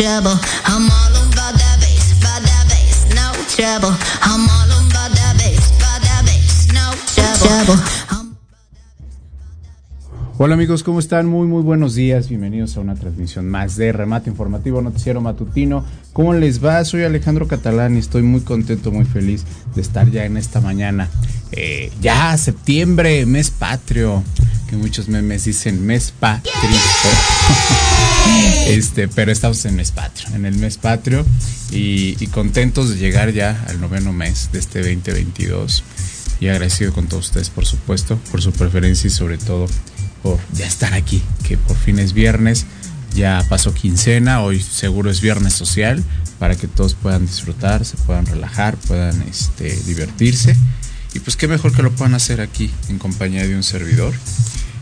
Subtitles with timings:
[0.00, 0.40] trouble.
[0.64, 3.92] I'm all about that bass, about that bass, no trouble.
[4.24, 7.76] I'm all about that bass, about that bass, no trouble.
[7.76, 7.99] trouble.
[10.42, 11.26] Hola amigos, ¿cómo están?
[11.26, 15.84] Muy muy buenos días, bienvenidos a una transmisión más de Remate Informativo Noticiero Matutino.
[16.14, 16.82] ¿Cómo les va?
[16.86, 19.44] Soy Alejandro Catalán y estoy muy contento, muy feliz
[19.74, 21.10] de estar ya en esta mañana.
[21.52, 24.22] Eh, ya, septiembre, mes patrio,
[24.70, 26.54] que muchos memes dicen mes patrio.
[28.66, 31.22] este, pero estamos en mes patrio, en el mes patrio
[31.70, 35.84] y, y contentos de llegar ya al noveno mes de este 2022
[36.40, 39.66] y agradecido con todos ustedes, por supuesto, por su preferencia y sobre todo
[40.22, 42.66] por ya estar aquí, que por fin es viernes,
[43.14, 46.02] ya pasó quincena, hoy seguro es viernes social,
[46.38, 50.56] para que todos puedan disfrutar, se puedan relajar, puedan este, divertirse.
[51.12, 54.14] Y pues qué mejor que lo puedan hacer aquí en compañía de un servidor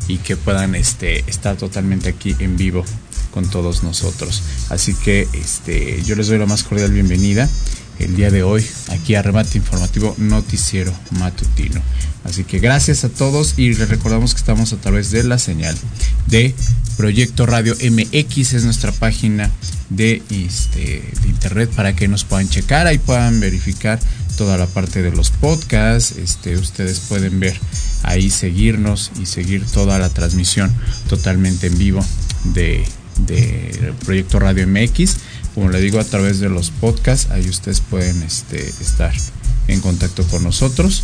[0.09, 2.85] y que puedan este, estar totalmente aquí en vivo
[3.33, 4.42] con todos nosotros.
[4.68, 7.49] Así que este, yo les doy la más cordial bienvenida
[7.98, 11.80] el día de hoy aquí a Remate Informativo Noticiero Matutino.
[12.24, 15.76] Así que gracias a todos y les recordamos que estamos a través de la señal
[16.26, 16.54] de
[16.96, 19.50] Proyecto Radio MX, es nuestra página
[19.88, 23.98] de, este, de internet para que nos puedan checar, ahí puedan verificar
[24.36, 27.58] toda la parte de los podcasts, este, ustedes pueden ver
[28.02, 30.72] ahí seguirnos y seguir toda la transmisión
[31.08, 32.04] totalmente en vivo
[32.52, 32.84] de,
[33.26, 35.16] de Proyecto Radio MX
[35.58, 39.12] como le digo, a través de los podcasts, ahí ustedes pueden este, estar
[39.66, 41.02] en contacto con nosotros.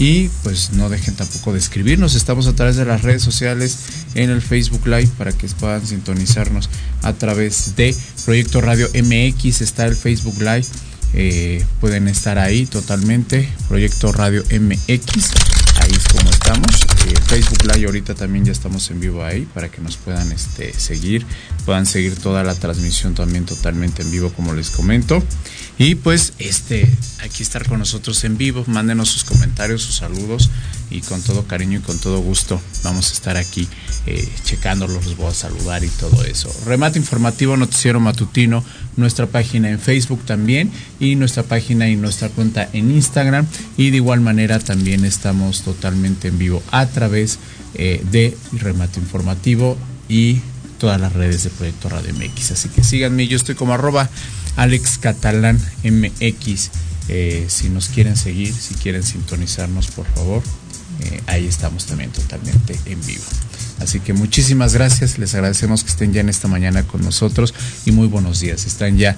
[0.00, 2.16] Y pues no dejen tampoco de escribirnos.
[2.16, 3.78] Estamos a través de las redes sociales
[4.16, 6.68] en el Facebook Live para que puedan sintonizarnos
[7.02, 7.94] a través de
[8.24, 9.60] Proyecto Radio MX.
[9.60, 10.66] Está el Facebook Live.
[11.14, 13.48] Eh, pueden estar ahí totalmente.
[13.68, 15.32] Proyecto Radio MX.
[15.80, 16.70] Ahí es como estamos.
[17.06, 20.72] Eh, Facebook Live ahorita también ya estamos en vivo ahí para que nos puedan este,
[20.72, 21.26] seguir,
[21.64, 25.22] puedan seguir toda la transmisión también totalmente en vivo como les comento.
[25.78, 26.88] Y pues este,
[27.24, 30.50] aquí estar con nosotros en vivo, mándenos sus comentarios, sus saludos
[30.90, 33.66] y con todo cariño y con todo gusto vamos a estar aquí
[34.06, 36.54] eh, checándolos, los voy a saludar y todo eso.
[36.66, 38.62] Remate informativo, noticiero matutino,
[38.96, 40.70] nuestra página en Facebook también
[41.00, 43.46] y nuestra página y nuestra cuenta en Instagram
[43.76, 47.38] y de igual manera también estamos totalmente en vivo a través
[47.74, 49.76] eh, de Remate Informativo
[50.08, 50.40] y
[50.78, 52.52] todas las redes de Proyecto Radio MX.
[52.52, 54.10] Así que síganme, yo estoy como arroba
[54.56, 56.70] Alex Catalán MX.
[57.08, 60.42] Eh, si nos quieren seguir, si quieren sintonizarnos, por favor,
[61.00, 63.22] eh, ahí estamos también totalmente en vivo.
[63.82, 67.52] Así que muchísimas gracias, les agradecemos que estén ya en esta mañana con nosotros
[67.84, 68.64] y muy buenos días.
[68.64, 69.16] Están ya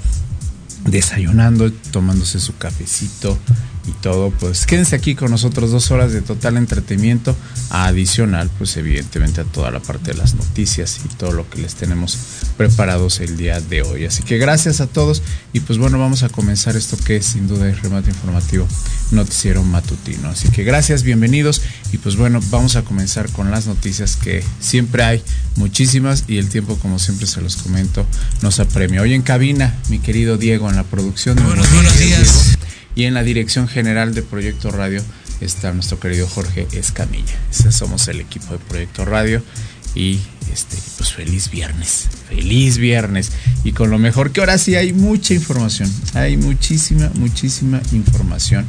[0.87, 3.39] desayunando, tomándose su cafecito,
[3.87, 7.37] y todo, pues quédense aquí con nosotros dos horas de total entretenimiento,
[7.71, 11.75] adicional, pues evidentemente a toda la parte de las noticias y todo lo que les
[11.75, 12.19] tenemos
[12.57, 14.07] preparados el día de hoy.
[14.07, 15.23] Así que gracias a todos
[15.53, 18.67] y pues bueno, vamos a comenzar esto que es sin duda el remate informativo
[19.11, 20.29] noticiero matutino.
[20.29, 21.63] Así que gracias, bienvenidos
[21.93, 25.23] y pues bueno, vamos a comenzar con las noticias que siempre hay
[25.57, 28.07] muchísimas y el tiempo como siempre se los comento
[28.43, 29.03] nos apremia.
[29.03, 31.37] Hoy en cabina, mi querido Diego en la producción.
[31.45, 32.59] Buenos, buenos días.
[32.95, 35.03] Y en la dirección general de Proyecto Radio
[35.41, 37.39] está nuestro querido Jorge Escamilla.
[37.51, 39.43] Ese somos el equipo de Proyecto Radio.
[39.95, 40.21] Y
[40.53, 43.31] este, pues feliz viernes, feliz viernes.
[43.63, 48.67] Y con lo mejor que ahora sí hay mucha información, hay muchísima, muchísima información,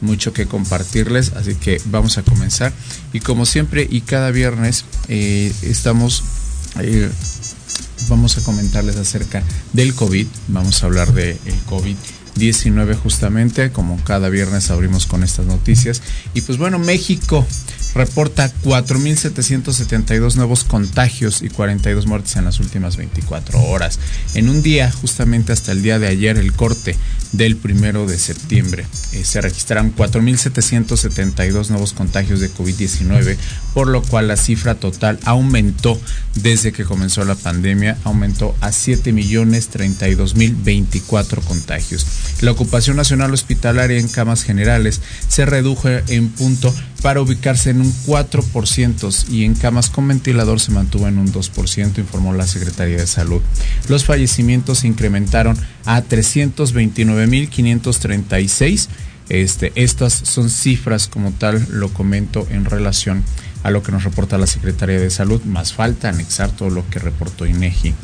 [0.00, 2.72] mucho que compartirles, así que vamos a comenzar.
[3.12, 6.24] Y como siempre y cada viernes eh, estamos,
[6.80, 7.08] eh,
[8.08, 11.96] vamos a comentarles acerca del COVID, vamos a hablar del de COVID
[12.36, 16.02] 19 justamente, como cada viernes abrimos con estas noticias.
[16.34, 17.46] Y pues bueno, México
[17.94, 24.00] reporta 4.772 nuevos contagios y 42 muertes en las últimas 24 horas.
[24.34, 26.96] En un día, justamente hasta el día de ayer, el corte
[27.36, 33.36] del primero de septiembre, eh, se registraron 4.772 nuevos contagios de COVID-19,
[33.74, 36.00] por lo cual la cifra total aumentó
[36.36, 42.06] desde que comenzó la pandemia, aumentó a 7.032.024 contagios.
[42.40, 46.72] La ocupación nacional hospitalaria en camas generales se redujo en punto
[47.02, 51.98] para ubicarse en un 4% y en camas con ventilador se mantuvo en un 2%,
[51.98, 53.42] informó la Secretaría de Salud.
[53.88, 58.88] Los fallecimientos se incrementaron a 329.536.
[59.28, 63.24] Este, estas son cifras como tal, lo comento en relación
[63.62, 66.98] a lo que nos reporta la Secretaría de Salud, más falta anexar todo lo que
[66.98, 67.94] reportó INEGI,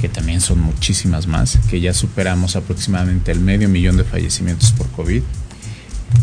[0.00, 4.88] que también son muchísimas más, que ya superamos aproximadamente el medio millón de fallecimientos por
[4.90, 5.22] COVID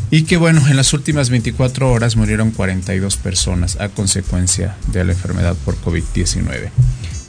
[0.10, 5.14] y que bueno, en las últimas 24 horas murieron 42 personas a consecuencia de la
[5.14, 6.70] enfermedad por COVID-19.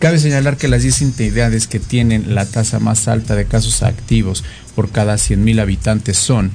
[0.02, 4.42] Cabe señalar que las 10 entidades que tienen la tasa más alta de casos activos
[4.74, 6.50] por cada 100.000 habitantes son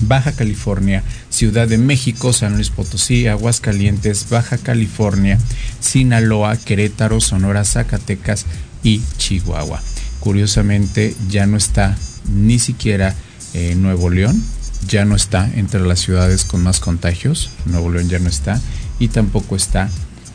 [0.00, 5.38] Baja California, Ciudad de México, San Luis Potosí, Aguascalientes, Baja California,
[5.78, 8.44] Sinaloa, Querétaro, Sonora, Zacatecas
[8.82, 9.80] y Chihuahua.
[10.18, 11.96] Curiosamente ya no está
[12.28, 13.14] ni siquiera
[13.52, 14.42] eh, Nuevo León,
[14.88, 18.60] ya no está entre las ciudades con más contagios, Nuevo León ya no está,
[18.98, 19.88] y tampoco está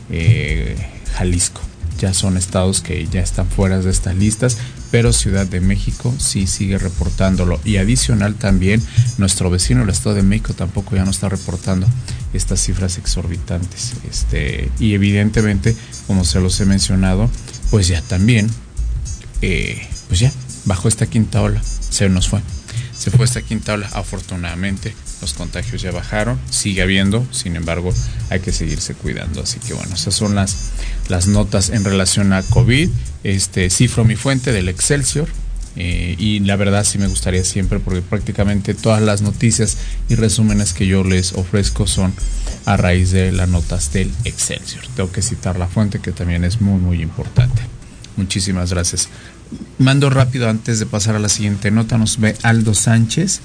[0.08, 0.74] eh,
[1.12, 1.69] Jalisco.
[2.00, 4.56] Ya son estados que ya están fuera de estas listas,
[4.90, 7.60] pero Ciudad de México sí sigue reportándolo.
[7.64, 8.82] Y adicional también,
[9.18, 11.86] nuestro vecino, el Estado de México, tampoco ya no está reportando
[12.32, 13.92] estas cifras exorbitantes.
[14.10, 15.76] Este, y evidentemente,
[16.06, 17.28] como se los he mencionado,
[17.70, 18.50] pues ya también,
[19.42, 20.32] eh, pues ya,
[20.64, 22.40] bajo esta quinta ola, se nos fue
[23.00, 23.88] se fue esta quinta ola.
[23.94, 27.94] Afortunadamente, los contagios ya bajaron, sigue habiendo, sin embargo,
[28.28, 29.40] hay que seguirse cuidando.
[29.42, 30.72] Así que bueno, esas son las,
[31.08, 32.90] las notas en relación a COVID.
[33.24, 35.28] Este, cifro mi fuente del Excelsior.
[35.76, 40.74] Eh, y la verdad sí me gustaría siempre porque prácticamente todas las noticias y resúmenes
[40.74, 42.12] que yo les ofrezco son
[42.66, 44.84] a raíz de las notas del Excelsior.
[44.96, 47.62] Tengo que citar la fuente que también es muy muy importante.
[48.16, 49.08] Muchísimas gracias
[49.78, 51.98] mando rápido antes de pasar a la siguiente nota.
[51.98, 53.40] Nos ve Aldo Sánchez.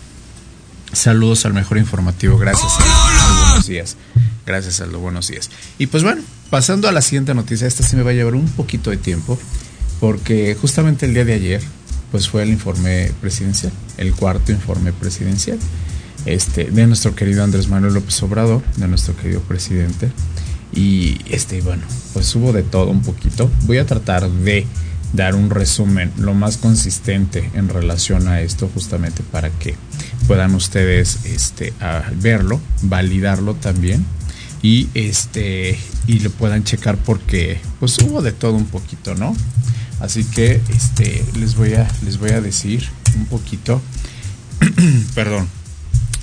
[0.92, 2.38] Saludos al mejor informativo.
[2.38, 3.46] Gracias, Aldo.
[3.48, 3.98] Buenos días.
[4.46, 5.00] Gracias, Aldo.
[5.00, 5.50] Buenos días.
[5.78, 8.48] Y pues bueno, pasando a la siguiente noticia, esta sí me va a llevar un
[8.48, 9.38] poquito de tiempo,
[10.00, 11.62] porque justamente el día de ayer,
[12.12, 15.58] pues fue el informe presidencial, el cuarto informe presidencial,
[16.26, 20.12] este, de nuestro querido Andrés Manuel López Obrador, de nuestro querido presidente.
[20.74, 23.50] Y este, bueno, pues hubo de todo un poquito.
[23.64, 24.68] Voy a tratar de
[25.16, 29.76] dar un resumen lo más consistente en relación a esto justamente para que
[30.28, 31.74] puedan ustedes este,
[32.18, 34.06] verlo, validarlo también
[34.62, 39.36] y este y lo puedan checar porque pues hubo de todo un poquito, ¿no?
[40.00, 43.82] Así que este les voy a les voy a decir un poquito
[45.16, 45.48] perdón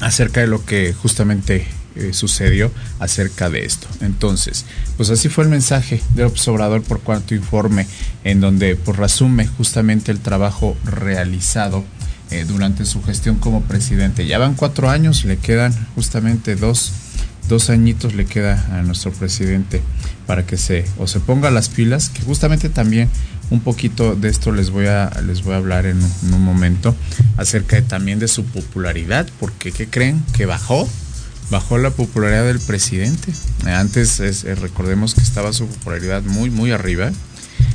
[0.00, 3.86] acerca de lo que justamente eh, sucedió acerca de esto.
[4.00, 4.64] Entonces,
[4.96, 7.86] pues así fue el mensaje del observador por cuanto informe,
[8.24, 11.84] en donde pues resume justamente el trabajo realizado
[12.30, 14.26] eh, durante su gestión como presidente.
[14.26, 16.92] Ya van cuatro años, le quedan justamente dos,
[17.48, 19.82] dos añitos le queda a nuestro presidente
[20.26, 23.10] para que se o se ponga las pilas, que justamente también
[23.50, 26.96] un poquito de esto les voy a les voy a hablar en, en un momento
[27.36, 30.24] acerca de, también de su popularidad, porque ¿qué creen?
[30.32, 30.88] Que bajó
[31.52, 33.30] bajó la popularidad del presidente.
[33.66, 37.12] Antes eh, recordemos que estaba su popularidad muy muy arriba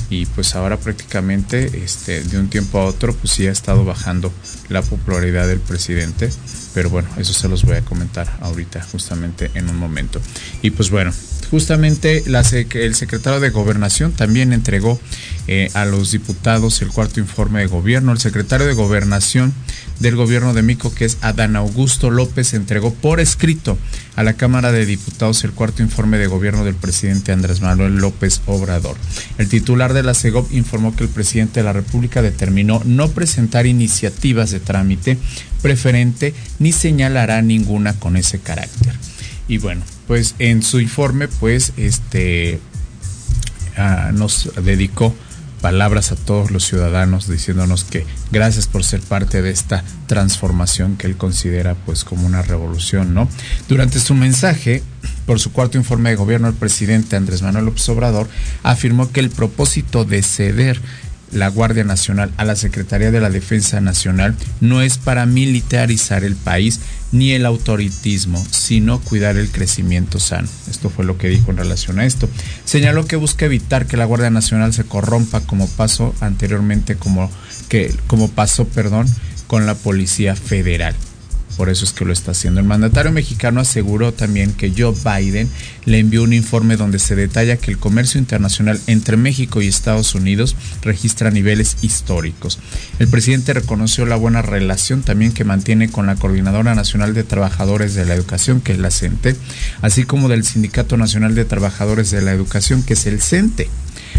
[0.09, 4.33] y pues ahora prácticamente este, de un tiempo a otro pues sí ha estado bajando
[4.69, 6.31] la popularidad del presidente,
[6.73, 10.19] pero bueno, eso se los voy a comentar ahorita justamente en un momento.
[10.63, 11.13] Y pues bueno,
[11.51, 14.99] justamente la el secretario de Gobernación también entregó
[15.47, 18.11] eh, a los diputados el cuarto informe de gobierno.
[18.11, 19.53] El secretario de Gobernación
[19.99, 23.77] del gobierno de Mico, que es Adán Augusto López, entregó por escrito
[24.15, 28.41] a la Cámara de Diputados el cuarto informe de gobierno del presidente Andrés Manuel López
[28.45, 28.97] Obrador.
[29.37, 33.65] El titular de la CEGOP informó que el presidente de la República determinó no presentar
[33.65, 35.17] iniciativas de trámite
[35.61, 38.93] preferente ni señalará ninguna con ese carácter.
[39.47, 42.59] Y bueno, pues en su informe, pues este
[43.77, 45.15] ah, nos dedicó
[45.61, 51.07] palabras a todos los ciudadanos diciéndonos que gracias por ser parte de esta transformación que
[51.07, 53.27] él considera pues como una revolución, ¿no?
[53.67, 54.83] Durante su mensaje,
[55.25, 58.27] por su cuarto informe de gobierno, el presidente Andrés Manuel López Obrador
[58.63, 60.81] afirmó que el propósito de ceder
[61.31, 66.35] la Guardia Nacional a la Secretaría de la Defensa Nacional no es para militarizar el
[66.35, 66.79] país
[67.11, 70.47] ni el autoritismo, sino cuidar el crecimiento sano.
[70.69, 72.29] Esto fue lo que dijo en relación a esto.
[72.65, 77.31] Señaló que busca evitar que la Guardia Nacional se corrompa como pasó anteriormente como
[77.69, 79.07] que como pasó, perdón,
[79.47, 80.95] con la Policía Federal
[81.57, 82.59] por eso es que lo está haciendo.
[82.59, 85.49] El mandatario mexicano aseguró también que Joe Biden
[85.85, 90.13] le envió un informe donde se detalla que el comercio internacional entre México y Estados
[90.15, 92.59] Unidos registra niveles históricos.
[92.99, 97.95] El presidente reconoció la buena relación también que mantiene con la Coordinadora Nacional de Trabajadores
[97.95, 99.35] de la Educación, que es la CENTE,
[99.81, 103.67] así como del Sindicato Nacional de Trabajadores de la Educación, que es el CENTE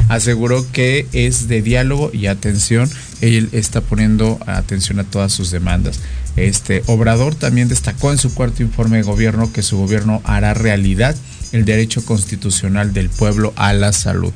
[0.08, 2.90] aseguró que es de diálogo y atención.
[3.20, 6.00] Él está poniendo atención a todas sus demandas.
[6.36, 11.16] Este Obrador también destacó en su cuarto informe de gobierno que su gobierno hará realidad
[11.52, 14.32] el derecho constitucional del pueblo a la salud.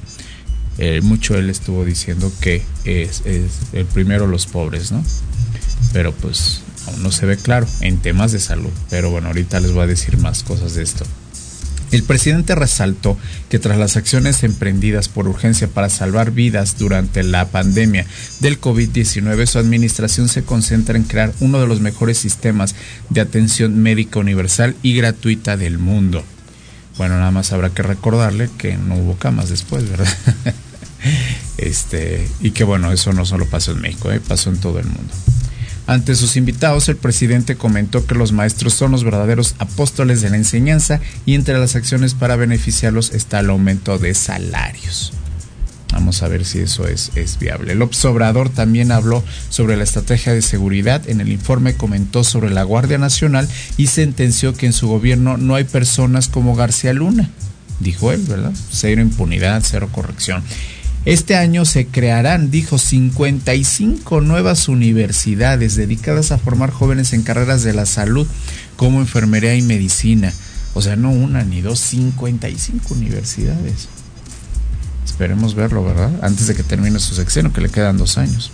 [0.78, 5.04] Eh, mucho él estuvo diciendo que es, es, el primero los pobres, ¿no?
[5.92, 8.70] Pero pues aún no se ve claro en temas de salud.
[8.90, 11.04] Pero bueno, ahorita les voy a decir más cosas de esto.
[11.92, 13.18] El presidente resaltó
[13.50, 18.06] que tras las acciones emprendidas por urgencia para salvar vidas durante la pandemia
[18.40, 22.74] del COVID-19, su administración se concentra en crear uno de los mejores sistemas
[23.10, 26.24] de atención médica universal y gratuita del mundo.
[26.96, 30.16] Bueno, nada más habrá que recordarle que no hubo camas después, ¿verdad?
[31.58, 34.20] este, y que bueno, eso no solo pasó en México, ¿eh?
[34.26, 35.12] pasó en todo el mundo.
[35.86, 40.36] Ante sus invitados, el presidente comentó que los maestros son los verdaderos apóstoles de la
[40.36, 45.12] enseñanza y entre las acciones para beneficiarlos está el aumento de salarios.
[45.92, 47.72] Vamos a ver si eso es, es viable.
[47.72, 51.06] El Obrador también habló sobre la estrategia de seguridad.
[51.08, 55.54] En el informe comentó sobre la Guardia Nacional y sentenció que en su gobierno no
[55.54, 57.28] hay personas como García Luna.
[57.80, 58.52] Dijo él, ¿verdad?
[58.70, 60.42] Cero impunidad, cero corrección.
[61.04, 67.72] Este año se crearán, dijo, 55 nuevas universidades dedicadas a formar jóvenes en carreras de
[67.72, 68.26] la salud
[68.76, 70.32] como enfermería y medicina.
[70.74, 73.88] O sea, no una ni dos, 55 universidades.
[75.04, 76.12] Esperemos verlo, ¿verdad?
[76.22, 78.52] Antes de que termine su sexenio, que le quedan dos años.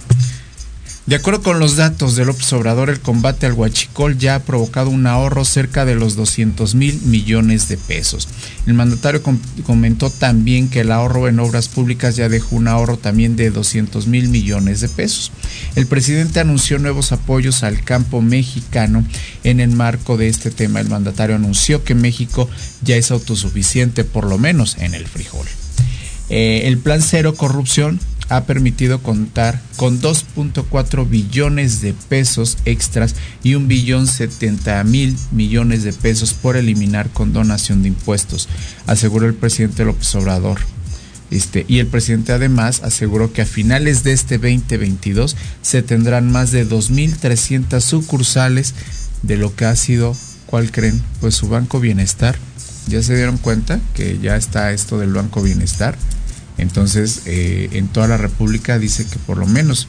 [1.09, 4.91] De acuerdo con los datos del López Obrador, el combate al huachicol ya ha provocado
[4.91, 8.29] un ahorro cerca de los 200 mil millones de pesos.
[8.67, 9.23] El mandatario
[9.65, 14.07] comentó también que el ahorro en obras públicas ya dejó un ahorro también de 200
[14.07, 15.33] mil millones de pesos.
[15.77, 19.03] El presidente anunció nuevos apoyos al campo mexicano
[19.45, 20.81] en el marco de este tema.
[20.81, 22.51] El mandatario anunció que México
[22.83, 25.47] ya es autosuficiente, por lo menos en el frijol.
[26.29, 33.55] Eh, el plan cero corrupción ha permitido contar con 2.4 billones de pesos extras y
[33.55, 38.49] un billón 70 mil millones de pesos por eliminar con donación de impuestos,
[38.87, 40.59] aseguró el presidente López Obrador.
[41.31, 46.53] Este, y el presidente además aseguró que a finales de este 2022 se tendrán más
[46.53, 48.75] de 2.300 sucursales
[49.23, 51.03] de lo que ha sido, ¿cuál creen?
[51.21, 52.37] Pues su Banco Bienestar.
[52.87, 55.99] ¿Ya se dieron cuenta que ya está esto del Banco Bienestar?
[56.59, 59.89] Entonces, eh, en toda la República dice que por lo menos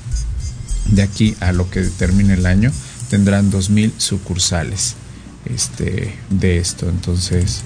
[0.85, 2.71] de aquí a lo que termine el año
[3.09, 4.95] tendrán 2.000 sucursales
[5.45, 6.87] este, de esto.
[6.87, 7.61] Entonces,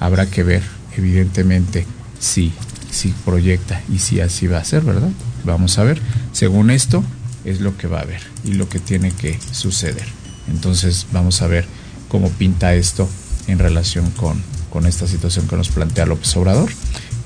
[0.00, 0.62] habrá que ver,
[0.96, 1.84] evidentemente,
[2.20, 2.52] si,
[2.90, 5.10] si proyecta y si así va a ser, ¿verdad?
[5.44, 6.00] Vamos a ver.
[6.32, 7.04] Según esto,
[7.44, 10.06] es lo que va a haber y lo que tiene que suceder.
[10.48, 11.66] Entonces, vamos a ver
[12.08, 13.08] cómo pinta esto
[13.48, 14.40] en relación con,
[14.70, 16.70] con esta situación que nos plantea López Obrador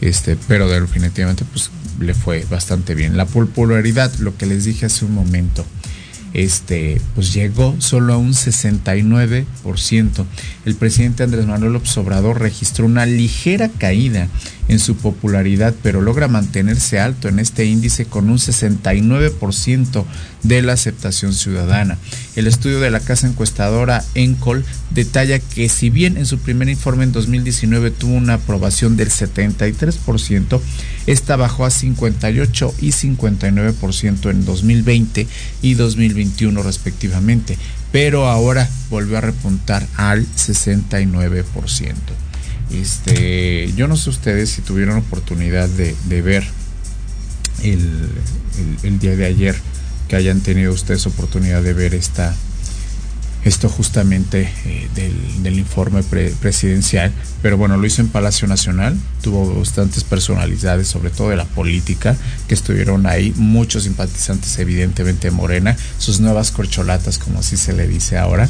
[0.01, 3.17] este, pero definitivamente pues le fue bastante bien.
[3.17, 5.65] La popularidad, lo que les dije hace un momento,
[6.35, 10.25] este, pues llegó solo a un 69%.
[10.65, 14.29] El presidente Andrés Manuel López Obrador registró una ligera caída
[14.69, 20.05] en su popularidad, pero logra mantenerse alto en este índice con un 69%
[20.43, 21.99] de la aceptación ciudadana.
[22.37, 27.05] El estudio de la casa encuestadora Encol detalla que si bien en su primer informe
[27.05, 30.61] en 2019 tuvo una aprobación del 73%,
[31.07, 35.27] esta bajó a 58 y 59% en 2020
[35.63, 37.59] y 2021 respectivamente,
[37.91, 41.95] pero ahora volvió a repuntar al 69%.
[42.73, 46.45] Este, yo no sé ustedes si tuvieron oportunidad de, ver
[47.63, 49.57] el día de ayer
[50.09, 52.35] que hayan tenido ustedes oportunidad de ver esta,
[53.45, 60.05] esto justamente eh, del, informe presidencial, pero bueno, lo hizo en Palacio Nacional, tuvo bastantes
[60.05, 66.51] personalidades, sobre todo de la política, que estuvieron ahí, muchos simpatizantes evidentemente Morena, sus nuevas
[66.51, 68.49] corcholatas, como así se le dice ahora,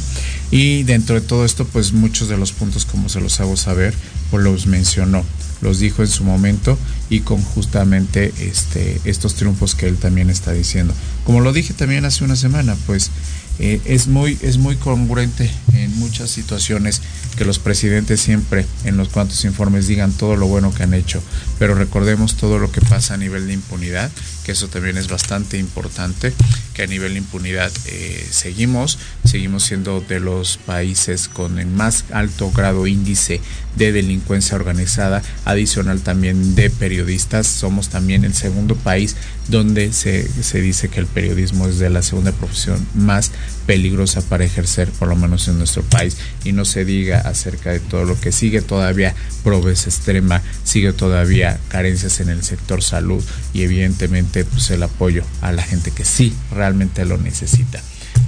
[0.51, 3.93] y dentro de todo esto, pues muchos de los puntos, como se los hago saber,
[4.29, 5.23] pues los mencionó
[5.61, 6.77] los dijo en su momento
[7.09, 10.93] y con justamente este, estos triunfos que él también está diciendo.
[11.25, 13.11] Como lo dije también hace una semana, pues
[13.59, 17.01] eh, es, muy, es muy congruente en muchas situaciones
[17.37, 21.21] que los presidentes siempre en los cuantos informes digan todo lo bueno que han hecho,
[21.57, 24.11] pero recordemos todo lo que pasa a nivel de impunidad,
[24.49, 26.33] que eso también es bastante importante,
[26.73, 32.05] que a nivel de impunidad eh, seguimos, seguimos siendo de los países con el más
[32.11, 33.41] alto grado índice
[33.75, 39.15] de delincuencia organizada, adicional también de periodistas, somos también el segundo país
[39.49, 43.31] donde se, se dice que el periodismo es de la segunda profesión más
[43.67, 47.79] peligrosa para ejercer, por lo menos en nuestro país, y no se diga acerca de
[47.79, 53.61] todo lo que sigue todavía pobreza extrema, sigue todavía carencias en el sector salud y
[53.61, 57.81] evidentemente pues el apoyo a la gente que sí realmente lo necesita.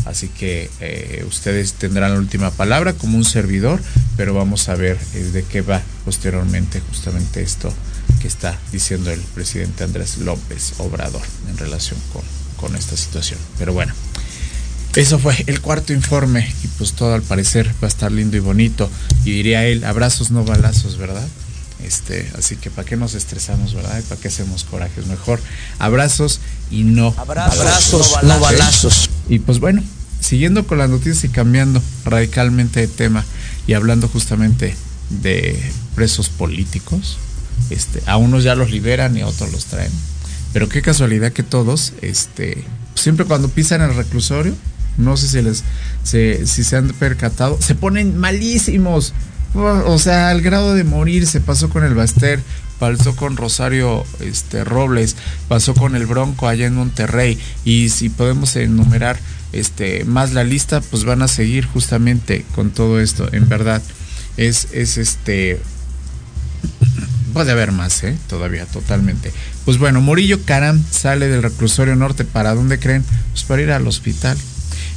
[0.06, 3.82] Así que eh, ustedes tendrán la última palabra como un servidor,
[4.18, 7.72] pero vamos a ver eh, de qué va posteriormente justamente esto
[8.20, 12.24] que está diciendo el presidente Andrés López Obrador en relación con,
[12.58, 13.40] con esta situación.
[13.58, 13.94] Pero bueno,
[14.96, 18.42] eso fue el cuarto informe y pues todo al parecer va a estar lindo y
[18.42, 18.90] bonito.
[19.24, 21.28] Y diría él, abrazos no balazos, ¿verdad?
[21.86, 24.00] Este, así que para qué nos estresamos, ¿verdad?
[24.00, 25.40] Y para qué hacemos corajes, mejor
[25.80, 26.40] abrazos
[26.70, 29.10] y no abrazos, no balazos.
[29.28, 29.84] Y pues bueno,
[30.20, 33.26] siguiendo con las noticias y cambiando radicalmente de tema
[33.68, 34.76] y hablando justamente
[35.10, 35.60] de
[35.96, 37.18] presos políticos,
[37.70, 39.92] este, a unos ya los liberan y a otros los traen.
[40.54, 42.64] Pero qué casualidad que todos, este,
[42.96, 44.54] siempre cuando pisan el reclusorio,
[44.98, 45.64] no sé si les
[46.04, 49.14] si se han percatado, se ponen malísimos.
[49.54, 52.40] O sea, al grado de morir, se pasó con el Baster,
[52.80, 55.16] pasó con Rosario este, Robles,
[55.48, 57.38] pasó con el Bronco allá en Monterrey.
[57.66, 59.20] Y si podemos enumerar
[59.52, 63.28] este, más la lista, pues van a seguir justamente con todo esto.
[63.34, 63.82] En verdad,
[64.38, 65.60] es, es este.
[67.34, 68.18] Puede haber más, ¿eh?
[68.28, 69.32] Todavía, totalmente.
[69.64, 72.26] Pues bueno, Murillo Caram sale del reclusorio norte.
[72.26, 73.06] ¿Para dónde creen?
[73.32, 74.38] Pues para ir al hospital.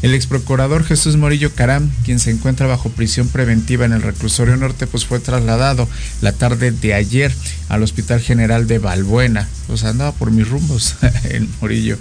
[0.04, 4.54] El ex procurador Jesús Morillo Caram, quien se encuentra bajo prisión preventiva en el reclusorio
[4.54, 5.88] norte, pues fue trasladado
[6.20, 7.32] la tarde de ayer
[7.68, 9.48] al Hospital General de Balbuena.
[9.68, 11.96] O sea, andaba por mis rumbos el Morillo.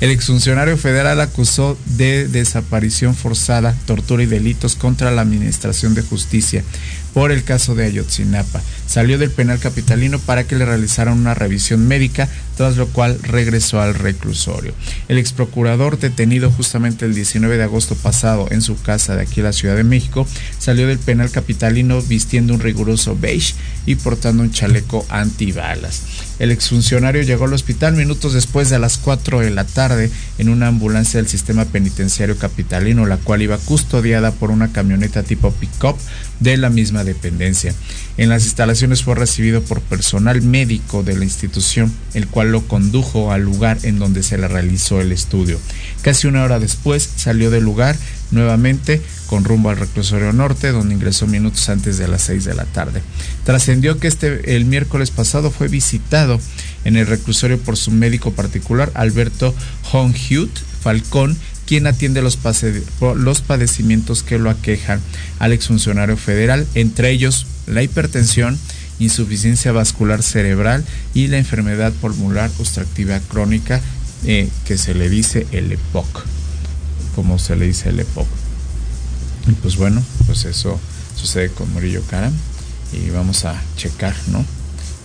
[0.00, 6.64] El exfuncionario federal acusó de desaparición forzada, tortura y delitos contra la Administración de Justicia
[7.14, 8.60] por el caso de Ayotzinapa.
[8.86, 13.80] Salió del penal capitalino para que le realizaran una revisión médica, tras lo cual regresó
[13.80, 14.74] al reclusorio.
[15.08, 19.40] El ex procurador detenido justamente el 19 de agosto pasado en su casa de aquí
[19.40, 20.26] en la Ciudad de México,
[20.58, 23.54] salió del penal capitalino vistiendo un riguroso beige
[23.86, 26.02] y portando un chaleco antibalas.
[26.38, 30.68] El exfuncionario llegó al hospital minutos después de las 4 de la tarde en una
[30.68, 35.96] ambulancia del sistema penitenciario capitalino, la cual iba custodiada por una camioneta tipo pick-up
[36.40, 37.74] de la misma dependencia.
[38.16, 43.32] En las instalaciones fue recibido por personal médico de la institución, el cual lo condujo
[43.32, 45.58] al lugar en donde se le realizó el estudio.
[46.02, 47.96] Casi una hora después salió del lugar
[48.34, 52.64] nuevamente con rumbo al reclusorio norte, donde ingresó minutos antes de las 6 de la
[52.64, 53.02] tarde.
[53.44, 56.40] Trascendió que este el miércoles pasado fue visitado
[56.84, 59.54] en el reclusorio por su médico particular, Alberto
[59.92, 60.50] Honhut
[60.82, 62.36] Falcón, quien atiende los,
[63.40, 65.00] padecimientos que lo aquejan
[65.38, 68.58] al exfuncionario federal, entre ellos la hipertensión,
[68.98, 73.80] insuficiencia vascular cerebral y la enfermedad pulmonar obstructiva crónica
[74.26, 76.24] eh, que se le dice el EPOC,
[77.14, 78.26] como se le dice el EPOC.
[79.48, 80.78] Y pues bueno, pues eso
[81.16, 82.30] sucede con Murillo Cara
[82.92, 84.44] y vamos a checar, ¿no?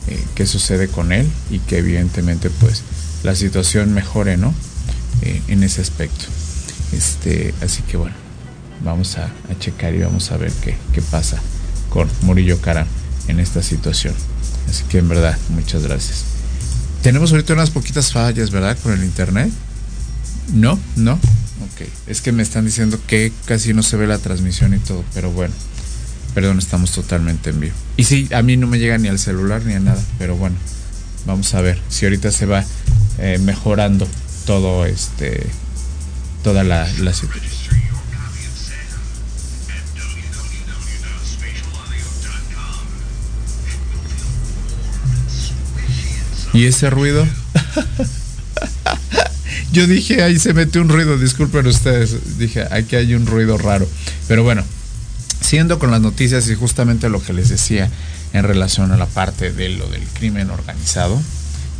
[0.08, 2.84] Eh, qué sucede con él y que evidentemente pues
[3.24, 4.54] la situación mejore, ¿no?
[5.22, 6.26] Eh, en ese aspecto.
[6.94, 8.16] Este, así que bueno,
[8.84, 11.42] vamos a, checar y vamos a ver qué, qué pasa
[11.90, 12.88] con Murillo Cara
[13.28, 14.14] en esta situación.
[14.70, 16.24] Así que en verdad, muchas gracias.
[17.02, 18.78] Tenemos ahorita unas poquitas fallas, ¿verdad?
[18.82, 19.52] Con el internet.
[20.54, 21.14] No, no.
[21.14, 21.88] Ok.
[22.08, 25.32] Es que me están diciendo que casi no se ve la transmisión y todo, pero
[25.32, 25.54] bueno.
[26.34, 27.76] Perdón, estamos totalmente en vivo.
[27.98, 30.56] Y sí, a mí no me llega ni al celular ni a nada, pero bueno.
[31.26, 32.64] Vamos a ver si ahorita se va
[33.18, 34.08] eh, mejorando
[34.46, 35.46] todo este
[36.44, 37.60] toda la, la situación.
[46.54, 47.28] ¿Y ese ruido?
[49.72, 52.38] Yo dije, ahí se metió un ruido, disculpen ustedes.
[52.38, 53.88] Dije, aquí hay un ruido raro.
[54.28, 54.64] Pero bueno,
[55.42, 57.90] siendo con las noticias y justamente lo que les decía
[58.34, 61.20] en relación a la parte de lo del crimen organizado,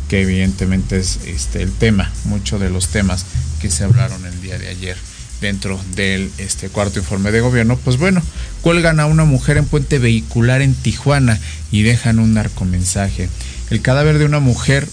[0.08, 3.24] que evidentemente es este, el tema, muchos de los temas
[3.60, 4.96] que se hablaron el día de ayer
[5.40, 8.22] dentro del este cuarto informe de gobierno, pues bueno,
[8.60, 11.38] cuelgan a una mujer en puente vehicular en Tijuana
[11.70, 13.28] y dejan un narcomensaje.
[13.70, 14.86] El cadáver de una mujer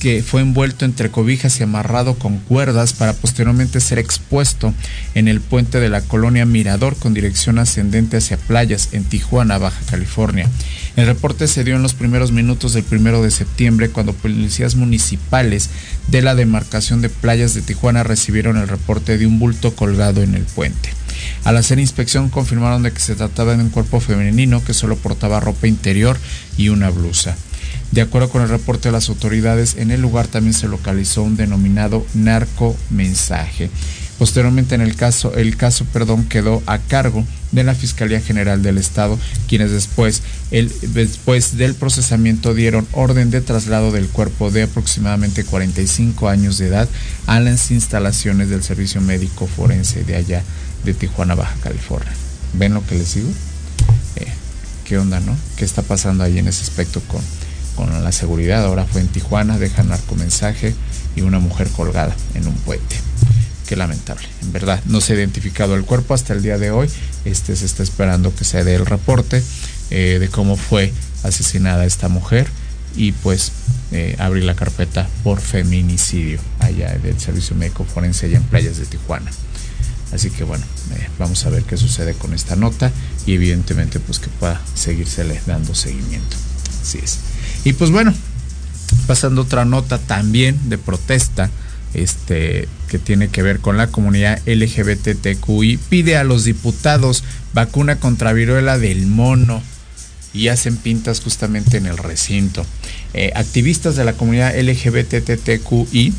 [0.00, 4.74] que fue envuelto entre cobijas y amarrado con cuerdas para posteriormente ser expuesto
[5.14, 9.80] en el puente de la colonia Mirador con dirección ascendente hacia playas en Tijuana, Baja
[9.90, 10.48] California.
[10.96, 15.70] El reporte se dio en los primeros minutos del primero de septiembre cuando policías municipales
[16.08, 20.34] de la demarcación de playas de Tijuana recibieron el reporte de un bulto colgado en
[20.34, 20.90] el puente.
[21.44, 25.40] Al hacer inspección confirmaron de que se trataba de un cuerpo femenino que solo portaba
[25.40, 26.18] ropa interior
[26.56, 27.36] y una blusa.
[27.92, 31.36] De acuerdo con el reporte de las autoridades, en el lugar también se localizó un
[31.36, 33.70] denominado narcomensaje.
[34.18, 38.78] Posteriormente en el caso, el caso perdón, quedó a cargo de la Fiscalía General del
[38.78, 45.44] Estado, quienes después, el, después del procesamiento dieron orden de traslado del cuerpo de aproximadamente
[45.44, 46.88] 45 años de edad
[47.26, 50.42] a las instalaciones del Servicio Médico Forense de allá
[50.84, 52.12] de Tijuana, Baja California.
[52.54, 53.28] ¿Ven lo que les digo?
[54.16, 54.32] Eh,
[54.84, 55.36] ¿Qué onda, no?
[55.56, 57.20] ¿Qué está pasando ahí en ese aspecto con,
[57.76, 58.64] con la seguridad?
[58.64, 60.74] Ahora fue en Tijuana, deja narcomensaje
[61.14, 62.96] y una mujer colgada en un puente.
[63.68, 64.80] Qué lamentable, en verdad.
[64.86, 66.88] No se ha identificado el cuerpo hasta el día de hoy.
[67.24, 69.42] Este se está esperando que se dé el reporte
[69.90, 72.48] eh, de cómo fue asesinada esta mujer
[72.96, 73.52] y pues
[73.92, 78.86] eh, abrir la carpeta por feminicidio allá del Servicio Médico Forense allá en playas de
[78.86, 79.30] Tijuana.
[80.12, 82.92] Así que bueno, eh, vamos a ver qué sucede con esta nota
[83.26, 86.36] y evidentemente pues que pueda seguírsele dando seguimiento.
[86.80, 87.18] Así es.
[87.66, 88.14] Y pues bueno,
[89.08, 91.50] pasando otra nota también de protesta,
[91.94, 97.24] este que tiene que ver con la comunidad LGBTQI pide a los diputados
[97.54, 99.60] vacuna contra viruela del mono
[100.32, 102.64] y hacen pintas justamente en el recinto.
[103.14, 106.14] Eh, activistas de la comunidad LGBTQI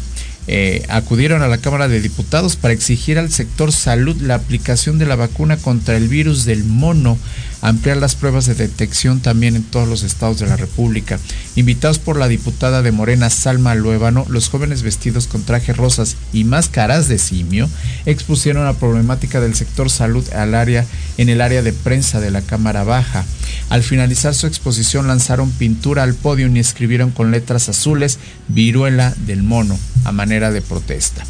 [0.49, 5.05] eh, acudieron a la Cámara de Diputados para exigir al sector salud la aplicación de
[5.05, 7.17] la vacuna contra el virus del mono,
[7.61, 11.19] ampliar las pruebas de detección también en todos los estados de la República.
[11.55, 16.43] Invitados por la diputada de Morena, Salma Luébano, los jóvenes vestidos con trajes rosas y
[16.43, 17.69] máscaras de simio
[18.05, 20.85] expusieron la problemática del sector salud al área,
[21.17, 23.25] en el área de prensa de la Cámara Baja.
[23.69, 29.43] Al finalizar su exposición lanzaron pintura al podio y escribieron con letras azules viruela del
[29.43, 31.23] mono a manera de protesta.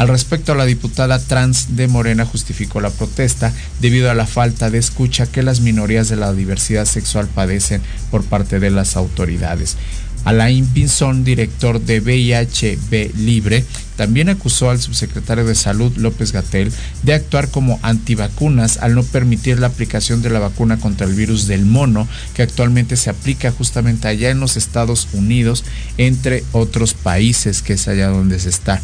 [0.00, 4.78] Al respecto, la diputada trans de Morena justificó la protesta debido a la falta de
[4.78, 9.76] escucha que las minorías de la diversidad sexual padecen por parte de las autoridades.
[10.24, 13.62] Alain Pinzón, director de VIHB Libre,
[13.96, 19.58] también acusó al subsecretario de Salud López Gatel de actuar como antivacunas al no permitir
[19.58, 24.08] la aplicación de la vacuna contra el virus del mono, que actualmente se aplica justamente
[24.08, 25.62] allá en los Estados Unidos,
[25.98, 28.80] entre otros países, que es allá donde se está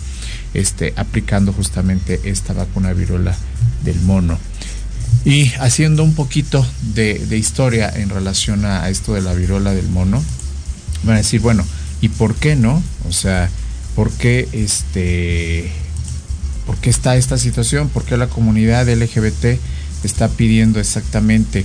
[0.57, 3.37] este, aplicando justamente esta vacuna viruela
[3.85, 4.39] del mono.
[5.25, 9.89] Y haciendo un poquito de, historia en relación a, a esto de la viruela del
[9.89, 10.23] mono,
[11.05, 11.65] van a decir, bueno,
[12.01, 12.83] ¿y por qué no?
[13.09, 13.51] O sea,
[13.95, 15.71] ¿por qué este
[16.67, 17.89] por qué está esta situación?
[17.89, 19.59] ¿Por qué la comunidad LGBT
[20.05, 21.65] está pidiendo exactamente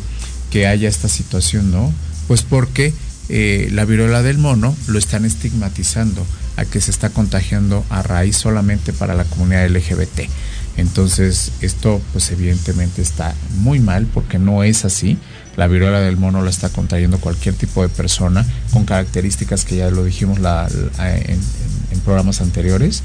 [0.52, 1.92] que haya esta situación, no?
[2.28, 2.94] Pues porque
[3.30, 6.26] eh, la viruela del mono lo están estigmatizando
[6.58, 10.30] a que se está contagiando a raíz solamente para la comunidad LGBT.
[10.78, 15.18] Entonces, esto pues evidentemente está muy mal porque no es así.
[15.58, 19.90] La viruela del mono la está contrayendo cualquier tipo de persona con características que ya
[19.92, 21.40] lo dijimos en,
[22.06, 23.04] programas anteriores.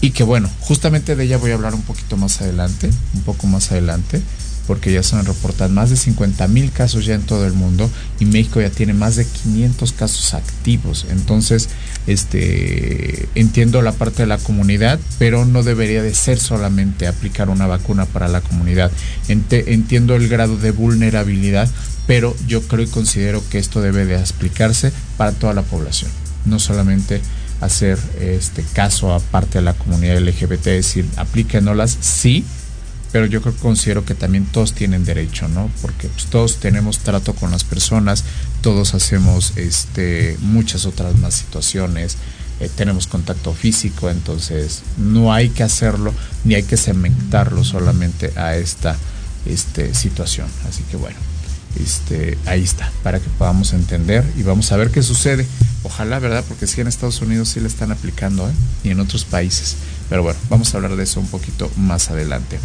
[0.00, 3.46] Y que bueno, justamente de ella voy a hablar un poquito más adelante, un poco
[3.46, 4.20] más adelante,
[4.66, 7.90] porque ya se han reportado más de 50 mil casos ya en todo el mundo
[8.20, 11.06] y México ya tiene más de 500 casos activos.
[11.10, 11.68] Entonces,
[12.06, 17.66] este, entiendo la parte de la comunidad, pero no debería de ser solamente aplicar una
[17.66, 18.90] vacuna para la comunidad.
[19.28, 21.68] Entiendo el grado de vulnerabilidad,
[22.06, 26.10] pero yo creo y considero que esto debe de explicarse para toda la población,
[26.44, 27.20] no solamente
[27.60, 32.44] hacer este caso aparte de la comunidad LGBT, decir, aplíquenolas, sí,
[33.14, 35.70] pero yo creo, considero que también todos tienen derecho, ¿no?
[35.82, 38.24] Porque pues, todos tenemos trato con las personas,
[38.60, 42.16] todos hacemos este, muchas otras más situaciones,
[42.58, 46.12] eh, tenemos contacto físico, entonces no hay que hacerlo
[46.42, 48.96] ni hay que cementarlo solamente a esta
[49.46, 50.48] este, situación.
[50.68, 51.16] Así que bueno,
[51.80, 55.46] este, ahí está, para que podamos entender y vamos a ver qué sucede.
[55.84, 56.44] Ojalá, ¿verdad?
[56.48, 58.52] Porque sí en Estados Unidos sí le están aplicando, ¿eh?
[58.82, 59.76] Y en otros países.
[60.08, 62.58] Pero bueno, vamos a hablar de eso un poquito más adelante.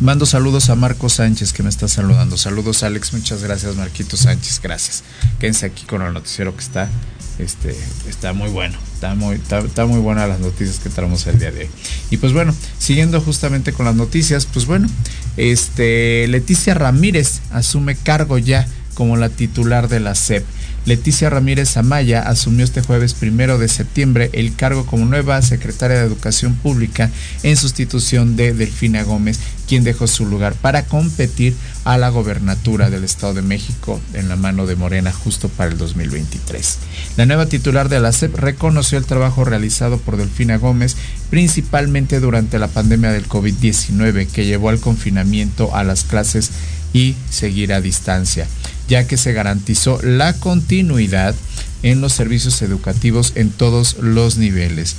[0.00, 2.36] Mando saludos a Marco Sánchez que me está saludando.
[2.36, 5.04] Saludos Alex, muchas gracias Marquito Sánchez, gracias.
[5.40, 6.90] Quédense aquí con el noticiero que está,
[7.38, 7.74] este,
[8.06, 11.60] está muy bueno, está muy, está, muy buena las noticias que traemos el día de
[11.60, 11.70] hoy.
[12.10, 14.86] Y pues bueno, siguiendo justamente con las noticias, pues bueno,
[15.38, 20.44] este, Leticia Ramírez asume cargo ya como la titular de la SEP.
[20.86, 26.06] Leticia Ramírez Amaya asumió este jueves primero de septiembre el cargo como nueva secretaria de
[26.06, 27.10] Educación Pública
[27.42, 33.02] en sustitución de Delfina Gómez, quien dejó su lugar para competir a la gobernatura del
[33.02, 36.78] Estado de México en la mano de Morena justo para el 2023.
[37.16, 40.96] La nueva titular de la SEP reconoció el trabajo realizado por Delfina Gómez,
[41.30, 46.52] principalmente durante la pandemia del COVID-19 que llevó al confinamiento a las clases
[46.92, 48.46] y seguir a distancia
[48.88, 51.34] ya que se garantizó la continuidad
[51.82, 54.96] en los servicios educativos en todos los niveles.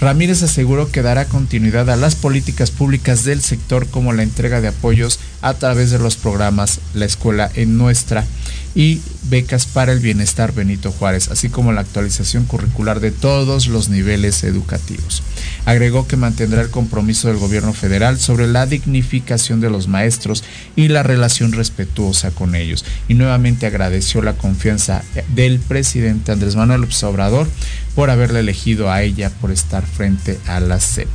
[0.00, 4.68] Ramírez aseguró que dará continuidad a las políticas públicas del sector como la entrega de
[4.68, 8.26] apoyos a través de los programas La Escuela en Nuestra
[8.74, 9.00] y
[9.30, 14.42] becas para el bienestar Benito Juárez, así como la actualización curricular de todos los niveles
[14.42, 15.22] educativos.
[15.64, 20.42] Agregó que mantendrá el compromiso del gobierno federal sobre la dignificación de los maestros
[20.74, 22.84] y la relación respetuosa con ellos.
[23.08, 25.02] Y nuevamente agradeció la confianza
[25.34, 27.48] del presidente Andrés Manuel López Obrador
[27.94, 31.08] por haberle elegido a ella por estar frente a la SEP.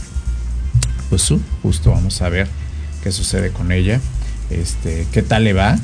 [1.10, 1.28] Pues
[1.62, 2.48] justo vamos a ver
[3.04, 4.00] qué sucede con ella,
[4.50, 5.78] este, qué tal le va,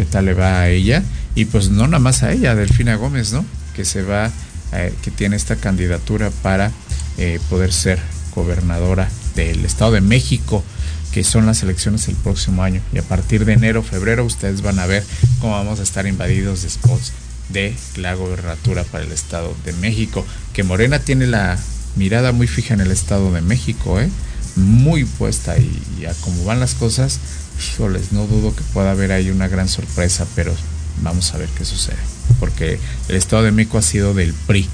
[0.00, 1.02] qué tal le va a ella
[1.34, 3.44] y pues no nada más a ella, Delfina Gómez, ¿no?
[3.76, 4.30] Que se va,
[4.72, 6.72] eh, que tiene esta candidatura para
[7.18, 7.98] eh, poder ser
[8.34, 10.64] gobernadora del Estado de México,
[11.12, 12.80] que son las elecciones el próximo año.
[12.94, 15.04] Y a partir de enero, febrero, ustedes van a ver
[15.38, 17.12] cómo vamos a estar invadidos de spots
[17.50, 20.24] de la gobernatura para el Estado de México.
[20.54, 21.58] Que Morena tiene la
[21.94, 24.08] mirada muy fija en el Estado de México, ¿eh?
[24.56, 27.20] muy puesta y, y a cómo van las cosas,
[27.68, 30.54] híjoles, no dudo que pueda haber ahí una gran sorpresa, pero
[31.02, 31.98] vamos a ver qué sucede.
[32.38, 34.68] Porque el Estado de México ha sido del PRI,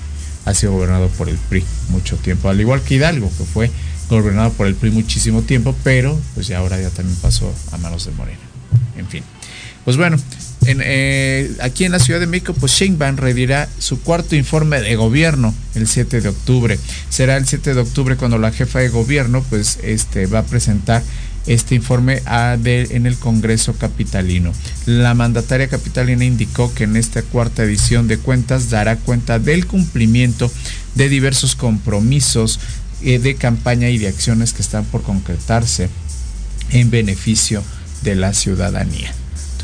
[0.45, 3.71] ha sido gobernado por el PRI mucho tiempo, al igual que Hidalgo, que fue
[4.09, 8.07] gobernado por el PRI muchísimo tiempo, pero pues ya ahora ya también pasó a manos
[8.07, 8.39] de Morena.
[8.97, 9.23] En fin.
[9.85, 10.17] Pues bueno,
[10.67, 14.97] en, eh, aquí en la Ciudad de México, pues Sheinbaum redirá su cuarto informe de
[14.97, 16.79] gobierno el 7 de octubre.
[17.09, 21.03] Será el 7 de octubre cuando la jefa de gobierno pues este va a presentar
[21.47, 24.53] este informe en el Congreso Capitalino.
[24.87, 30.51] La mandataria capitalina indicó que en esta cuarta edición de cuentas dará cuenta del cumplimiento
[30.95, 32.59] de diversos compromisos
[33.03, 35.89] eh, de campaña y de acciones que están por concretarse
[36.71, 37.63] en beneficio
[38.03, 39.13] de la ciudadanía.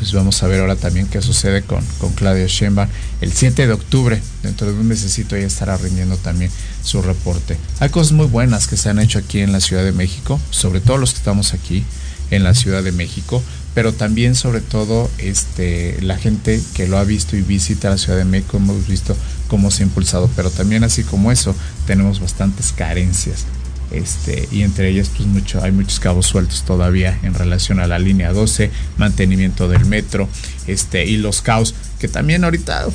[0.03, 2.89] Entonces vamos a ver ahora también qué sucede con, con Claudio Sheinbaum.
[3.21, 6.51] El 7 de octubre, dentro de un mesecito, ya estará rindiendo también
[6.83, 7.57] su reporte.
[7.79, 10.81] Hay cosas muy buenas que se han hecho aquí en la Ciudad de México, sobre
[10.81, 11.85] todo los que estamos aquí
[12.31, 13.41] en la Ciudad de México,
[13.73, 18.17] pero también sobre todo este, la gente que lo ha visto y visita la Ciudad
[18.17, 19.15] de México, hemos visto
[19.47, 21.55] cómo se ha impulsado, pero también así como eso,
[21.87, 23.45] tenemos bastantes carencias
[23.93, 27.99] este, y entre ellas pues mucho, hay muchos cabos sueltos todavía en relación a la
[27.99, 30.27] línea 12, mantenimiento del metro,
[30.67, 32.85] este, y los caos, que también ahorita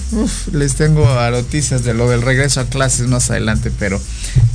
[0.53, 4.01] les tengo noticias de lo del regreso a clases más adelante, pero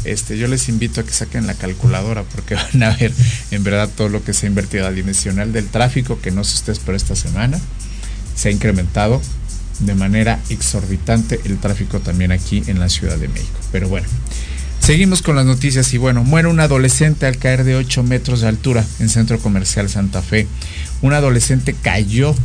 [0.03, 3.11] este, yo les invito a que saquen la calculadora porque van a ver
[3.51, 6.79] en verdad todo lo que se ha invertido adimensional del tráfico, que no sé ustedes,
[6.85, 7.59] pero esta semana
[8.35, 9.21] se ha incrementado
[9.79, 13.59] de manera exorbitante el tráfico también aquí en la Ciudad de México.
[13.71, 14.07] Pero bueno,
[14.83, 18.49] Seguimos con las noticias y bueno, muere un adolescente al caer de 8 metros de
[18.49, 20.45] altura en Centro Comercial Santa Fe.
[21.01, 22.35] Un adolescente cayó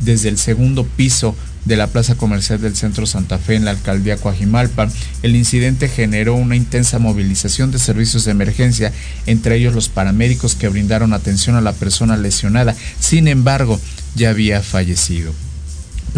[0.00, 4.16] desde el segundo piso de la plaza comercial del centro Santa Fe en la alcaldía
[4.16, 4.88] Coajimalpa.
[5.22, 8.92] El incidente generó una intensa movilización de servicios de emergencia,
[9.26, 12.74] entre ellos los paramédicos que brindaron atención a la persona lesionada.
[12.98, 13.80] Sin embargo,
[14.16, 15.32] ya había fallecido.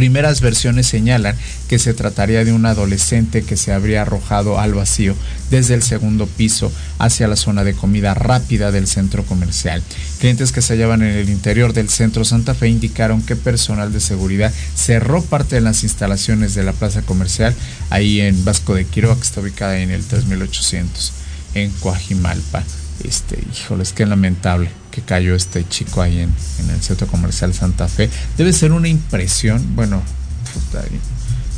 [0.01, 1.37] Primeras versiones señalan
[1.69, 5.15] que se trataría de un adolescente que se habría arrojado al vacío
[5.51, 9.83] desde el segundo piso hacia la zona de comida rápida del centro comercial.
[10.19, 14.01] Clientes que se hallaban en el interior del centro Santa Fe indicaron que personal de
[14.01, 17.55] seguridad cerró parte de las instalaciones de la plaza comercial
[17.91, 21.13] ahí en Vasco de Quiroga, que está ubicada en el 3800
[21.57, 22.65] en Coajimalpa.
[23.05, 26.34] Este, híjoles, qué lamentable que cayó este chico ahí en,
[26.70, 28.11] el centro comercial Santa Fe.
[28.36, 30.03] Debe ser una impresión, bueno,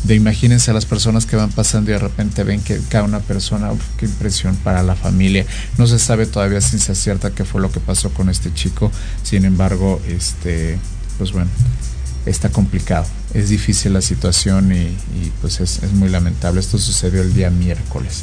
[0.05, 3.21] de imagínense a las personas que van pasando y de repente ven que cae una
[3.21, 5.47] persona, qué impresión para la familia.
[5.79, 8.91] No se sabe todavía ciencia cierta qué fue lo que pasó con este chico.
[9.23, 10.79] Sin embargo, este,
[11.19, 11.51] pues bueno,
[12.27, 13.07] está complicado.
[13.33, 16.61] Es difícil la situación y, y pues es, es muy lamentable.
[16.61, 18.23] Esto sucedió el día miércoles.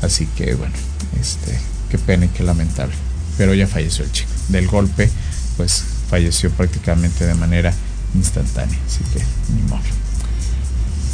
[0.00, 0.74] Así que bueno,
[1.20, 1.58] este,
[1.90, 2.94] qué pena y qué lamentable.
[3.36, 4.30] Pero ya falleció el chico.
[4.48, 5.10] Del golpe,
[5.56, 7.72] pues falleció prácticamente de manera
[8.14, 8.78] instantánea.
[8.86, 9.24] Así que
[9.54, 9.82] ni modo.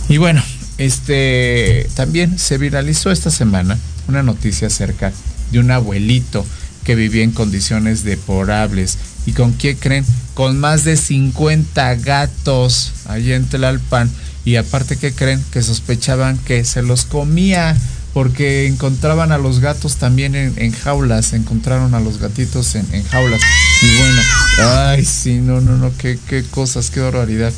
[0.09, 0.43] Y bueno,
[0.79, 5.12] este también se viralizó esta semana una noticia acerca
[5.51, 6.45] de un abuelito
[6.85, 8.99] que vivía en condiciones deplorables.
[9.27, 10.05] ¿Y con qué creen?
[10.35, 14.09] Con más de 50 gatos allí en Tlalpan.
[14.45, 15.43] Y aparte, ¿qué creen?
[15.51, 17.77] Que sospechaban que se los comía
[18.17, 23.43] porque encontraban a los gatos también en, jaulas, encontraron a los gatitos en, jaulas.
[23.83, 24.23] Y bueno,
[24.59, 26.19] ay, sí, no, no, no, qué,
[26.51, 27.53] cosas, qué barbaridad.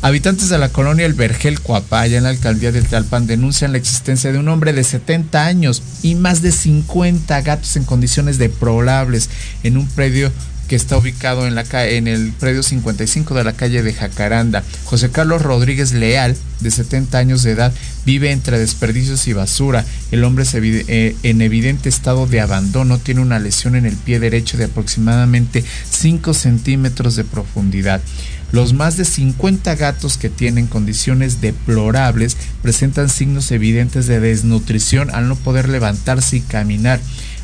[0.00, 4.30] Habitantes de la colonia El Vergel Coapaya en la alcaldía de Tlalpan denuncian la existencia
[4.30, 9.28] de un hombre de 70 años y más de 50 gatos en condiciones deplorables
[9.64, 10.30] en un predio
[10.68, 14.62] que está ubicado en, la, en el predio 55 de la calle de Jacaranda.
[14.84, 17.72] José Carlos Rodríguez Leal, de 70 años de edad,
[18.04, 19.84] vive entre desperdicios y basura.
[20.10, 24.20] El hombre es eh, en evidente estado de abandono tiene una lesión en el pie
[24.20, 28.00] derecho de aproximadamente 5 centímetros de profundidad.
[28.50, 35.28] Los más de 50 gatos que tienen condiciones deplorables presentan signos evidentes de desnutrición al
[35.28, 36.98] no poder levantarse y caminar.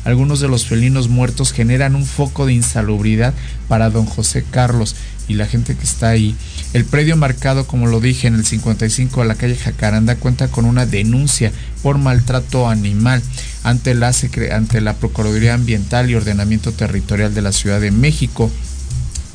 [0.05, 3.33] Algunos de los felinos muertos generan un foco de insalubridad
[3.67, 4.95] para don José Carlos
[5.27, 6.35] y la gente que está ahí.
[6.73, 10.65] El predio marcado, como lo dije, en el 55 de la calle Jacaranda cuenta con
[10.65, 11.51] una denuncia
[11.81, 13.21] por maltrato animal
[13.63, 14.13] ante la,
[14.51, 18.51] ante la Procuraduría Ambiental y Ordenamiento Territorial de la Ciudad de México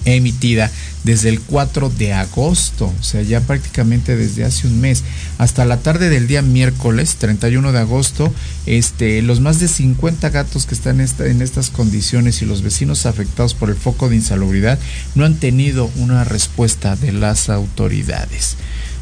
[0.05, 0.71] emitida
[1.05, 5.03] desde el 4 de agosto, o sea, ya prácticamente desde hace un mes,
[5.39, 8.33] hasta la tarde del día miércoles 31 de agosto,
[8.67, 13.55] este, los más de 50 gatos que están en estas condiciones y los vecinos afectados
[13.55, 14.79] por el foco de insalubridad
[15.15, 18.57] no han tenido una respuesta de las autoridades.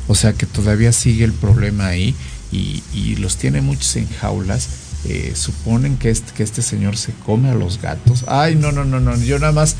[0.07, 2.15] O sea que todavía sigue el problema ahí
[2.51, 2.83] y,
[3.17, 4.69] los tiene muchos en jaulas.
[5.05, 8.25] Eh, suponen que este, que este señor se come a los gatos.
[8.27, 9.17] Ay, no, no, no, no.
[9.19, 9.77] Yo nada más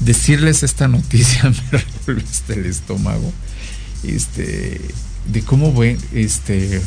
[0.00, 3.32] decirles esta noticia me revuelve hasta el estómago.
[4.04, 4.80] Este,
[5.26, 6.80] de cómo este,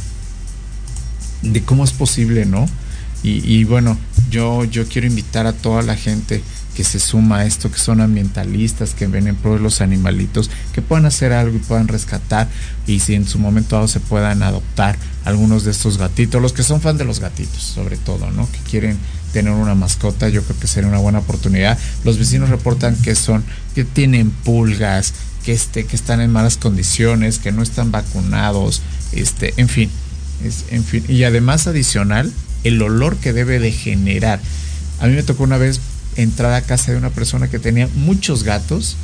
[1.41, 2.67] de cómo es posible, ¿no?
[3.23, 3.99] Y, bueno,
[4.31, 6.41] yo, yo quiero invitar a toda la gente
[6.75, 10.49] que se suma a esto, que son ambientalistas, que ven en pro de los animalitos,
[10.73, 12.49] que puedan hacer algo y puedan rescatar
[12.87, 16.63] y si en su momento dado se puedan adoptar algunos de estos gatitos, los que
[16.63, 18.49] son fan de los gatitos, sobre todo, ¿no?
[18.51, 18.97] Que quieren
[19.31, 21.77] tener una mascota, yo creo que sería una buena oportunidad.
[22.03, 23.43] Los vecinos reportan que son,
[23.75, 25.13] que tienen pulgas,
[25.43, 29.89] que, este, que están en malas condiciones, que no están vacunados, este, en fin,
[30.43, 31.03] es, en fin.
[31.07, 32.31] Y además adicional,
[32.63, 34.39] el olor que debe de generar.
[34.99, 35.79] A mí me tocó una vez
[36.15, 38.97] entrar a casa de una persona que tenía muchos gatos.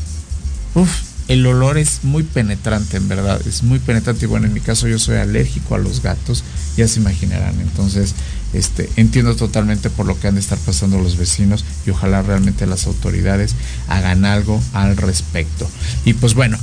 [0.76, 0.90] Uf,
[1.28, 4.26] el olor es muy penetrante, en verdad, es muy penetrante.
[4.26, 6.44] Y bueno, en mi caso yo soy alérgico a los gatos,
[6.76, 7.60] ya se imaginarán.
[7.60, 8.14] Entonces,
[8.54, 12.66] este, entiendo totalmente por lo que han de estar pasando los vecinos y ojalá realmente
[12.66, 13.56] las autoridades
[13.88, 15.70] hagan algo al respecto.
[16.06, 16.58] Y pues bueno,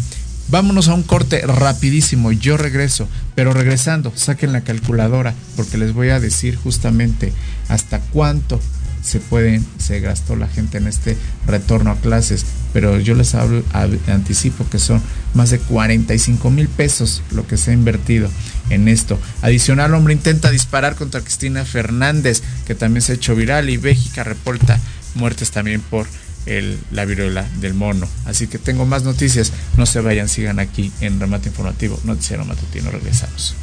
[0.49, 2.33] vámonos a un corte rapidísimo.
[2.33, 7.33] Yo regreso, pero regresando, saquen la calculadora porque les voy a decir justamente
[7.69, 8.61] hasta cuánto
[9.05, 13.63] se pueden, se gastó la gente en este retorno a clases, pero yo les hablo,
[14.09, 15.03] anticipo que son
[15.35, 18.31] más de 45 mil pesos lo que se ha invertido
[18.71, 19.19] en esto.
[19.43, 24.25] Adicional, hombre intenta disparar contra Cristina Fernández, que también se ha hecho viral, y Bélgica
[24.25, 24.81] reporta
[25.15, 26.07] muertes también por
[26.47, 28.09] el, la viruela del mono.
[28.25, 32.91] Así que tengo más noticias, no se vayan, sigan aquí en Remate Informativo, Noticiero Matutino,
[32.91, 33.55] regresamos.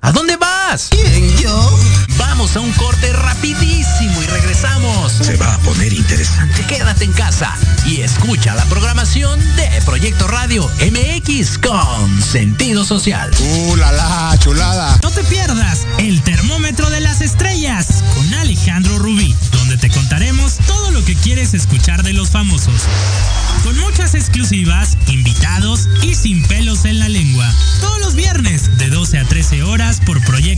[0.00, 0.36] ¿A dónde
[0.70, 0.88] vas?
[0.90, 1.78] ¿Quién, yo?
[2.18, 5.10] Vamos Vamos a un corte rapidísimo y regresamos.
[5.10, 6.64] Se va a poner interesante.
[6.68, 7.52] Quédate en casa
[7.84, 13.32] y escucha la programación de Proyecto Radio MX con sentido social.
[13.40, 15.00] ¡Uh, la, la chulada!
[15.02, 20.92] No te pierdas el termómetro de las estrellas con Alejandro Rubí, donde te contaremos todo
[20.92, 22.82] lo que quieres escuchar de los famosos.
[23.64, 27.52] Con muchas exclusivas, invitados y sin pelos en la lengua.
[27.80, 30.57] Todos los viernes de 12 a 13 horas por Proyecto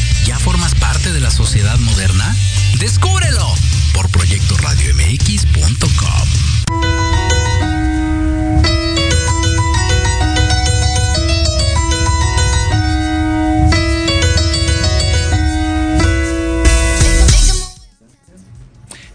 [0.25, 2.35] ya formas parte de la sociedad moderna?
[2.79, 3.53] Descúbrelo
[3.93, 6.27] por proyectoradiomx.com.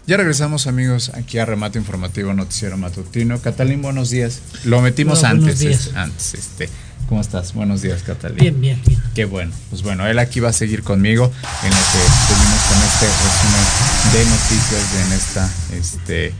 [0.05, 3.41] Ya regresamos amigos aquí a Remate Informativo Noticiero Matutino.
[3.41, 4.39] Catalín, buenos días.
[4.63, 5.59] Lo metimos buenos antes.
[5.59, 5.87] días.
[5.87, 6.69] es- antes, este.
[7.09, 7.53] ¿Cómo estás?
[7.53, 8.37] Buenos días, Catalín.
[8.37, 9.01] Bien, bien, bien.
[9.15, 9.51] Qué bueno.
[9.69, 11.31] Pues bueno, él aquí va a seguir conmigo
[11.63, 16.33] en lo que seguimos con este resumen de noticias de en esta este,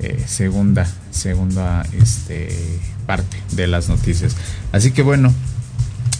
[0.00, 4.34] eh, segunda, segunda este, parte de las noticias.
[4.72, 5.32] Así que bueno,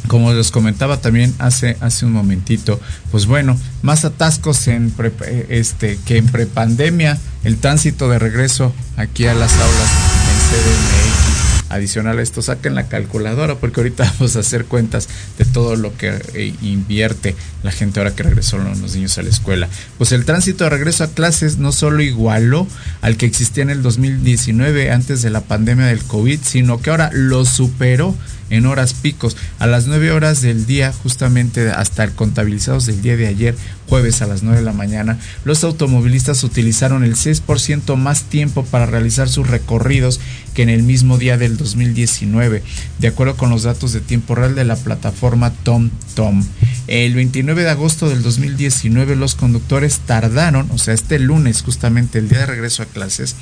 [0.06, 2.80] como les comentaba también hace, hace un momentito,
[3.10, 5.12] pues bueno, más atascos en pre-
[5.48, 9.90] este, que en prepandemia, el tránsito de regreso aquí a las aulas
[10.30, 11.27] en CDMX.
[11.68, 15.08] Adicional a esto, saquen la calculadora porque ahorita vamos a hacer cuentas
[15.38, 19.28] de todo lo que eh, invierte la gente ahora que regresó los niños a la
[19.28, 19.68] escuela.
[19.98, 22.66] Pues el tránsito de regreso a clases no solo igualó
[23.00, 27.10] al que existía en el 2019 antes de la pandemia del COVID, sino que ahora
[27.12, 28.14] lo superó
[28.50, 29.36] en horas picos.
[29.58, 33.54] A las 9 horas del día, justamente hasta el contabilizados del día de ayer,
[33.88, 38.86] jueves a las 9 de la mañana, los automovilistas utilizaron el 6% más tiempo para
[38.86, 40.20] realizar sus recorridos
[40.54, 42.62] que en el mismo día del 2019,
[42.98, 46.44] de acuerdo con los datos de tiempo real de la plataforma TomTom.
[46.86, 52.28] El 29 de agosto del 2019 los conductores tardaron, o sea, este lunes justamente el
[52.28, 53.36] día de regreso a clases,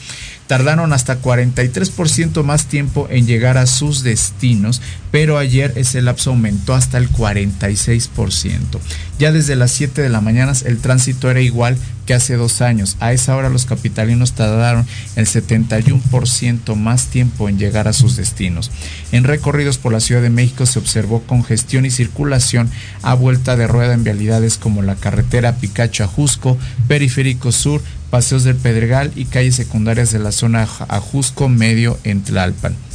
[0.46, 4.80] tardaron hasta 43% más tiempo en llegar a sus destinos,
[5.10, 8.78] pero ayer ese lapso aumentó hasta el 46%.
[9.18, 12.96] Ya desde las 7 de la mañana el tránsito era igual que hace dos años.
[13.00, 14.86] A esa hora los capitalinos tardaron
[15.16, 18.70] el 71% más tiempo en llegar a sus destinos.
[19.12, 22.70] En recorridos por la Ciudad de México se observó congestión y circulación
[23.02, 28.44] a vuelta de rueda en vialidades como la carretera Picacho a Jusco, Periférico Sur, Paseos
[28.44, 32.85] del Pedregal y calles secundarias de la zona Ajusco Medio en Tlalpan.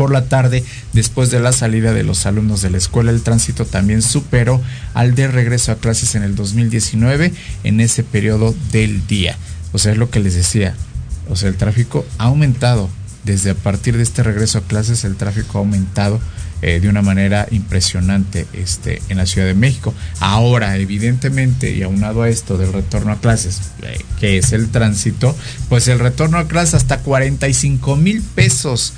[0.00, 3.66] Por la tarde, después de la salida de los alumnos de la escuela, el tránsito
[3.66, 4.58] también superó
[4.94, 7.34] al de regreso a clases en el 2019
[7.64, 9.36] en ese periodo del día.
[9.74, 10.74] O sea, es lo que les decía.
[11.28, 12.88] O sea, el tráfico ha aumentado.
[13.24, 16.18] Desde a partir de este regreso a clases, el tráfico ha aumentado
[16.62, 19.92] eh, de una manera impresionante este, en la Ciudad de México.
[20.20, 25.36] Ahora, evidentemente, y aunado a esto del retorno a clases, eh, que es el tránsito,
[25.68, 28.94] pues el retorno a clases hasta 45 mil pesos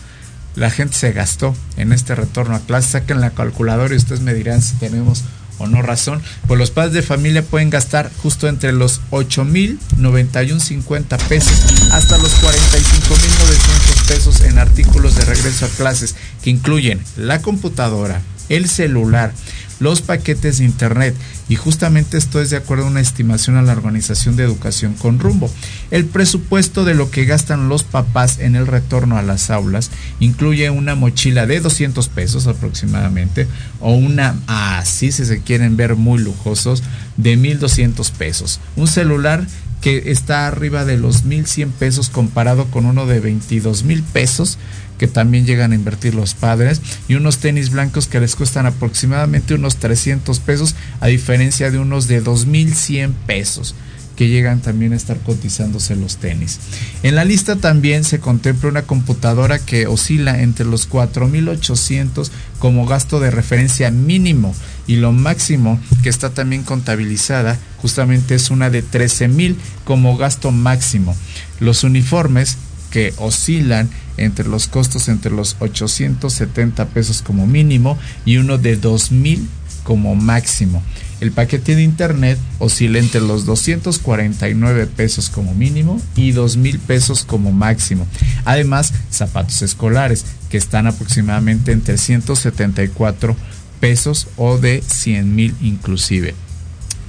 [0.54, 2.92] la gente se gastó en este retorno a clases.
[2.92, 5.24] Saquen la calculadora y ustedes me dirán si tenemos
[5.58, 9.78] o no razón, pues los padres de familia pueden gastar justo entre los 8 mil
[9.98, 11.52] 91.50 pesos
[11.92, 17.42] hasta los 45 mil 900 pesos en artículos de regreso a clases que incluyen la
[17.42, 18.20] computadora,
[18.52, 19.32] el celular,
[19.80, 21.14] los paquetes de internet
[21.48, 25.18] y justamente esto es de acuerdo a una estimación a la Organización de Educación con
[25.18, 25.50] Rumbo.
[25.90, 29.90] El presupuesto de lo que gastan los papás en el retorno a las aulas
[30.20, 33.48] incluye una mochila de 200 pesos aproximadamente
[33.80, 36.82] o una, así si se quieren ver muy lujosos,
[37.16, 38.60] de 1200 pesos.
[38.76, 39.46] Un celular
[39.80, 44.58] que está arriba de los 1100 pesos comparado con uno de 22 mil pesos
[45.02, 49.52] que también llegan a invertir los padres y unos tenis blancos que les cuestan aproximadamente
[49.52, 53.74] unos 300 pesos a diferencia de unos de 2100 pesos
[54.14, 56.60] que llegan también a estar cotizándose los tenis.
[57.02, 62.30] En la lista también se contempla una computadora que oscila entre los 4.800
[62.60, 64.54] como gasto de referencia mínimo
[64.86, 71.16] y lo máximo que está también contabilizada justamente es una de 13.000 como gasto máximo.
[71.58, 72.56] Los uniformes
[72.92, 79.48] que oscilan entre los costos entre los 870 pesos como mínimo y uno de 2000
[79.82, 80.82] como máximo.
[81.20, 87.52] El paquete de internet oscila entre los 249 pesos como mínimo y 2000 pesos como
[87.52, 88.06] máximo.
[88.44, 93.36] Además, zapatos escolares que están aproximadamente entre 174
[93.80, 96.34] pesos o de 100 mil inclusive.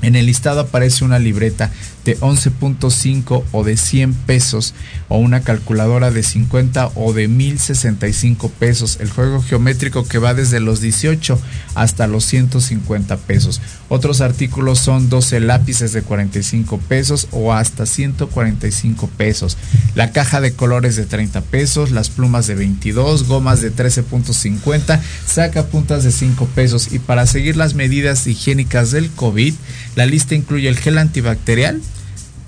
[0.02, 1.72] En el listado aparece una libreta
[2.06, 4.74] de 11.5 o de 100 pesos
[5.10, 8.98] o una calculadora de 50 o de 1065 pesos.
[9.00, 11.40] El juego geométrico que va desde los 18
[11.76, 13.62] hasta los 150 pesos.
[13.90, 19.58] Otros artículos son 12 lápices de 45 pesos o hasta 145 pesos.
[19.96, 25.66] La caja de colores de 30 pesos, las plumas de 22, gomas de 13.50, saca
[25.68, 26.92] puntas de 5 pesos.
[26.92, 29.54] Y para seguir las medidas higiénicas del COVID,
[29.96, 31.82] la lista incluye el gel antibacterial,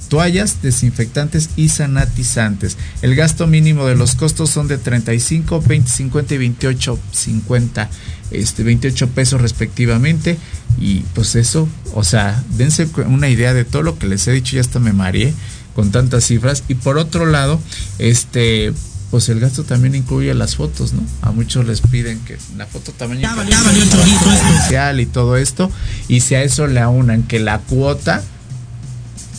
[0.05, 2.77] toallas, desinfectantes y sanatizantes.
[3.01, 7.89] El gasto mínimo de los costos son de 35, 20, 50 y 28, 50,
[8.31, 10.37] este, 28 pesos respectivamente.
[10.79, 14.55] Y pues eso, o sea, dense una idea de todo lo que les he dicho,
[14.55, 15.33] ya hasta me mareé
[15.75, 16.63] con tantas cifras.
[16.67, 17.59] Y por otro lado,
[17.99, 18.73] este,
[19.11, 21.01] pues el gasto también incluye las fotos, ¿no?
[21.21, 23.21] A muchos les piden que la foto también
[24.33, 25.71] especial y todo esto.
[26.07, 28.23] Y si a eso le aunan que la cuota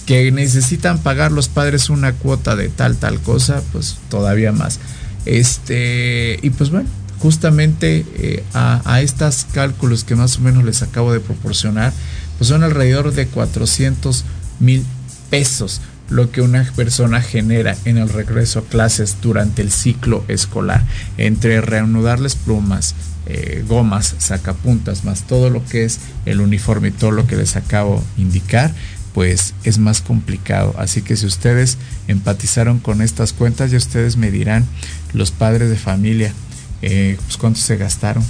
[0.07, 4.79] que necesitan pagar los padres una cuota de tal, tal cosa, pues todavía más.
[5.27, 6.89] Este, y pues bueno,
[7.19, 11.93] justamente eh, a, a estos cálculos que más o menos les acabo de proporcionar,
[12.39, 14.25] pues son alrededor de 400
[14.61, 14.85] mil
[15.29, 20.85] pesos lo que una persona genera en el regreso a clases durante el ciclo escolar,
[21.19, 22.95] entre reanudarles plumas,
[23.27, 27.57] eh, gomas, sacapuntas, más todo lo que es el uniforme y todo lo que les
[27.57, 28.73] acabo de indicar,
[29.17, 30.75] pues es más complicado.
[30.77, 34.67] Así que si ustedes empatizaron con estas cuentas, ya ustedes me dirán,
[35.15, 36.35] los padres de familia,
[36.83, 38.23] eh, pues cuánto se gastaron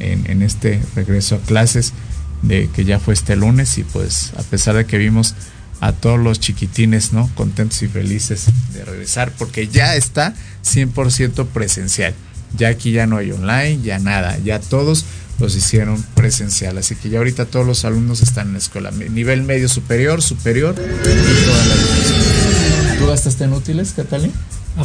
[0.00, 1.94] en, en, este regreso a clases
[2.42, 5.34] de que ya fue este lunes y pues a pesar de que vimos
[5.80, 7.30] a todos los chiquitines, ¿no?
[7.34, 12.12] Contentos y felices de regresar porque ya está 100% presencial.
[12.54, 15.06] Ya aquí ya no hay online, ya nada, ya todos
[15.38, 16.78] los hicieron presencial.
[16.78, 18.90] Así que ya ahorita todos los alumnos están en la escuela.
[18.90, 24.32] Nivel medio superior, superior y todas las ¿Tú gastaste en útiles, Catalina?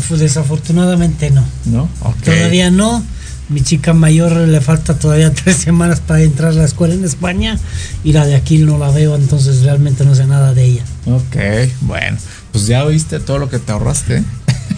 [0.09, 1.43] Desafortunadamente no.
[1.65, 1.89] ¿No?
[2.01, 2.35] Okay.
[2.35, 3.03] Todavía no.
[3.49, 7.59] Mi chica mayor le falta todavía tres semanas para entrar a la escuela en España
[8.03, 10.83] y la de aquí no la veo, entonces realmente no sé nada de ella.
[11.07, 12.17] Ok, bueno,
[12.51, 14.23] pues ya oíste todo lo que te ahorraste.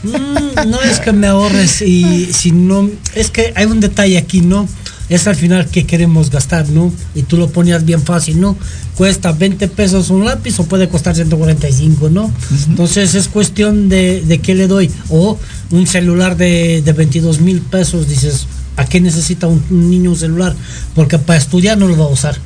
[0.03, 4.39] Mm, no es que me ahorres y si no, es que hay un detalle aquí,
[4.39, 4.67] ¿no?
[5.11, 6.91] Es al final que queremos gastar, ¿no?
[7.13, 8.55] Y tú lo ponías bien fácil, ¿no?
[8.95, 12.23] Cuesta 20 pesos un lápiz o puede costar 145, ¿no?
[12.23, 12.67] Uh -huh.
[12.69, 14.89] Entonces es cuestión de, de, qué le doy.
[15.09, 15.37] O
[15.71, 18.47] un celular de, de 22 mil pesos, dices,
[18.77, 20.55] ¿a qué necesita un, un, niño un celular?
[20.95, 22.37] Porque para estudiar no lo va a usar.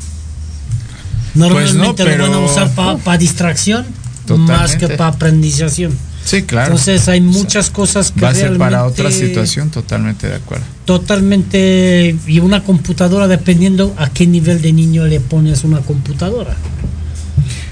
[1.35, 2.17] Normalmente pues no, pero...
[2.17, 3.85] lo van a usar para pa distracción
[4.25, 4.53] Totalmente.
[4.53, 5.95] más que para aprendización.
[6.25, 6.71] Sí, claro.
[6.71, 10.74] Entonces hay muchas cosas que va a ser para otra situación, totalmente de acuerdo.
[10.85, 16.55] Totalmente y una computadora dependiendo a qué nivel de niño le pones una computadora.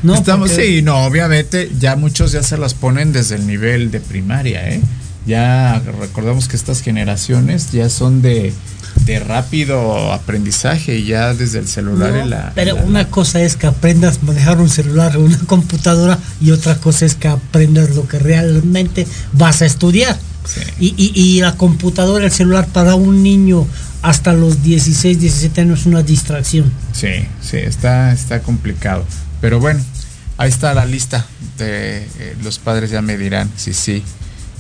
[0.02, 4.02] No, Estamos, sí, no, obviamente ya muchos ya se las ponen desde el nivel de
[4.02, 4.82] primaria, ¿eh?
[5.26, 8.54] Ya recordamos que estas generaciones ya son de,
[9.06, 14.20] de rápido aprendizaje y ya desde el celular la, pero una cosa es que aprendas
[14.22, 18.20] a manejar un celular o una computadora y otra cosa es que aprendas lo que
[18.20, 20.18] realmente vas a estudiar
[20.80, 23.66] y, y, y, la computadora el celular para un niño
[24.02, 29.06] hasta los 16 17 años es una distracción sí sí está está complicado
[29.40, 29.80] pero bueno
[30.38, 31.26] ahí está la lista
[31.58, 34.04] de eh, los padres ya me dirán si sí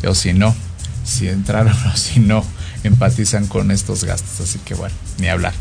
[0.07, 0.55] o si no
[1.03, 2.43] si entraron o si no
[2.83, 4.41] empatizan con estos gastos.
[4.41, 5.53] Así que bueno, ni hablar.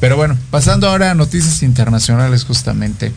[0.00, 3.12] Pero bueno, pasando ahora a noticias internacionales justamente,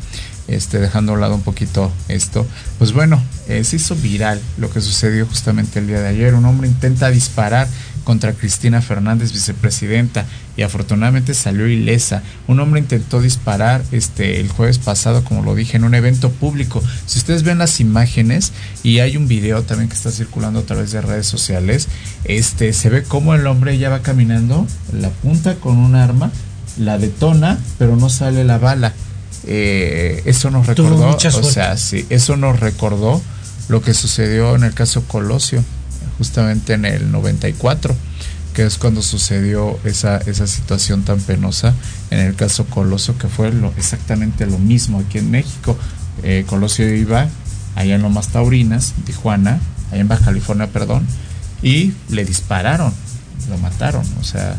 [0.48, 2.46] este, dejando a un lado un poquito esto,
[2.78, 6.34] pues bueno, eh, se hizo viral lo que sucedió justamente el día de ayer.
[6.36, 7.68] Un hombre intenta disparar
[8.04, 10.26] contra Cristina Fernández, vicepresidenta,
[10.56, 12.22] y afortunadamente salió ilesa.
[12.48, 16.84] Un hombre intentó disparar este el jueves pasado, como lo dije, en un evento público.
[17.06, 18.52] Si ustedes ven las imágenes
[18.84, 21.88] y hay un video también que está circulando a través de redes sociales,
[22.26, 26.32] este se ve cómo el hombre ya va caminando, la punta con un arma,
[26.78, 28.94] la detona, pero no sale la bala.
[29.46, 33.22] Eh, eso nos recordó, o sea, sí, eso nos recordó
[33.68, 35.64] lo que sucedió en el caso Colosio
[36.18, 37.96] justamente en el 94,
[38.54, 41.74] que es cuando sucedió esa, esa situación tan penosa
[42.12, 45.78] en el caso Coloso, que fue lo, exactamente lo mismo aquí en México.
[46.24, 47.28] Eh, Colosio iba
[47.76, 49.60] allá en Lomas Taurinas, Tijuana,
[49.92, 51.08] allá en Baja California, perdón,
[51.62, 52.94] y le dispararon,
[53.50, 54.56] lo mataron, o sea,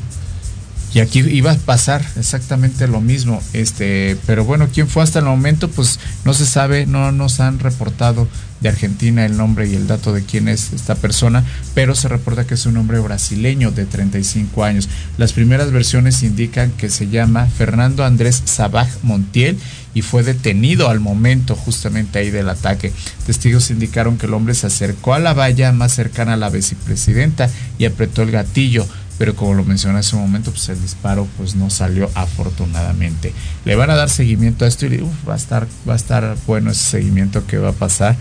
[0.94, 5.24] y aquí iba a pasar exactamente lo mismo este pero bueno quién fue hasta el
[5.24, 8.28] momento pues no se sabe no nos han reportado
[8.60, 12.46] de Argentina el nombre y el dato de quién es esta persona pero se reporta
[12.46, 14.88] que es un hombre brasileño de 35 años.
[15.18, 19.58] Las primeras versiones indican que se llama Fernando Andrés Sabaj Montiel
[19.92, 22.92] y fue detenido al momento justamente ahí del ataque.
[23.26, 27.50] Testigos indicaron que el hombre se acercó a la valla más cercana a la vicepresidenta
[27.78, 28.86] y apretó el gatillo
[29.18, 33.32] pero como lo mencioné hace un momento, pues el disparo pues no salió afortunadamente.
[33.64, 36.70] Le van a dar seguimiento a esto y va a estar va a estar bueno
[36.70, 38.16] ese seguimiento que va a pasar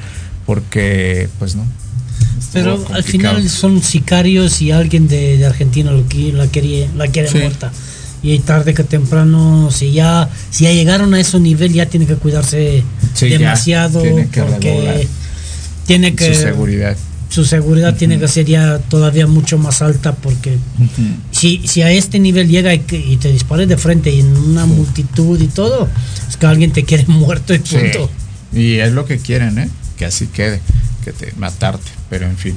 [0.45, 1.65] porque pues no.
[2.51, 7.71] Pero al final son sicarios y alguien de, Argentina lo la quería la quiere muerta.
[8.21, 12.15] Y tarde que temprano si ya si ya llegaron a ese nivel ya tiene que
[12.15, 12.83] cuidarse
[13.19, 15.07] demasiado tiene que porque
[15.85, 16.95] tiene que su seguridad
[17.33, 20.59] su seguridad tiene que ser ya todavía mucho más alta porque
[21.31, 25.41] si, si a este nivel llega y, te dispare de frente y en una multitud
[25.41, 25.89] y todo,
[26.29, 28.11] es que alguien te quiere muerto y punto.
[28.53, 29.67] Y es lo que quieren, ¿eh?
[29.97, 30.61] Que así quede,
[31.03, 32.55] que te matarte, pero en fin.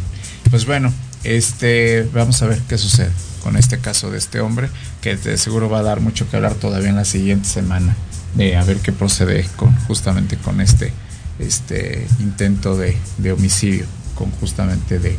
[0.50, 0.92] Pues bueno,
[1.24, 3.12] este vamos a ver qué sucede
[3.42, 4.68] con este caso de este hombre,
[5.00, 7.96] que de seguro va a dar mucho que hablar todavía en la siguiente semana,
[8.34, 10.92] de a ver qué procede con justamente con este
[11.38, 13.86] este intento de, de homicidio
[14.16, 15.16] con justamente de,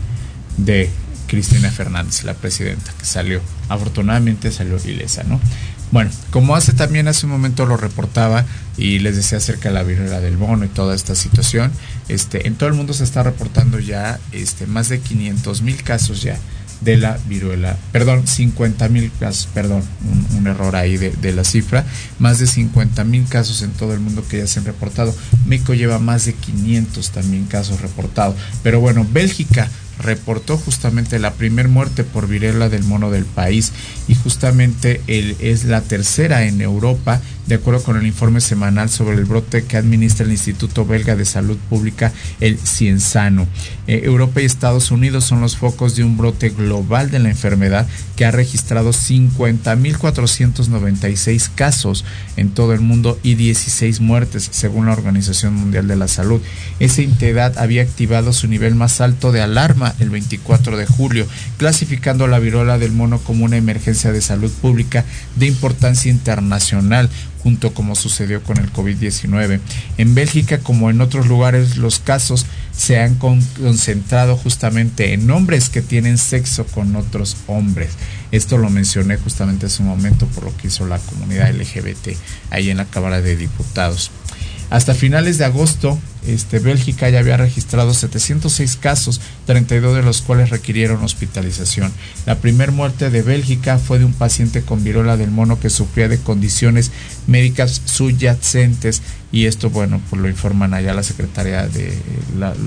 [0.57, 0.89] de
[1.27, 5.39] Cristina Fernández, la presidenta, que salió, afortunadamente salió ilesa, ¿no?
[5.91, 8.45] Bueno, como hace también hace un momento lo reportaba
[8.77, 11.71] y les decía acerca de la viruela del mono y toda esta situación,
[12.09, 16.21] este, en todo el mundo se está reportando ya este, más de 500 mil casos
[16.21, 16.37] ya
[16.81, 19.83] de la viruela, perdón, 50 mil casos, perdón,
[20.37, 21.85] un, error ahí de, de, la cifra,
[22.19, 25.15] más de 50 mil casos en todo el mundo que ya se han reportado.
[25.45, 28.35] México lleva más de 500 también casos reportados.
[28.63, 29.69] Pero bueno, Bélgica
[29.99, 33.71] reportó justamente la primer muerte por viruela del mono del país
[34.07, 39.15] y justamente él es la tercera en Europa de acuerdo con el informe semanal sobre
[39.15, 43.47] el brote que administra el Instituto Belga de Salud Pública, el Cienzano.
[43.87, 47.87] Eh, Europa y Estados Unidos son los focos de un brote global de la enfermedad
[48.17, 52.03] que ha registrado 50.496 casos
[52.35, 56.41] en todo el mundo y 16 muertes, según la Organización Mundial de la Salud.
[56.79, 61.25] Esa entidad había activado su nivel más alto de alarma el 24 de julio,
[61.57, 65.03] clasificando la viruela del mono como una emergencia de salud pública
[65.35, 67.09] de importancia internacional
[67.41, 69.59] junto como sucedió con el COVID-19.
[69.97, 72.45] En Bélgica, como en otros lugares, los casos
[72.75, 77.91] se han concentrado justamente en hombres que tienen sexo con otros hombres.
[78.31, 82.17] Esto lo mencioné justamente hace un momento por lo que hizo la comunidad LGBT
[82.51, 84.11] ahí en la Cámara de Diputados.
[84.69, 85.97] Hasta finales de agosto,
[86.27, 91.93] este, Bélgica ya había registrado 706 casos, 32 de los cuales requirieron hospitalización.
[92.25, 96.09] La primera muerte de Bélgica fue de un paciente con viruela del mono que sufría
[96.09, 96.91] de condiciones
[97.27, 99.01] médicas subyacentes
[99.31, 101.97] y esto, bueno, pues lo informan allá la Secretaría de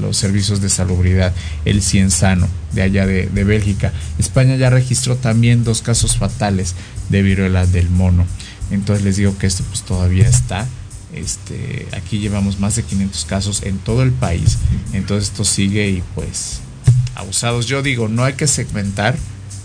[0.01, 1.35] los Servicios de Salubridad,
[1.67, 3.93] el Cienzano, de allá de, de Bélgica.
[4.19, 6.75] España ya registró también dos casos fatales
[7.11, 8.25] de viruela del mono.
[8.71, 10.67] Entonces les digo que esto pues todavía está
[11.15, 14.59] este, aquí llevamos más de 500 casos en todo el país.
[14.93, 16.61] Entonces esto sigue y pues
[17.15, 17.67] abusados.
[17.67, 19.17] Yo digo, no hay que segmentar.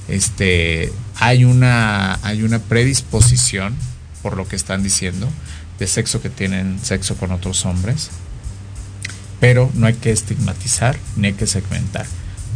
[0.08, 3.76] Este, hay una, hay una predisposición,
[4.22, 5.28] por lo que están diciendo,
[5.80, 8.10] de sexo que tienen sexo con otros hombres.
[9.40, 12.06] Pero no hay que estigmatizar ni hay que segmentar.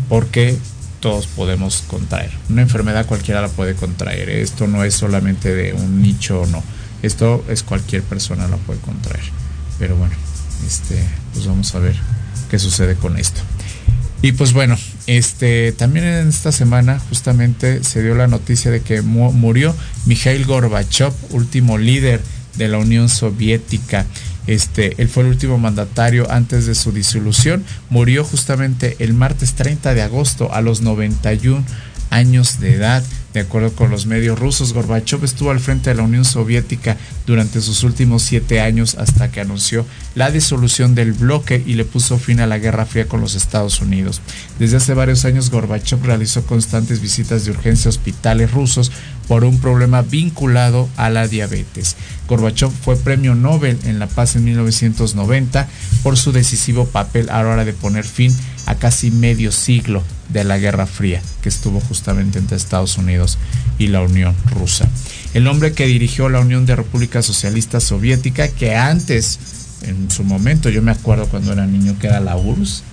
[0.07, 0.57] Porque
[0.99, 2.31] todos podemos contraer.
[2.49, 4.29] Una enfermedad cualquiera la puede contraer.
[4.29, 6.63] Esto no es solamente de un nicho o no
[7.03, 9.23] esto es cualquier persona la puede contraer.
[9.77, 10.15] Pero bueno,
[10.65, 11.95] este, pues vamos a ver
[12.49, 13.41] qué sucede con esto.
[14.21, 14.77] Y pues bueno,
[15.07, 19.73] este, también en esta semana justamente se dio la noticia de que murió
[20.05, 22.21] Mikhail Gorbachev, último líder
[22.57, 24.05] de la Unión Soviética.
[24.45, 27.63] Este, él fue el último mandatario antes de su disolución.
[27.89, 31.63] Murió justamente el martes 30 de agosto a los 91
[32.09, 33.03] años de edad.
[33.33, 37.61] De acuerdo con los medios rusos, Gorbachev estuvo al frente de la Unión Soviética durante
[37.61, 42.39] sus últimos siete años hasta que anunció la disolución del bloque y le puso fin
[42.39, 44.21] a la Guerra Fría con los Estados Unidos.
[44.57, 48.91] Desde hace varios años, Gorbachev realizó constantes visitas de urgencia a hospitales rusos
[49.29, 51.95] por un problema vinculado a la diabetes.
[52.27, 55.67] Gorbachev fue premio Nobel en la paz en 1990
[56.01, 60.43] por su decisivo papel a la hora de poner fin a casi medio siglo de
[60.43, 63.37] la Guerra Fría, que estuvo justamente entre Estados Unidos
[63.77, 64.89] y la Unión Rusa.
[65.35, 69.39] El hombre que dirigió la Unión de República Socialista Soviética, que antes,
[69.83, 72.83] en su momento, yo me acuerdo cuando era niño que era la URSS,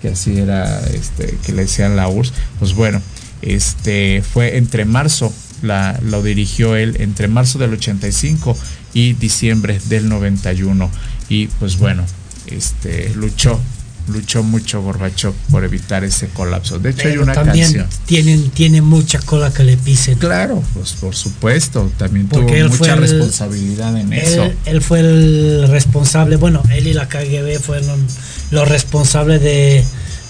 [0.00, 3.02] que así era, este, que le decían la URSS, pues bueno,
[3.42, 5.32] este, fue entre marzo,
[5.64, 8.56] la, lo dirigió él entre marzo del 85
[8.92, 10.90] y diciembre del 91
[11.28, 12.04] y pues bueno,
[12.46, 13.60] este, luchó
[14.08, 16.78] luchó mucho Gorbachev por evitar ese colapso.
[16.78, 17.86] De hecho, hay una también canción.
[18.06, 20.18] Tienen, tiene mucha cola que le pisen.
[20.18, 24.50] Claro, pues por supuesto, también tuvo mucha responsabilidad en eso.
[24.66, 28.06] Él fue el responsable, bueno, él y la KGB fueron
[28.50, 29.84] los responsables de,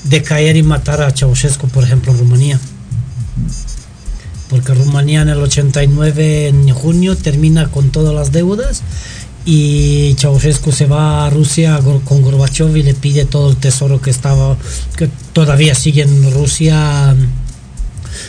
[0.05, 2.61] de caer y matar a Ceausescu, por ejemplo, en Rumanía.
[4.55, 8.85] Porque Rumanía en el 89, en junio, termina con todas las deudas
[9.45, 14.11] y Ceausescu se va a Rusia con Gorbachev y le pide todo el tesoro que
[14.11, 14.57] estaba,
[14.97, 17.17] que todavía sigue en Rusia.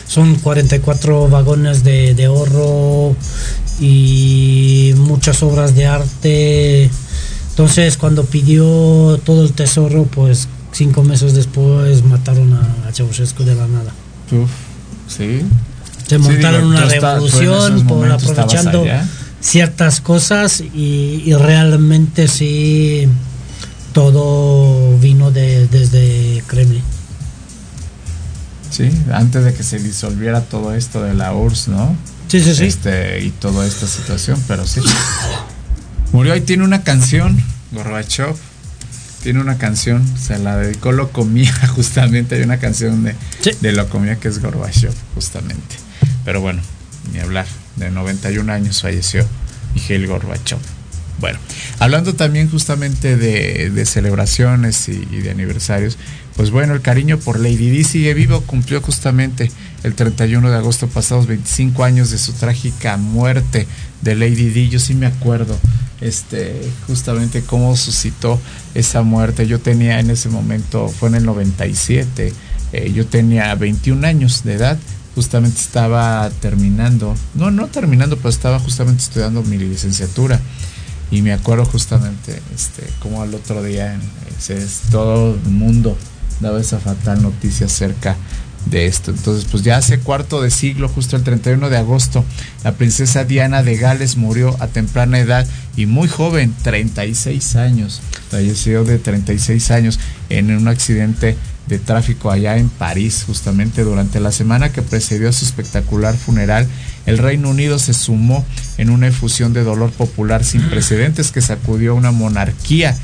[0.08, 3.14] Son 44 vagones de, de oro
[3.78, 6.90] y muchas obras de arte.
[7.50, 13.68] Entonces cuando pidió todo el tesoro, pues cinco meses después mataron a, Ceausescu de la
[13.68, 13.92] nada.
[14.32, 14.50] Uf,
[15.06, 15.42] sí.
[16.06, 18.84] Se montaron una revolución por aprovechando
[19.40, 23.08] ciertas cosas y, realmente sí
[23.92, 26.82] todo vino de, desde Kremlin.
[28.70, 31.96] Sí, antes de que se disolviera todo esto de la URSS, ¿no?
[32.28, 32.64] Sí, sí, sí.
[32.64, 34.82] Este, y toda esta situación, pero sí.
[36.12, 37.42] Murió y tiene una canción,
[37.72, 38.36] Gorbachev.
[39.22, 42.34] Tiene una canción, se la dedicó Locomía, justamente.
[42.34, 43.14] Hay una canción de,
[43.60, 45.85] de Locomía que es Gorbachev, justamente.
[46.26, 46.60] Pero bueno,
[47.12, 47.46] ni hablar
[47.76, 49.24] de 91 años falleció
[49.74, 50.58] Miguel Gorbachev.
[51.20, 51.38] Bueno,
[51.78, 55.96] hablando también justamente de, celebraciones y, de aniversarios,
[56.34, 59.50] pues bueno, el cariño por Lady Di sigue vivo, cumplió justamente
[59.84, 63.66] el 31 de agosto pasados 25 años de su trágica muerte
[64.02, 64.68] de Lady Di.
[64.68, 65.56] Yo sí me acuerdo
[66.00, 68.38] este, justamente cómo suscitó
[68.74, 69.46] esa muerte.
[69.46, 72.32] Yo tenía en ese momento, fue en el 97,
[72.72, 74.78] eh, yo tenía 21 años de edad
[75.16, 80.38] justamente estaba terminando, no, no terminando, pero estaba justamente estudiando mi licenciatura.
[81.10, 83.98] Y me acuerdo justamente este, como al otro día
[84.48, 85.96] es, todo el mundo
[86.40, 88.16] daba esa fatal noticia acerca
[88.66, 89.10] de esto.
[89.10, 92.24] Entonces, pues ya hace cuarto de siglo, justo el 31 de agosto,
[92.64, 95.46] la princesa Diana de Gales murió a temprana edad
[95.76, 98.02] y muy joven, 36 años.
[98.30, 99.98] Falleció de 36 años
[100.28, 101.36] en un accidente
[101.68, 106.66] de tráfico allá en París, justamente durante la semana que precedió a su espectacular funeral.
[107.06, 108.44] El Reino Unido se sumó
[108.78, 112.96] en una efusión de dolor popular sin precedentes que sacudió a una monarquía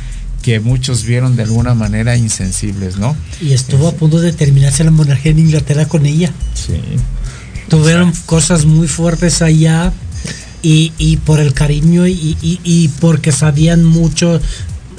[0.42, 3.16] que muchos vieron de alguna manera insensibles, ¿no?
[3.40, 6.32] Y estuvo a punto de terminarse la monarquía en Inglaterra con ella.
[6.54, 6.74] Sí.
[7.68, 9.92] Tuvieron cosas muy fuertes allá
[10.62, 14.40] y, y por el cariño y, y- y porque sabían mucho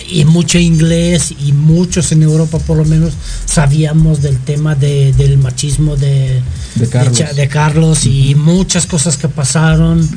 [0.10, 3.14] y mucho inglés y muchos en Europa por lo menos
[3.46, 6.42] sabíamos del tema de- del machismo de,
[6.76, 7.20] De Carlos.
[7.36, 10.08] De Carlos y muchas cosas que pasaron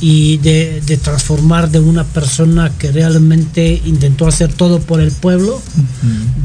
[0.00, 5.60] y de, de transformar de una persona que realmente intentó hacer todo por el pueblo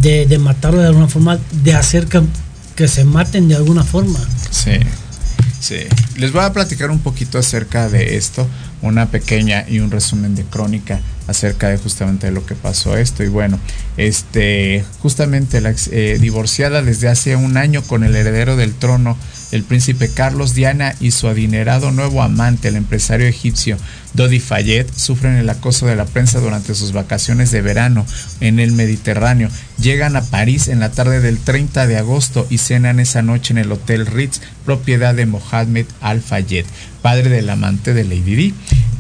[0.02, 2.22] de, de matarlo de alguna forma de hacer que,
[2.76, 4.20] que se maten de alguna forma
[4.52, 4.72] Sí,
[5.60, 5.76] sí.
[6.16, 8.48] Les voy a platicar un poquito acerca de esto,
[8.82, 13.24] una pequeña y un resumen de crónica acerca de justamente de lo que pasó esto.
[13.24, 13.60] Y bueno,
[13.98, 19.18] este, justamente la eh, divorciada desde hace un año con el heredero del trono,
[19.52, 23.78] el príncipe Carlos Diana y su adinerado nuevo amante, el empresario egipcio
[24.14, 28.06] Dodi Fayed, sufren el acoso de la prensa durante sus vacaciones de verano
[28.42, 29.50] en el Mediterráneo.
[29.80, 33.60] Llegan a París en la tarde del 30 de agosto y cenan esa noche en
[33.60, 36.66] el Hotel Ritz, propiedad de Mohamed Al Fayed,
[37.02, 38.54] padre del amante de Lady Di.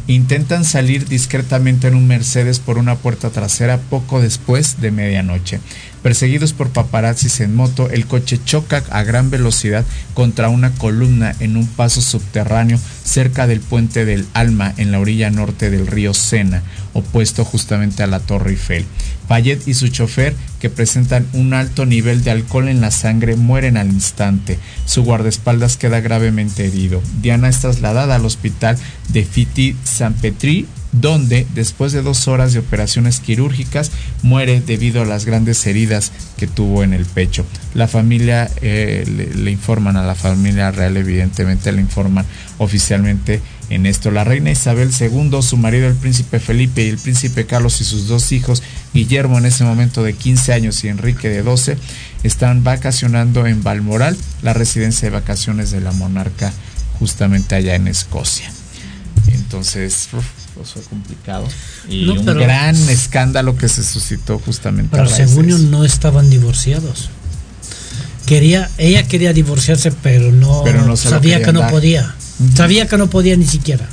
[0.07, 5.59] Intentan salir discretamente en un Mercedes por una puerta trasera poco después de medianoche.
[6.07, 9.83] Perseguidos por paparazzis en moto, el coche choca a gran velocidad
[10.13, 15.29] contra una columna en un paso subterráneo cerca del puente del Alma en la orilla
[15.31, 18.85] norte del río Sena, opuesto justamente a la Torre Eiffel.
[19.27, 23.75] Fayet y su chofer, que presentan un alto nivel de alcohol en la sangre, mueren
[23.75, 24.59] al instante.
[24.85, 27.01] Su guardaespaldas queda gravemente herido.
[27.21, 28.77] Diana es trasladada al hospital
[29.09, 30.67] de Fiti San Petri,
[31.01, 33.91] donde, después de dos horas de operaciones quirúrgicas,
[34.23, 37.45] muere debido a las grandes heridas que tuvo en el pecho.
[37.73, 42.25] La familia eh, le, le informan a la familia real, evidentemente le informan
[42.57, 44.11] oficialmente en esto.
[44.11, 48.07] La reina Isabel II, su marido el príncipe Felipe y el príncipe Carlos y sus
[48.07, 51.77] dos hijos, Guillermo en ese momento de 15 años y Enrique de 12,
[52.23, 56.51] están vacacionando en Balmoral, la residencia de vacaciones de la monarca
[56.99, 58.51] justamente allá en Escocia.
[59.27, 60.09] Entonces,
[60.63, 61.45] fue complicado.
[61.89, 65.83] Y No, un pero- gran escándalo que se suscitó justamente a pero según yo no
[65.85, 67.09] estaban divorciados
[68.25, 71.71] quería ella quería divorciarse pero no, Pero sabía que no dar.
[71.71, 72.13] podía
[72.55, 73.87] sabía que no podía ni siquiera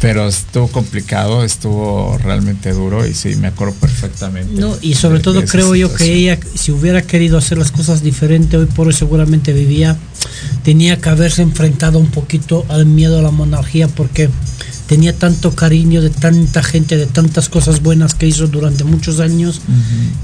[0.00, 4.58] Pero estuvo complicado, estuvo realmente duro y sí, me acuerdo perfectamente.
[4.58, 7.70] No, y sobre de- todo de creo yo que ella, si hubiera querido hacer las
[7.70, 9.98] cosas diferente, hoy por hoy seguramente vivía,
[10.64, 14.30] tenía que haberse enfrentado un poquito al miedo a la monarquía porque
[14.90, 19.60] tenía tanto cariño de tanta gente, de tantas cosas buenas que hizo durante muchos años.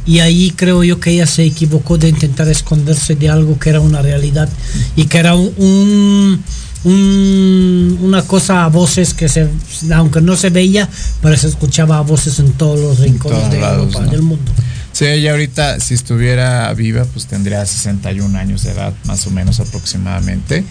[0.04, 3.78] Y ahí creo yo que ella se equivocó de intentar esconderse de algo que era
[3.80, 4.48] una realidad
[4.96, 6.42] y que era un, un-
[6.82, 9.48] un- una cosa a voces que se,
[9.94, 10.88] aunque no se veía,
[11.22, 14.10] pero se escuchaba a voces en todos los rincones todos de lados, Europa, ¿no?
[14.10, 14.52] del mundo.
[14.92, 19.60] Sí, ella ahorita, si estuviera viva, pues tendría 61 años de edad, más o menos
[19.60, 20.64] aproximadamente.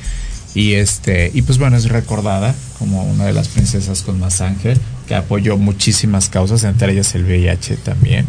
[0.55, 4.79] Y este, y pues bueno, es recordada como una de las princesas con más ángel,
[5.07, 8.25] que apoyó muchísimas causas, entre ellas el VIH también,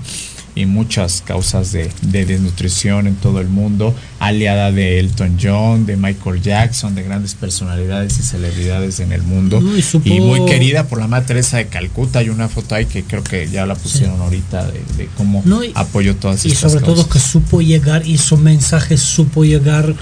[0.57, 5.97] y muchas causas de, de desnutrición en todo el mundo, aliada de Elton John, de
[5.97, 9.61] Michael Jackson, de grandes personalidades y celebridades en el mundo.
[9.77, 12.21] Y supo- y muy querida por la Madre Teresa de Calcuta.
[12.21, 15.63] Hay una foto ahí que creo que ya la pusieron ahorita de, de cómo No,
[15.63, 19.95] y- apoyó todas Y estas sobre todo que supo llegar, hizo mensajes, supo llegar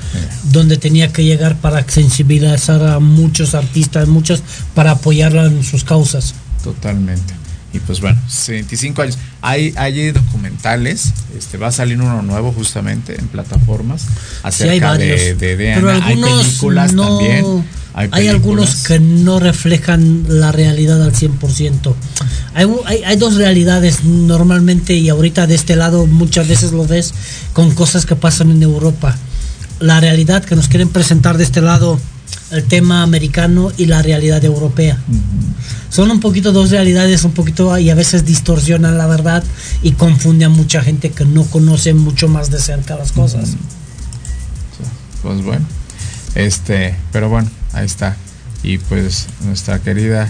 [0.53, 4.43] donde tenía que llegar para sensibilizar a muchos artistas, muchos,
[4.75, 6.35] para apoyarla en sus causas.
[6.63, 7.35] Totalmente.
[7.75, 9.19] Y pues bueno, 25 años.
[9.43, 14.97] Hay, hay documentales, este va a salir uno nuevo justamente en plataformas Sí, hay acerca
[14.97, 17.65] de, de hay películas no, también.
[17.95, 21.95] Hay, hay algunos que no reflejan la realidad al 100%.
[22.55, 27.13] Hay, hay, hay dos realidades normalmente y ahorita de este lado muchas veces lo ves
[27.53, 29.17] con cosas que pasan en Europa.
[29.81, 31.99] La realidad que nos quieren presentar de este lado,
[32.53, 34.97] el tema americano y la realidad europea.
[35.95, 39.45] Son un poquito dos realidades, un poquito y a veces distorsionan la verdad
[39.81, 43.51] y confunden a mucha gente que no conoce mucho más de cerca las cosas.
[45.23, 45.65] Pues bueno,
[46.35, 48.17] este, pero bueno, ahí está.
[48.65, 50.29] Y pues nuestra querida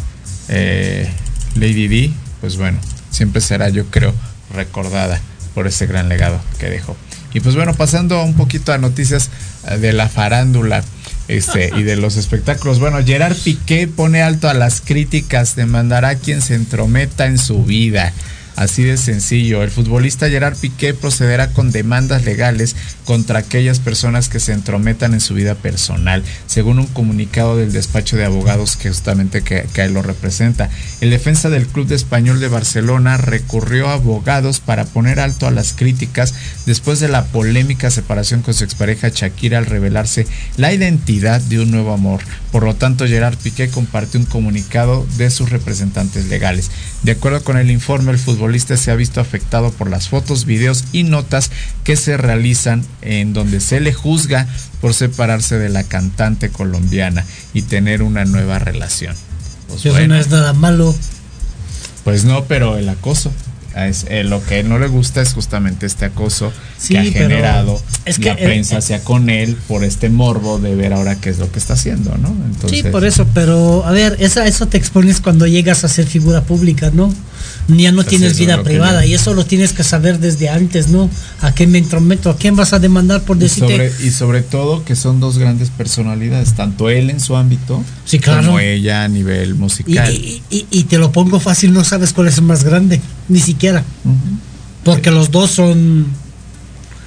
[0.48, 1.10] eh,
[1.54, 2.12] Lady D,
[2.42, 2.78] pues bueno,
[3.10, 4.12] siempre será, yo creo,
[4.54, 5.18] recordada
[5.54, 6.94] por ese gran legado que dejó.
[7.32, 9.30] Y pues bueno, pasando un poquito a noticias
[9.66, 10.84] eh, de la farándula
[11.28, 12.80] este, y de los espectáculos.
[12.80, 17.64] Bueno, Gerard Piqué pone alto a las críticas, demandará a quien se entrometa en su
[17.64, 18.12] vida.
[18.56, 19.62] Así de sencillo.
[19.62, 25.20] El futbolista Gerard Piqué procederá con demandas legales contra aquellas personas que se entrometan en
[25.20, 30.70] su vida personal, según un comunicado del despacho de abogados que justamente que, lo representa.
[31.00, 35.50] El defensa del Club de Español de Barcelona recurrió a abogados para poner alto a
[35.50, 36.34] las críticas
[36.64, 40.26] después de la polémica separación con su expareja Shakira al revelarse
[40.56, 42.20] la identidad de un nuevo amor.
[42.52, 46.70] Por lo tanto, Gerard Piqué compartió un comunicado de sus representantes legales.
[47.02, 48.43] De acuerdo con el informe, el futbolista
[48.76, 51.50] se ha visto afectado por las fotos, videos y notas
[51.82, 54.46] que se realizan en donde se le juzga
[54.80, 59.16] por separarse de la cantante colombiana y tener una nueva relación.
[59.68, 60.94] Pues Eso bueno, no es nada malo.
[62.04, 63.32] Pues no, pero el acoso.
[63.74, 67.82] Es, eh, lo que no le gusta es justamente este acoso sí, que ha generado
[68.04, 71.38] es que la prensa hacia con él por este morbo de ver ahora qué es
[71.38, 72.28] lo que está haciendo, ¿no?
[72.28, 76.06] Entonces, sí, por eso, pero a ver, esa, eso te expones cuando llegas a ser
[76.06, 77.12] figura pública, ¿no?
[77.68, 81.08] Ya no tienes vida privada y eso lo tienes que saber desde antes, ¿no?
[81.40, 82.28] ¿A qué me entrometo?
[82.28, 83.74] ¿A quién vas a demandar por decirte?
[83.74, 87.82] Y sobre, y sobre todo que son dos grandes personalidades, tanto él en su ámbito
[88.04, 88.46] sí, claro.
[88.46, 90.12] como ella a nivel musical.
[90.12, 93.40] Y, y, y, te lo pongo fácil, no sabes cuál es el más grande, ni
[93.40, 93.84] siquiera.
[94.04, 94.38] Uh -huh.
[94.84, 96.06] Porque los dos son...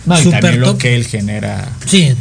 [0.06, 1.70] No, y también lo que él genera.
[1.86, 2.14] Sí,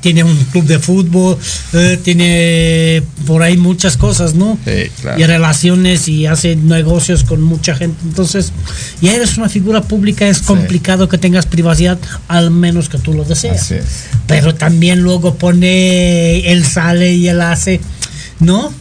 [0.00, 1.38] tiene un club de fútbol,
[1.72, 4.58] eh, tiene por ahí muchas cosas, ¿no?
[4.64, 5.20] Sí, claro.
[5.20, 7.98] Y relaciones y hace negocios con mucha gente.
[8.04, 8.52] Entonces,
[9.00, 11.10] ya eres una figura pública, es complicado sí.
[11.10, 11.98] que tengas privacidad,
[12.28, 13.74] al menos que tú lo deseas.
[14.26, 17.80] Pero también luego pone, él sale y él hace,
[18.40, 18.72] ¿no?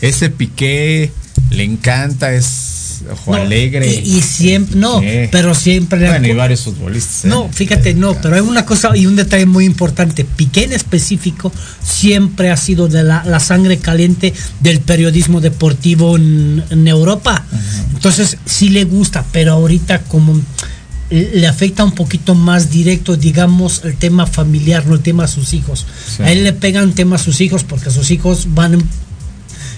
[0.00, 1.12] Ese piqué
[1.50, 2.73] le encanta, es
[3.12, 4.02] ojo no, alegre.
[4.04, 5.00] Y, y siempre, no,
[5.30, 6.06] pero siempre.
[6.08, 7.24] Bueno, y varios futbolistas.
[7.24, 7.28] ¿eh?
[7.28, 10.24] No, fíjate, no, pero hay una cosa y un detalle muy importante.
[10.24, 11.52] Piqué en específico
[11.82, 17.44] siempre ha sido de la, la sangre caliente del periodismo deportivo en, en Europa.
[17.50, 17.94] Uh -huh.
[17.94, 20.40] Entonces, sí le gusta, pero ahorita como
[21.10, 25.52] le afecta un poquito más directo, digamos, el tema familiar, no el tema a sus
[25.52, 25.86] hijos.
[26.16, 26.22] Sí.
[26.22, 28.82] A él le pegan tema a sus hijos porque sus hijos van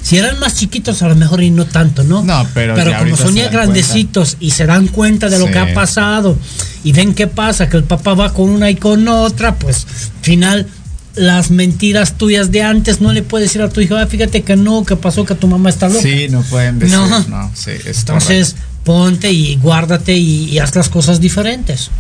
[0.07, 2.23] si eran más chiquitos a lo mejor y no tanto, ¿no?
[2.23, 4.45] No, pero, pero como son ya grandecitos cuenta.
[4.45, 5.53] y se dan cuenta de lo sí.
[5.53, 6.39] que ha pasado
[6.85, 9.85] y ven qué pasa, que el papá va con una y con otra, pues
[10.23, 10.69] final
[11.17, 14.55] las mentiras tuyas de antes no le puedes decir a tu hijo, ah, fíjate que
[14.55, 16.03] no, que pasó que tu mamá está loca.
[16.03, 18.83] Sí, no pueden decir, no, no sí, Entonces, correcto.
[18.85, 21.91] ponte y guárdate y, y, haz las cosas diferentes.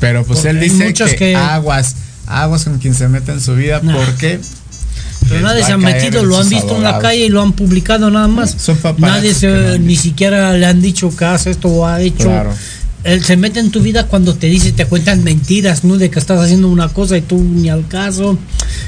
[0.00, 3.54] Pero pues Porque él dice que, que, aguas, aguas con quien se mete en su
[3.54, 3.96] vida, nah.
[3.96, 4.38] porque
[5.28, 8.10] pero nadie se ha metido, lo han visto en la calle y lo han publicado
[8.10, 8.54] nada más.
[8.58, 12.24] Son nadie se, ni siquiera le han dicho que hace esto o ha hecho.
[12.24, 12.52] Claro.
[13.04, 15.96] Él se mete en tu vida cuando te dice, te cuentan mentiras, ¿no?
[15.96, 18.36] De que estás haciendo una cosa y tú ni al caso.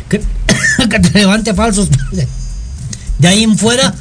[0.09, 0.21] Que,
[0.91, 1.89] que te levante falsos.
[3.19, 3.95] De ahí en fuera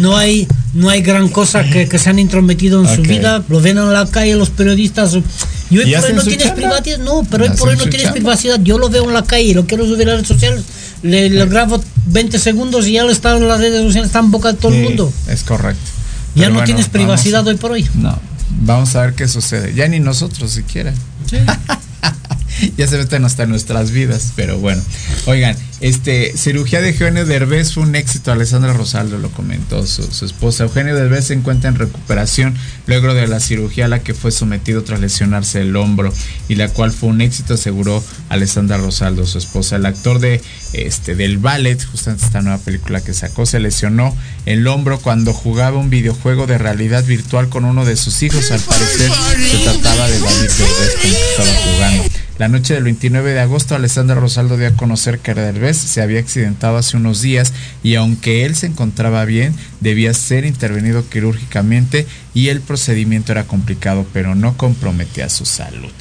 [0.00, 2.96] no hay no hay gran cosa que, que se han intrometido en okay.
[2.96, 3.42] su vida.
[3.48, 5.16] Lo ven en la calle los periodistas.
[5.68, 6.98] Y hoy por hoy no tienes privacidad.
[6.98, 8.60] No, pero hoy por hoy no tienes privacidad.
[8.62, 10.62] Yo lo veo en la calle y lo quiero subir a redes sociales
[11.02, 14.30] le, le, grabo 20 segundos y ya lo está en las redes sociales, está en
[14.30, 15.12] boca de todo sí, el mundo.
[15.28, 15.80] Es correcto.
[16.34, 17.88] Ya Pero no bueno, tienes privacidad vamos, hoy por hoy.
[17.94, 18.18] No,
[18.62, 19.74] vamos a ver qué sucede.
[19.74, 20.92] Ya ni nosotros siquiera.
[21.28, 21.38] Sí.
[22.76, 24.82] ya se meten hasta nuestras vidas, pero bueno.
[25.26, 28.32] Oigan, este, cirugía de Eugenio Derbez fue un éxito.
[28.32, 30.64] Alessandra Rosaldo lo comentó, su, su, esposa.
[30.64, 32.54] Eugenio Derbez se encuentra en recuperación
[32.86, 36.12] luego de la cirugía a la que fue sometido tras lesionarse el hombro
[36.48, 39.76] y la cual fue un éxito, aseguró Alessandra Rosaldo, su esposa.
[39.76, 40.42] El actor de,
[40.72, 44.14] este, del ballet, justamente esta nueva película que sacó, se lesionó
[44.46, 48.50] el hombro cuando jugaba un videojuego de realidad virtual con uno de sus hijos.
[48.50, 49.10] Al parecer
[49.50, 52.29] se trataba de David Derbez cuando estaba jugando.
[52.40, 56.20] La noche del 29 de agosto, Alessandra Rosaldo dio a conocer que Derbez se había
[56.20, 57.52] accidentado hace unos días
[57.82, 64.06] y aunque él se encontraba bien, debía ser intervenido quirúrgicamente y el procedimiento era complicado,
[64.14, 65.92] pero no comprometía su salud.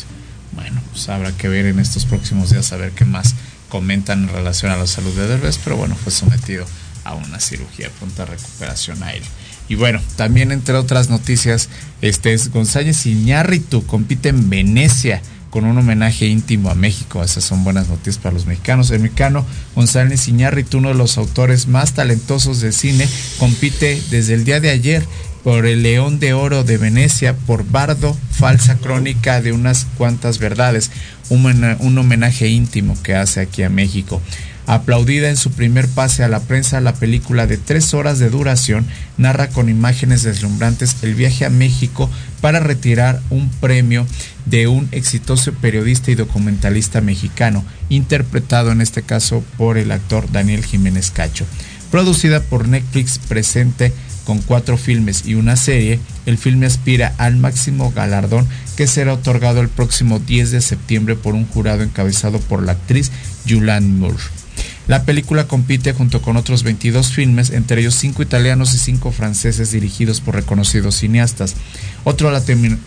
[0.54, 3.36] Bueno, pues habrá que ver en estos próximos días a ver qué más
[3.68, 6.66] comentan en relación a la salud de Derbez, pero bueno, fue sometido
[7.04, 9.24] a una cirugía, pronta recuperación a él.
[9.68, 11.68] Y bueno, también entre otras noticias,
[12.02, 17.24] este es González Iñárritu compite en Venecia con un homenaje íntimo a México.
[17.24, 18.92] Esas son buenas noticias para los mexicanos.
[18.92, 19.46] El mexicano
[19.76, 23.08] González Iñárritu, uno de los autores más talentosos de cine,
[23.38, 25.04] compite desde el día de ayer
[25.44, 30.92] por el León de Oro de Venecia, por Bardo, falsa crónica de unas cuantas verdades,
[31.30, 31.46] un,
[31.80, 34.22] un homenaje íntimo que hace aquí a México.
[34.70, 38.86] Aplaudida en su primer pase a la prensa, la película de tres horas de duración
[39.18, 42.08] narra con imágenes deslumbrantes el viaje a México
[42.40, 44.06] para retirar un premio
[44.46, 50.64] de un exitoso periodista y documentalista mexicano, interpretado en este caso por el actor Daniel
[50.64, 51.48] Jiménez Cacho.
[51.90, 53.92] Producida por Netflix, presente
[54.24, 58.48] con cuatro filmes y una serie, el filme aspira al máximo galardón
[58.78, 63.12] que será otorgado el próximo 10 de septiembre por un jurado encabezado por la actriz
[63.48, 64.20] Julianne Moore.
[64.90, 69.72] La película compite junto con otros 22 filmes, entre ellos 5 italianos y 5 franceses
[69.72, 71.54] dirigidos por reconocidos cineastas.
[72.06, 72.32] Otro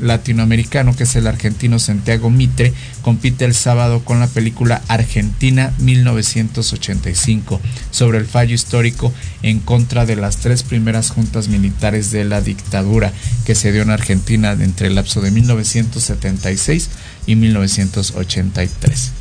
[0.00, 2.72] latinoamericano, que es el argentino Santiago Mitre,
[3.02, 7.60] compite el sábado con la película Argentina 1985,
[7.92, 9.12] sobre el fallo histórico
[9.44, 13.12] en contra de las tres primeras juntas militares de la dictadura
[13.46, 16.90] que se dio en Argentina entre el lapso de 1976
[17.26, 19.12] y 1983.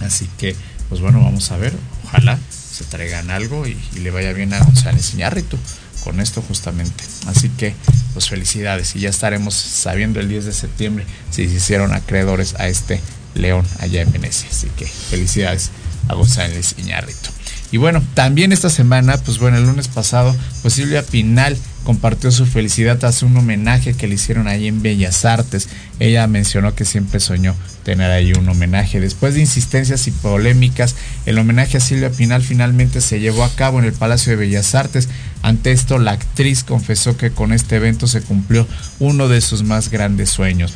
[0.00, 0.56] Así que,
[0.88, 1.74] pues bueno, vamos a ver,
[2.16, 5.58] ojalá se traigan algo y, le vaya bien a González Iñárritu
[6.04, 7.04] con esto justamente.
[7.26, 7.74] Así que,
[8.12, 12.68] pues felicidades y ya estaremos sabiendo el 10 de septiembre si se hicieron acreedores a
[12.68, 13.00] este
[13.34, 14.48] león allá en Venecia.
[14.50, 15.70] Así que felicidades
[16.08, 17.35] a González Iñárritu.
[17.72, 21.56] Y bueno, también esta semana, pues bueno, el lunes pasado, pues Silvia Pinal
[21.86, 25.68] compartió su felicidad tras un homenaje que le hicieron ahí en Bellas Artes.
[26.00, 28.98] Ella mencionó que siempre soñó tener ahí un homenaje.
[28.98, 33.78] Después de insistencias y polémicas, el homenaje a Silvia Pinal finalmente se llevó a cabo
[33.78, 35.08] en el Palacio de Bellas Artes.
[35.42, 38.66] Ante esto, la actriz confesó que con este evento se cumplió
[38.98, 40.72] uno de sus más grandes sueños.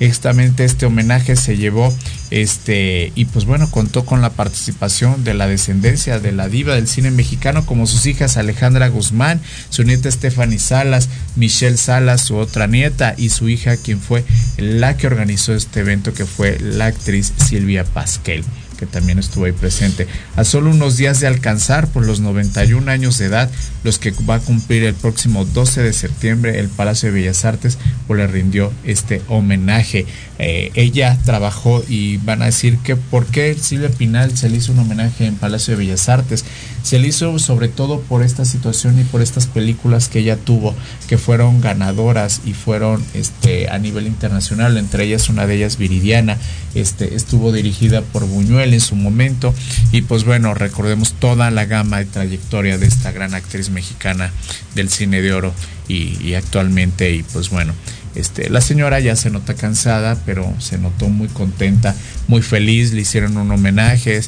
[0.00, 1.94] Exactamente este homenaje se llevó
[2.30, 6.88] este y pues bueno, contó con la participación de la descendencia de la diva del
[6.88, 9.40] cine mexicano como sus hijas Alejandra Guzmán,
[9.70, 14.24] su nieta Stephanie Salas, Michelle Salas, su otra nieta y su hija quien fue
[14.56, 18.44] la que organizó este evento que fue la actriz Silvia Pasquel
[18.74, 20.06] que también estuvo ahí presente.
[20.36, 23.50] A solo unos días de alcanzar por los 91 años de edad,
[23.82, 27.78] los que va a cumplir el próximo 12 de septiembre, el Palacio de Bellas Artes
[28.06, 30.06] pues le rindió este homenaje.
[30.38, 34.72] Eh, ella trabajó y van a decir que por qué Silvia Pinal se le hizo
[34.72, 36.44] un homenaje en Palacio de Bellas Artes.
[36.82, 40.74] Se le hizo sobre todo por esta situación y por estas películas que ella tuvo,
[41.08, 46.36] que fueron ganadoras y fueron este, a nivel internacional, entre ellas una de ellas Viridiana,
[46.74, 49.54] este, estuvo dirigida por Buñuel en su momento
[49.92, 54.32] y pues bueno, recordemos toda la gama y trayectoria de esta gran actriz mexicana
[54.74, 55.54] del cine de oro
[55.88, 57.72] y, y actualmente y pues bueno,
[58.14, 61.94] este, la señora ya se nota cansada, pero se notó muy contenta,
[62.28, 64.20] muy feliz, le hicieron un homenaje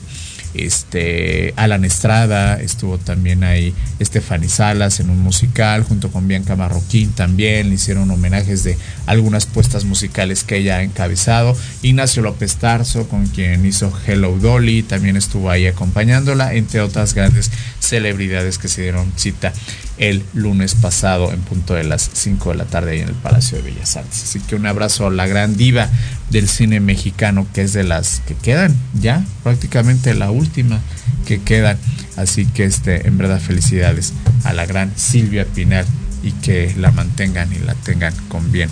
[0.55, 7.13] este, Alan Estrada, estuvo también ahí Estefany Salas en un musical, junto con Bianca Marroquín
[7.13, 8.77] también, le hicieron homenajes de
[9.07, 14.83] algunas puestas musicales que ella ha encabezado, Ignacio López Tarso, con quien hizo Hello Dolly,
[14.83, 17.51] también estuvo ahí acompañándola, entre otras grandes
[17.81, 19.53] celebridades que se dieron cita
[19.99, 23.65] el lunes pasado en punto de las 5 de la tarde en el Palacio de
[23.65, 24.23] Bellas Artes.
[24.25, 25.89] Así que un abrazo a la gran diva
[26.31, 30.81] del cine mexicano que es de las que quedan ya prácticamente la última
[31.27, 31.79] que quedan.
[32.17, 34.13] Así que este en verdad felicidades
[34.45, 35.87] a la gran Silvia Pinal
[36.23, 38.71] y que la mantengan y la tengan con bien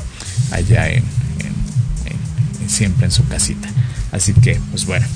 [0.51, 1.05] allá en,
[2.67, 3.69] siempre en su casita.
[4.13, 5.07] Así que pues bueno,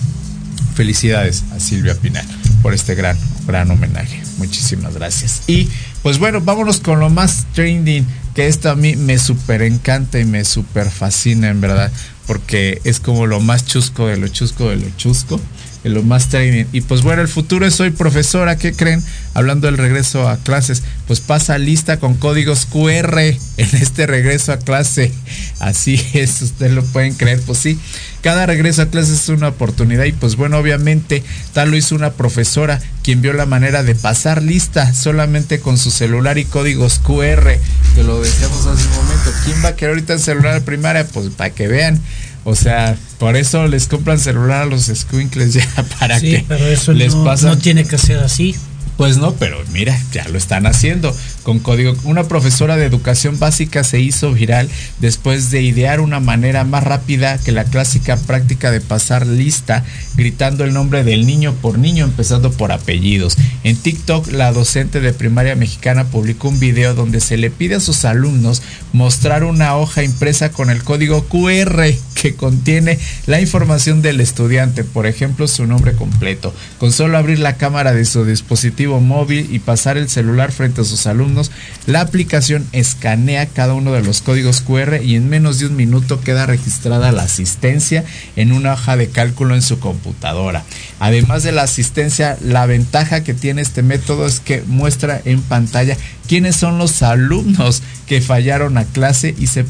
[0.74, 2.26] felicidades a Silvia Pinal
[2.62, 3.16] por este gran
[3.46, 4.27] gran homenaje.
[4.38, 5.42] Muchísimas gracias.
[5.46, 5.68] Y
[6.02, 10.24] pues bueno, vámonos con lo más trending, que esto a mí me súper encanta y
[10.24, 11.92] me súper fascina en verdad,
[12.26, 15.40] porque es como lo más chusco de lo chusco de lo chusco,
[15.88, 16.66] lo más trending.
[16.72, 19.02] Y pues bueno, el futuro es hoy profesora, ¿qué creen?
[19.34, 24.58] Hablando del regreso a clases, pues pasa lista con códigos QR en este regreso a
[24.58, 25.12] clase.
[25.58, 27.78] Así es, ustedes lo pueden creer, pues sí
[28.20, 32.12] cada regreso a clases es una oportunidad y pues bueno, obviamente tal lo hizo una
[32.12, 37.58] profesora quien vio la manera de pasar lista solamente con su celular y códigos QR,
[37.94, 39.30] que lo decíamos hace un momento.
[39.44, 41.06] ¿Quién va a querer ahorita el celular primaria?
[41.06, 42.00] Pues para que vean.
[42.48, 45.66] O sea, por eso les compran celular a los squinkles ya
[46.00, 47.48] para sí, que pero eso les no, pasa.
[47.48, 48.56] no tiene que ser así.
[48.96, 51.14] Pues no, pero mira, ya lo están haciendo
[51.48, 51.94] con código.
[52.04, 54.68] Una profesora de educación básica se hizo viral
[55.00, 59.82] después de idear una manera más rápida que la clásica práctica de pasar lista
[60.14, 63.38] gritando el nombre del niño por niño, empezando por apellidos.
[63.64, 67.80] En TikTok, la docente de primaria mexicana publicó un video donde se le pide a
[67.80, 68.60] sus alumnos
[68.92, 75.06] mostrar una hoja impresa con el código QR que contiene la información del estudiante, por
[75.06, 76.52] ejemplo, su nombre completo.
[76.78, 80.84] Con solo abrir la cámara de su dispositivo móvil y pasar el celular frente a
[80.84, 81.37] sus alumnos,
[81.86, 86.20] la aplicación escanea cada uno de los códigos QR y en menos de un minuto
[86.20, 88.04] queda registrada la asistencia
[88.36, 90.64] en una hoja de cálculo en su computadora.
[91.00, 95.96] Además de la asistencia, la ventaja que tiene este método es que muestra en pantalla
[96.28, 99.64] quiénes son los alumnos que fallaron a clase y se,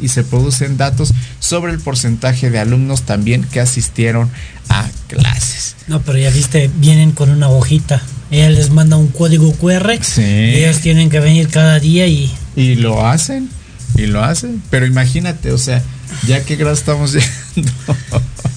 [0.00, 4.30] y se producen datos sobre el porcentaje de alumnos también que asistieron
[4.68, 5.76] a clases.
[5.88, 9.98] No, pero ya viste, vienen con una hojita ella les manda un código QR.
[10.00, 10.22] Sí.
[10.22, 13.50] Ellos tienen que venir cada día y Y lo hacen,
[13.94, 14.62] y lo hacen.
[14.70, 15.82] Pero imagínate, o sea,
[16.26, 17.70] ya qué grado estamos llegando.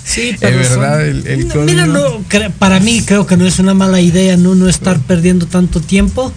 [0.06, 3.46] Sí, Es verdad, son- el, el No, Mira, código- no, para mí creo que no
[3.46, 6.32] es una mala idea no, no estar perdiendo tanto tiempo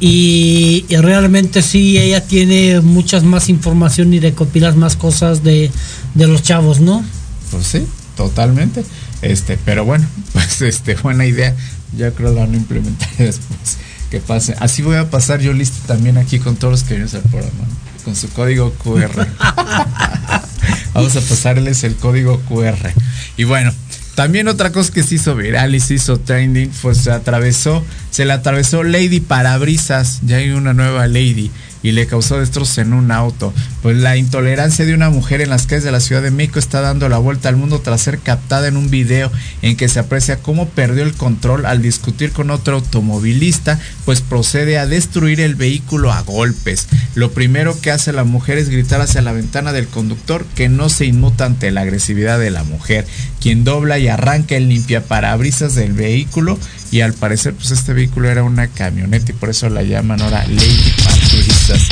[0.00, 5.70] y, y realmente sí, ella tiene muchas más información y recopilas más cosas de,
[6.14, 7.02] de los chavos, ¿no?
[7.50, 7.86] Pues sí,
[8.16, 8.84] totalmente.
[9.24, 11.54] Este, pero bueno, pues este, buena idea.
[11.96, 13.78] Ya creo la van a implementar después.
[14.10, 14.54] Que pase.
[14.60, 17.50] Así voy a pasar yo listo también aquí con todos los que vienen al programa.
[17.58, 18.04] ¿no?
[18.04, 19.26] Con su código QR.
[20.94, 22.92] Vamos a pasarles el código QR.
[23.36, 23.72] Y bueno,
[24.14, 28.24] también otra cosa que se hizo viral y se hizo trending, pues se atravesó, se
[28.24, 31.50] le atravesó Lady Parabrisas, ya hay una nueva Lady,
[31.84, 33.52] y le causó destrozos en un auto.
[33.82, 36.80] Pues la intolerancia de una mujer en las calles de la Ciudad de México está
[36.80, 39.30] dando la vuelta al mundo tras ser captada en un video
[39.60, 44.78] en que se aprecia cómo perdió el control al discutir con otro automovilista, pues procede
[44.78, 46.88] a destruir el vehículo a golpes.
[47.14, 50.88] Lo primero que hace la mujer es gritar hacia la ventana del conductor que no
[50.88, 53.06] se inmuta ante la agresividad de la mujer,
[53.40, 56.58] quien dobla y arranca el limpiaparabrisas del vehículo
[56.90, 60.46] y al parecer pues este vehículo era una camioneta y por eso la llaman ahora
[60.46, 61.88] Lady Parabrisas.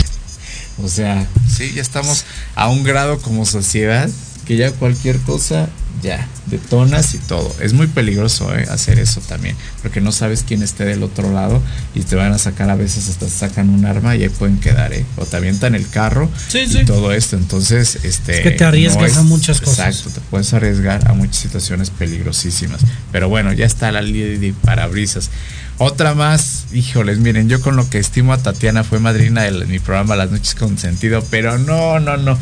[0.83, 2.25] O sea, sí, ya estamos
[2.55, 4.09] a un grado como sociedad
[4.47, 5.69] que ya cualquier cosa
[6.03, 7.55] ya detonas y todo.
[7.61, 8.67] Es muy peligroso ¿eh?
[8.71, 11.63] hacer eso también, porque no sabes quién esté del otro lado
[11.95, 14.93] y te van a sacar a veces hasta sacan un arma y ahí pueden quedar,
[14.93, 15.05] ¿eh?
[15.17, 16.85] o te avientan el carro Sí, y sí.
[16.85, 17.37] todo esto.
[17.37, 19.87] Entonces, este Es que te arriesgas a muchas cosas.
[19.97, 22.81] Exacto, te puedes arriesgar a muchas situaciones peligrosísimas.
[23.13, 25.31] Pero bueno, ya está la Lady Parabrisas.
[25.79, 29.79] Otra más, híjoles, miren, yo con lo que estimo a Tatiana fue madrina de mi
[29.79, 32.39] programa Las Noches con Sentido, pero no, no, no.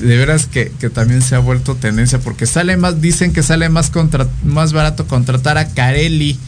[0.00, 3.68] De veras que, que también se ha vuelto tendencia porque sale más, dicen que sale
[3.68, 6.38] más, contra, más barato contratar a Carelli.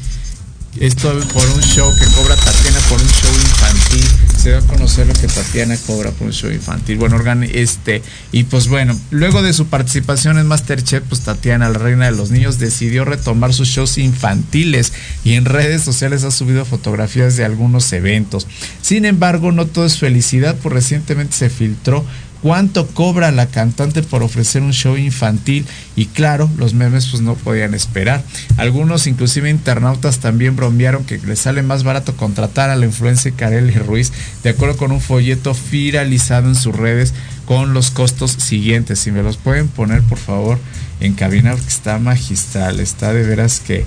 [0.80, 4.04] Esto por un show que cobra Tatiana por un show infantil.
[4.36, 6.98] Se da a conocer lo que Tatiana cobra por un show infantil.
[6.98, 11.78] Bueno, organ, este, y pues bueno, luego de su participación en Masterchef, pues Tatiana, la
[11.78, 14.92] reina de los niños, decidió retomar sus shows infantiles
[15.24, 18.46] y en redes sociales ha subido fotografías de algunos eventos.
[18.82, 22.04] Sin embargo, no todo es felicidad, pues recientemente se filtró
[22.46, 25.66] cuánto cobra la cantante por ofrecer un show infantil
[25.96, 28.22] y claro, los memes pues no podían esperar.
[28.56, 33.72] Algunos inclusive internautas también bromearon que les sale más barato contratar a la influencer Kareli
[33.72, 34.12] Ruiz
[34.44, 37.14] de acuerdo con un folleto viralizado en sus redes
[37.46, 39.00] con los costos siguientes.
[39.00, 40.60] Si me los pueden poner por favor
[41.00, 43.84] en cabina porque está magistral, está de veras que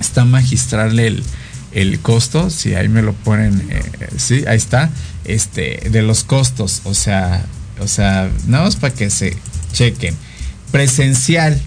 [0.00, 1.22] está magistral el,
[1.70, 4.90] el costo, si ahí me lo ponen, eh, sí, ahí está,
[5.24, 7.44] este, de los costos, o sea,
[7.80, 9.36] o sea, nada más para que se
[9.72, 10.14] chequen.
[10.70, 11.60] Presencial.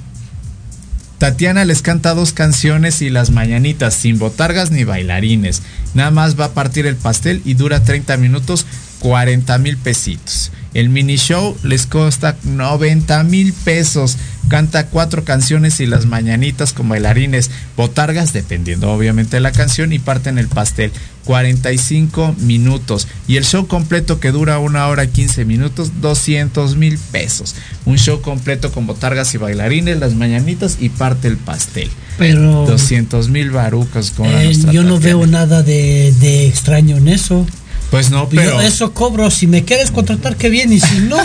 [1.18, 5.64] Tatiana les canta dos canciones y las mañanitas, sin botargas ni bailarines.
[5.96, 8.68] Nada más va a partir el pastel y dura 30 minutos,
[9.00, 10.52] 40 mil pesitos.
[10.76, 14.18] El mini show les cuesta 90 mil pesos.
[14.48, 20.00] Canta cuatro canciones y las mañanitas con bailarines, botargas, dependiendo obviamente de la canción, y
[20.00, 20.92] parten el pastel.
[21.28, 23.08] 45 minutos.
[23.28, 27.56] Y el show completo que dura una hora y 15 minutos, 200 mil pesos.
[27.86, 31.90] Un show completo con botargas y bailarines, las mañanitas y parte el pastel.
[32.18, 37.46] Pero 200 mil barucas con eh, yo no veo nada de, de extraño en eso.
[37.92, 38.54] Pues no, pero.
[38.54, 39.30] Yo eso cobro.
[39.30, 40.74] Si me quieres contratar, qué bien.
[40.74, 41.18] Y si no,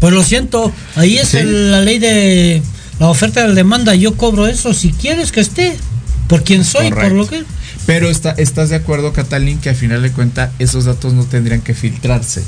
[0.00, 0.72] pues lo siento.
[0.96, 1.38] Ahí es Sí.
[1.38, 2.62] el- la ley de
[3.00, 3.94] la oferta y la demanda.
[3.94, 4.72] Yo cobro eso.
[4.74, 5.76] Si quieres que esté.
[6.28, 7.42] Por quien soy, por lo que.
[7.86, 11.60] Pero está, estás de acuerdo, Catalín, que a final de cuentas esos datos no tendrían
[11.60, 12.42] que filtrarse.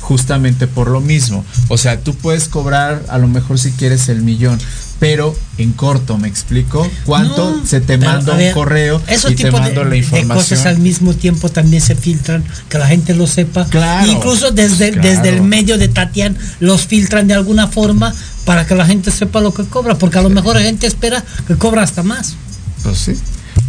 [0.00, 1.44] Justamente por lo mismo.
[1.68, 4.58] O sea, tú puedes cobrar a lo mejor si quieres el millón,
[5.00, 6.88] pero en corto, ¿me explico?
[7.06, 10.36] ¿Cuánto No, se te manda un correo Eso y te de, mando la de información?
[10.36, 13.64] cosas al mismo tiempo también se filtran, que la gente lo sepa.
[13.64, 15.08] Claro, Incluso desde, claro.
[15.08, 18.14] desde el medio de Tatian los filtran de alguna forma
[18.44, 21.24] para que la gente sepa lo que cobra, porque a lo mejor la gente espera
[21.46, 22.34] que cobra hasta más.
[22.82, 23.16] Pues sí.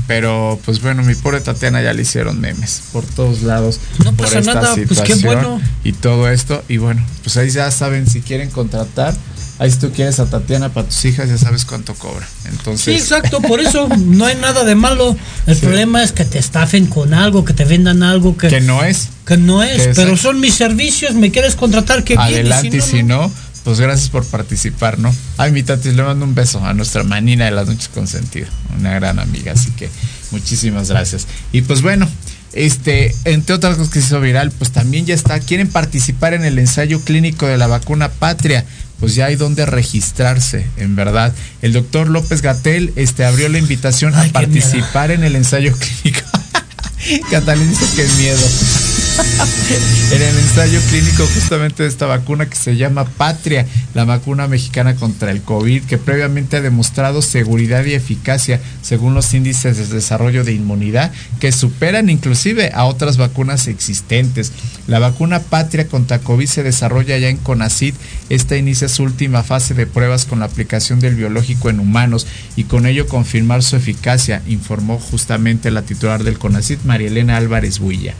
[0.07, 3.79] Pero pues bueno, mi pobre Tatiana ya le hicieron memes por todos lados.
[4.03, 5.59] No por pasa esta nada, pues qué bueno.
[5.83, 6.63] Y todo esto.
[6.67, 9.15] Y bueno, pues ahí ya saben si quieren contratar.
[9.57, 12.27] Ahí si tú quieres a Tatiana para tus hijas, ya sabes cuánto cobra.
[12.51, 15.15] Entonces, Sí, exacto, por eso no hay nada de malo.
[15.47, 15.61] El Sí.
[15.61, 19.07] problema es que te estafen con algo, que te vendan algo que, que no es.
[19.25, 23.01] que no es, que pero son mis servicios, me quieres contratar, que Adelante, y si
[23.01, 23.31] no,
[23.65, 25.13] pues gracias por participar, ¿no?
[25.37, 28.47] Ay, mi tatis, le mando un beso a nuestra manina de las noches con sentido,
[28.77, 29.89] una gran amiga, así que
[30.29, 31.25] muchísimas gracias.
[31.51, 32.07] Y pues bueno,
[32.53, 36.45] este, entre otras cosas que se hizo viral, pues también ya está, quieren participar en
[36.45, 38.63] el ensayo clínico de la vacuna Patria.
[38.99, 41.33] pues ya hay donde registrarse, en verdad.
[41.63, 46.21] El doctor López Gatel este, abrió la invitación a participar en el ensayo clínico.
[47.31, 48.94] Catalina dice que miedo.
[49.17, 54.95] En el ensayo clínico justamente de esta vacuna que se llama Patria, la vacuna mexicana
[54.95, 60.43] contra el COVID, que previamente ha demostrado seguridad y eficacia según los índices de desarrollo
[60.43, 64.51] de inmunidad que superan inclusive a otras vacunas existentes.
[64.87, 67.95] La vacuna Patria contra COVID se desarrolla ya en CONACID.
[68.29, 72.65] Esta inicia su última fase de pruebas con la aplicación del biológico en humanos y
[72.65, 78.13] con ello confirmar su eficacia, informó justamente la titular del CONACID, María Elena Álvarez Builla.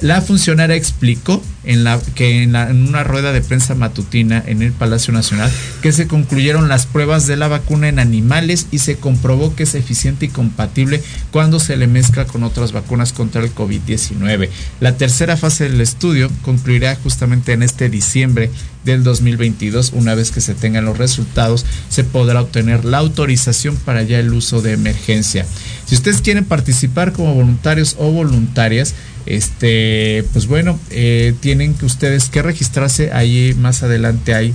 [0.00, 5.12] La funcionaria explicó en la, que en, una rueda de prensa matutina en el Palacio
[5.12, 5.50] Nacional
[5.82, 9.74] que se concluyeron las pruebas de la vacuna en animales y se comprobó que es
[9.74, 14.48] eficiente y compatible cuando se le mezcla con otras vacunas contra el COVID-19.
[14.80, 18.50] La tercera fase del estudio concluirá justamente en este diciembre
[18.86, 19.92] del 2022.
[19.92, 24.32] Una vez que se tengan los resultados, se podrá obtener la autorización para ya el
[24.32, 25.44] uso de emergencia.
[25.84, 28.94] Si ustedes quieren participar como voluntarios o voluntarias,
[29.26, 33.12] este, pues bueno, eh, tienen que ustedes que registrarse.
[33.12, 34.54] Ahí más adelante hay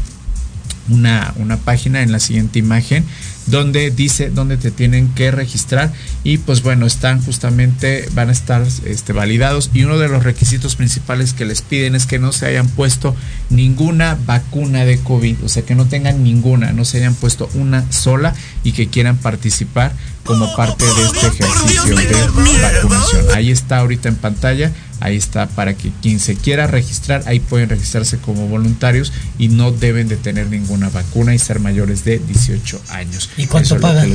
[0.90, 3.06] una, una página en la siguiente imagen
[3.48, 5.92] donde dice dónde te tienen que registrar.
[6.24, 9.72] Y pues bueno están justamente van a estar este, validados.
[9.74, 13.16] Y uno de los requisitos principales que les piden es que no se hayan puesto
[13.50, 15.44] ninguna vacuna de COVID.
[15.44, 19.18] O sea que no tengan ninguna no se hayan puesto una sola y que quieran
[19.18, 19.94] participar
[20.24, 24.72] como parte de este ejercicio de vacunación ahí está ahorita en pantalla
[25.02, 29.72] Ahí está para que quien se quiera registrar, ahí pueden registrarse como voluntarios y no
[29.72, 33.32] deben de tener ninguna vacuna y ser mayores de 18 años.
[33.36, 34.08] ¿Y cuánto pagan?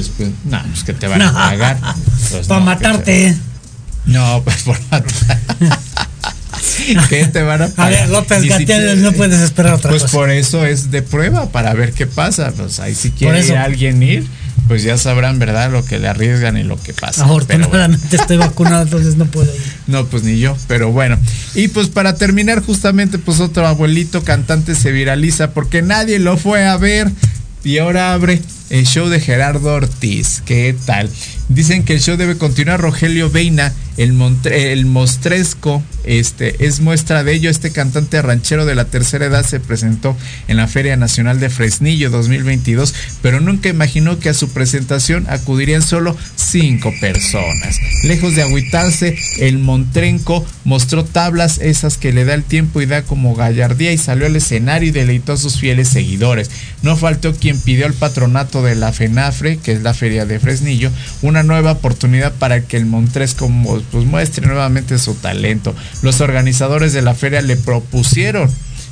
[0.45, 1.79] no, pues que te van a pagar.
[2.31, 3.37] Pues para matarte.
[4.07, 5.05] No, pues por matar.
[7.09, 7.95] ¿Qué te van a pagar?
[7.95, 10.17] A ver, López Gatel, no puedes esperar otra pues cosa.
[10.17, 12.53] Pues por eso es de prueba, para ver qué pasa.
[12.57, 14.27] Pues ahí si quiere alguien ir
[14.69, 15.71] pues ya sabrán, ¿verdad?
[15.71, 17.25] Lo que le arriesgan y lo que pasa.
[17.25, 19.61] Afortunadamente estoy vacunado, entonces no puedo ir.
[19.87, 21.19] No, pues ni yo, pero bueno.
[21.55, 26.67] Y pues para terminar, justamente, pues otro abuelito cantante se viraliza porque nadie lo fue
[26.67, 27.11] a ver.
[27.65, 28.41] Y ahora abre
[28.71, 30.43] el show de Gerardo Ortiz.
[30.45, 31.11] ¿Qué tal?
[31.49, 32.81] Dicen que el show debe continuar.
[32.81, 37.51] Rogelio Veina, el, el mostresco, este, es muestra de ello.
[37.51, 40.17] Este cantante ranchero de la tercera edad se presentó
[40.49, 45.83] en la Feria Nacional de Fresnillo 2022, pero nunca imaginó que a su presentación acudirían
[45.83, 47.79] solo cinco personas.
[48.03, 53.03] Lejos de agüitarse, el montrenco mostró tablas esas que le da el tiempo y da
[53.03, 56.51] como gallardía y salió al escenario y deleitó a sus fieles seguidores.
[56.83, 60.91] No faltó quien pidió al patronato de la FENAFRE, que es la Feria de Fresnillo,
[61.23, 63.51] una nueva oportunidad para que el Montresco
[63.91, 65.75] pues, muestre nuevamente su talento.
[66.03, 68.51] Los organizadores de la feria le propusieron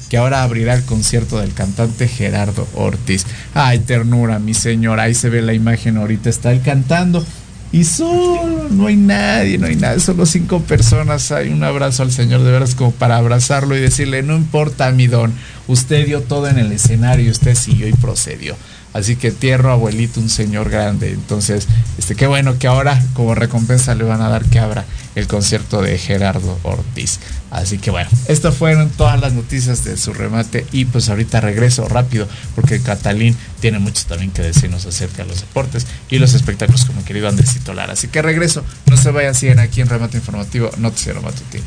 [0.08, 3.26] que ahora abrirá el concierto del cantante Gerardo Ortiz.
[3.54, 7.24] Ay, ternura, mi señor, ahí se ve la imagen, ahorita está él cantando.
[7.72, 11.32] Y solo, no hay nadie, no hay nadie, solo cinco personas.
[11.32, 15.08] Hay un abrazo al Señor, de veras, como para abrazarlo y decirle, no importa mi
[15.08, 15.32] don,
[15.66, 18.54] usted dio todo en el escenario, usted siguió y procedió.
[18.94, 21.10] Así que tierno abuelito, un señor grande.
[21.10, 21.66] Entonces,
[21.98, 24.84] este, qué bueno que ahora como recompensa le van a dar que abra
[25.16, 27.18] el concierto de Gerardo Ortiz.
[27.50, 31.88] Así que bueno, estas fueron todas las noticias de su remate y pues ahorita regreso
[31.88, 36.84] rápido porque Catalín tiene mucho también que decirnos acerca de los deportes y los espectáculos
[36.84, 37.92] como querido Andresito Lara.
[37.92, 41.66] Así que regreso, no se vayan, siguen aquí en Remate Informativo, Noticiero Matutino.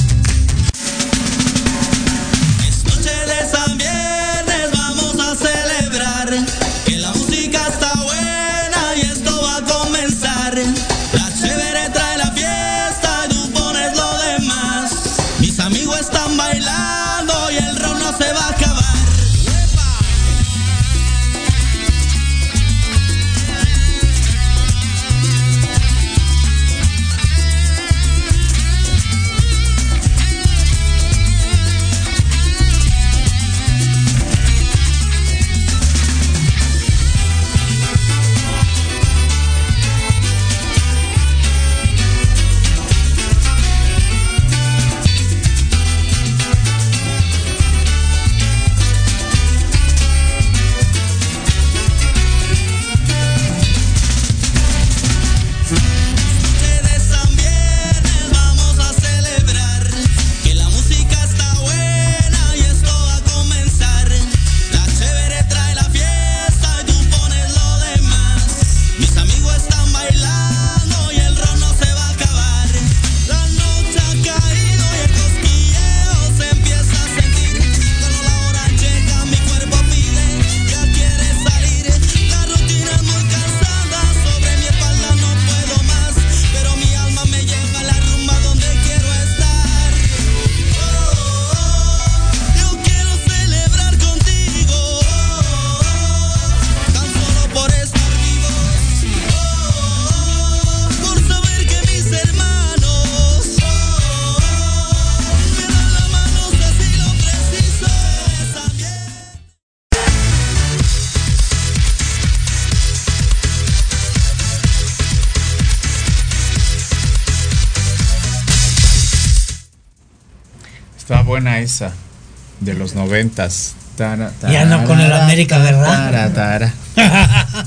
[122.59, 123.73] De los noventas.
[123.97, 125.83] Tara, Ya no con el América, ¿verdad?
[125.85, 126.73] tara, tara.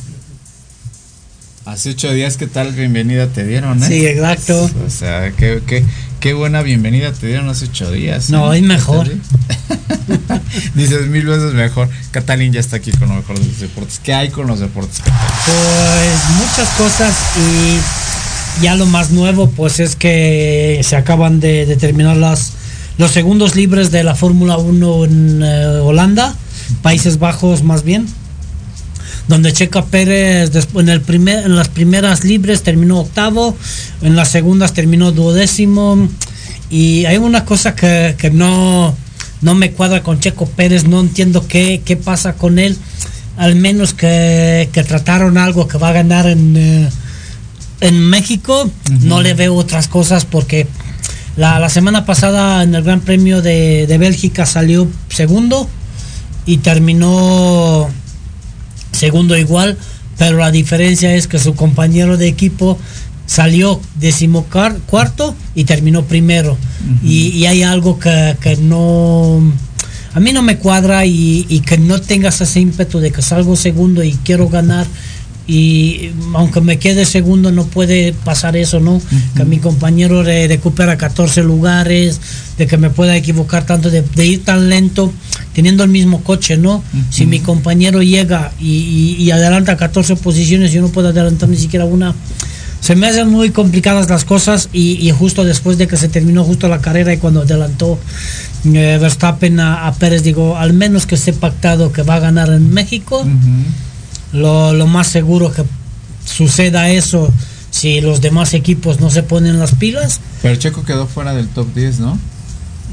[1.66, 3.86] Hace ocho días, ¿qué tal bienvenida te dieron, eh?
[3.86, 4.70] Sí, exacto.
[4.86, 5.82] O sea, qué, qué,
[6.20, 8.28] qué buena bienvenida te dieron hace ocho días.
[8.28, 8.58] No, ¿eh?
[8.58, 9.08] es mejor.
[10.74, 11.88] Dices mil veces mejor.
[12.10, 13.98] Catalín ya está aquí con lo mejor de los deportes.
[14.02, 15.00] ¿Qué hay con los deportes?
[15.46, 21.76] Pues muchas cosas y ya lo más nuevo pues es que se acaban de, de
[21.76, 22.52] terminar las,
[22.98, 26.34] los segundos libres de la Fórmula 1 en eh, Holanda,
[26.82, 28.06] Países Bajos más bien,
[29.28, 33.56] donde Checa Pérez en, el primer, en las primeras libres terminó octavo,
[34.02, 36.08] en las segundas terminó duodécimo
[36.70, 38.94] y hay una cosa que, que no,
[39.40, 42.76] no me cuadra con Checo Pérez, no entiendo qué, qué pasa con él
[43.36, 46.88] al menos que, que trataron algo que va a ganar en, eh,
[47.80, 50.66] en México, no le veo otras cosas porque
[51.36, 55.69] la, la semana pasada en el Gran Premio de, de Bélgica salió segundo
[56.47, 57.89] y terminó
[58.93, 59.77] segundo igual,
[60.19, 62.78] pero la diferencia es que su compañero de equipo
[63.27, 66.56] salió decimocuarto y terminó primero.
[67.02, 69.40] y, y hay algo que, que no
[70.12, 73.56] a mí no me cuadra y, y que no tengas ese ímpetu de que salgo
[73.56, 74.86] segundo y quiero ganar
[75.46, 79.00] y aunque me quede segundo no puede pasar eso, ¿no?
[79.36, 82.20] Que mi compañero re- recupera 14 lugares,
[82.56, 85.12] de que me pueda equivocar tanto, de, de ir tan lento
[85.54, 86.82] teniendo el mismo coche, ¿no?
[87.10, 91.56] Si mi compañero llega y, y- y adelanta 14 posiciones, yo no puedo adelantar ni
[91.56, 92.14] siquiera una.
[92.80, 96.44] Se me hacen muy complicadas las cosas y, y justo después de que se terminó
[96.44, 97.98] justo la carrera y cuando adelantó
[98.66, 102.50] eh, Verstappen a, a Pérez, digo, al menos que esté pactado que va a ganar
[102.50, 103.26] en México,
[104.35, 105.65] lo, lo más seguro que
[106.27, 107.32] suceda eso
[107.70, 111.66] si los demás equipos no se ponen las pilas, Pero Checo quedó fuera del top
[111.74, 112.19] 10, ¿no?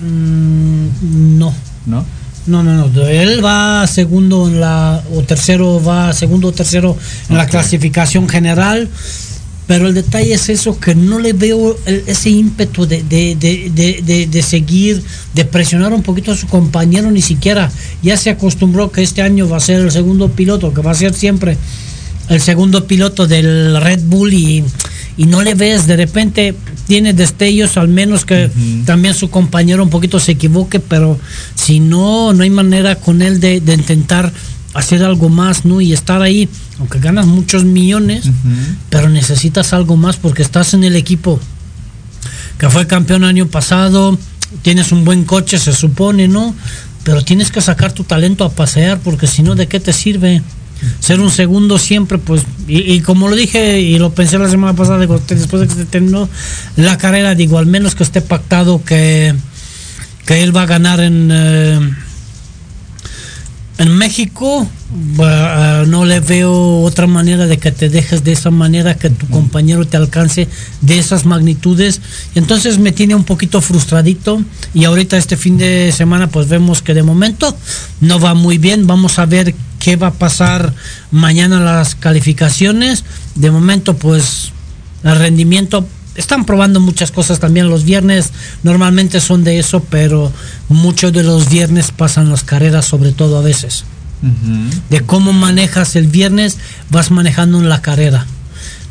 [0.01, 1.53] mm, no.
[1.85, 2.05] ¿No?
[2.47, 3.07] No, no, no.
[3.07, 6.97] Él va segundo en la o tercero va segundo o tercero
[7.29, 8.89] en la clasificación general.
[9.71, 14.27] Pero el detalle es eso que no le veo el- ese ímpetu de, de, de,
[14.27, 15.01] de, seguir,
[15.33, 17.71] de presionar un poquito a su compañero, ni siquiera.
[18.03, 20.93] Ya se acostumbró que este año va a ser el segundo piloto, que va a
[20.93, 21.55] ser siempre
[22.27, 24.61] el segundo piloto del Red Bull y,
[25.15, 26.53] y no le ves, de repente
[26.85, 28.49] tiene destellos, al menos que
[28.85, 31.17] también su compañero un poquito se equivoque, pero
[31.55, 34.33] si no, no hay manera con él de, de intentar
[34.73, 35.81] hacer algo más, ¿no?
[35.81, 36.47] Y estar ahí,
[36.79, 38.29] aunque ganas muchos millones,
[38.89, 41.39] pero necesitas algo más porque estás en el equipo
[42.57, 44.19] que fue campeón año pasado,
[44.61, 46.53] tienes un buen coche, se supone, ¿no?
[47.03, 50.43] Pero tienes que sacar tu talento a pasear porque si no, ¿de qué te sirve?
[50.99, 54.75] Ser un segundo siempre, pues, y, y como lo dije y lo pensé la semana
[54.75, 56.29] pasada, digo, después de que se terminó
[56.75, 59.33] la carrera, digo, al menos que esté pactado que,
[60.27, 61.79] que él va a ganar en, eh,
[63.81, 64.67] en México,
[65.17, 69.27] bah, no le veo otra manera de que te dejes de esa manera, que tu
[69.27, 70.47] compañero te alcance
[70.81, 71.99] de esas magnitudes.
[72.35, 74.39] Entonces me tiene un poquito frustradito
[74.75, 77.57] y ahorita este fin de semana pues vemos que de momento
[78.01, 78.85] no va muy bien.
[78.85, 80.75] Vamos a ver qué va a pasar
[81.09, 83.03] mañana las calificaciones.
[83.33, 84.51] De momento pues
[85.03, 88.31] el rendimiento están probando muchas cosas también los viernes
[88.63, 90.31] normalmente son de eso pero
[90.69, 93.85] muchos de los viernes pasan las carreras sobre todo a veces.
[94.91, 96.57] De cómo manejas el viernes
[96.91, 98.27] vas manejando en la carrera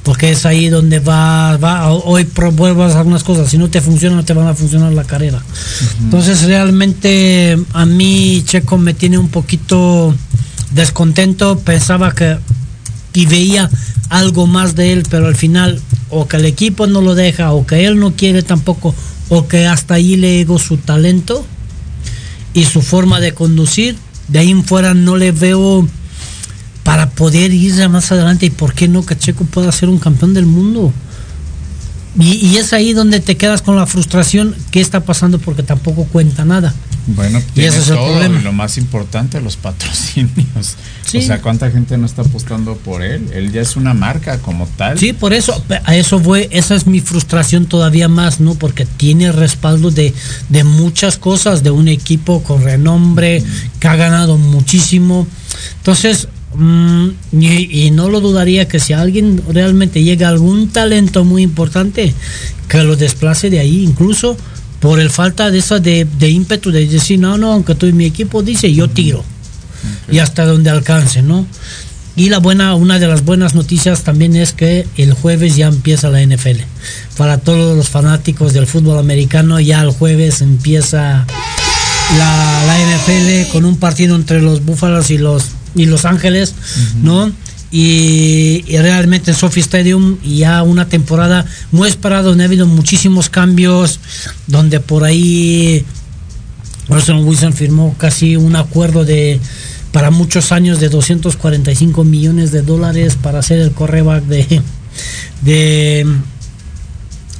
[0.02, 4.24] porque es ahí donde va, va hoy pruebas algunas cosas si no te funciona no
[4.24, 5.40] te van a funcionar la carrera.
[6.00, 10.14] Entonces realmente a mí Checo me tiene un poquito
[10.72, 12.38] descontento pensaba que
[13.12, 13.70] y veía
[14.08, 15.80] algo más de él, pero al final
[16.10, 18.94] o que el equipo no lo deja, o que él no quiere tampoco,
[19.28, 21.44] o que hasta ahí le llegó su talento
[22.52, 23.96] y su forma de conducir.
[24.28, 25.86] De ahí en fuera no le veo
[26.82, 30.34] para poder irse más adelante y por qué no que Checo pueda ser un campeón
[30.34, 30.92] del mundo.
[32.18, 35.38] Y, y es ahí donde te quedas con la frustración, ¿qué está pasando?
[35.38, 36.74] Porque tampoco cuenta nada.
[37.06, 38.38] Bueno, Y ese es el todo, problema.
[38.40, 40.76] y lo más importante, los patrocinios.
[41.04, 41.18] Sí.
[41.18, 43.28] O sea, ¿cuánta gente no está apostando por él?
[43.32, 44.98] Él ya es una marca como tal.
[44.98, 48.54] Sí, por eso, a eso voy, esa es mi frustración todavía más, ¿no?
[48.54, 50.14] Porque tiene respaldo de,
[50.50, 53.42] de muchas cosas, de un equipo con renombre,
[53.80, 55.26] que ha ganado muchísimo.
[55.78, 61.24] Entonces, mm, y, y no lo dudaría que si alguien realmente llega a algún talento
[61.24, 62.14] muy importante,
[62.68, 64.36] que lo desplace de ahí, incluso
[64.80, 68.06] por el falta de esa de, de ímpetu de decir, no, no, aunque tú mi
[68.06, 69.22] equipo dice, yo tiro.
[70.10, 71.46] Y hasta donde alcance, ¿no?
[72.16, 76.10] Y la buena, una de las buenas noticias también es que el jueves ya empieza
[76.10, 76.60] la NFL.
[77.16, 81.26] Para todos los fanáticos del fútbol americano, ya el jueves empieza
[82.18, 85.44] la, la NFL con un partido entre los Búfalos y los
[85.74, 86.54] y Los Ángeles,
[87.02, 87.30] ¿no?
[87.72, 92.66] Y, y realmente en Sophie Stadium y ya una temporada muy esperada donde ha habido
[92.66, 94.00] muchísimos cambios,
[94.48, 95.84] donde por ahí
[96.88, 99.40] Russell Wilson firmó casi un acuerdo de
[99.92, 104.62] para muchos años de 245 millones de dólares para ser el correback de
[105.42, 106.06] de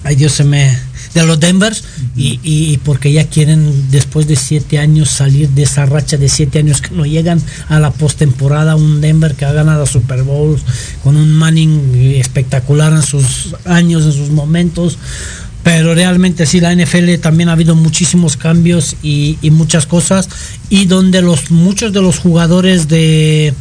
[0.05, 0.77] ay Dios se me
[1.15, 1.85] de los Denvers
[2.17, 6.59] y, y porque ya quieren después de siete años salir de esa racha de siete
[6.61, 10.63] años que no llegan a la postemporada un Denver que ha ganado Super Bowls
[11.03, 14.99] con un Manning espectacular en sus años en sus momentos
[15.63, 20.29] pero realmente sí la NFL también ha habido muchísimos cambios y, y muchas cosas
[20.71, 23.55] y donde los muchos de los jugadores de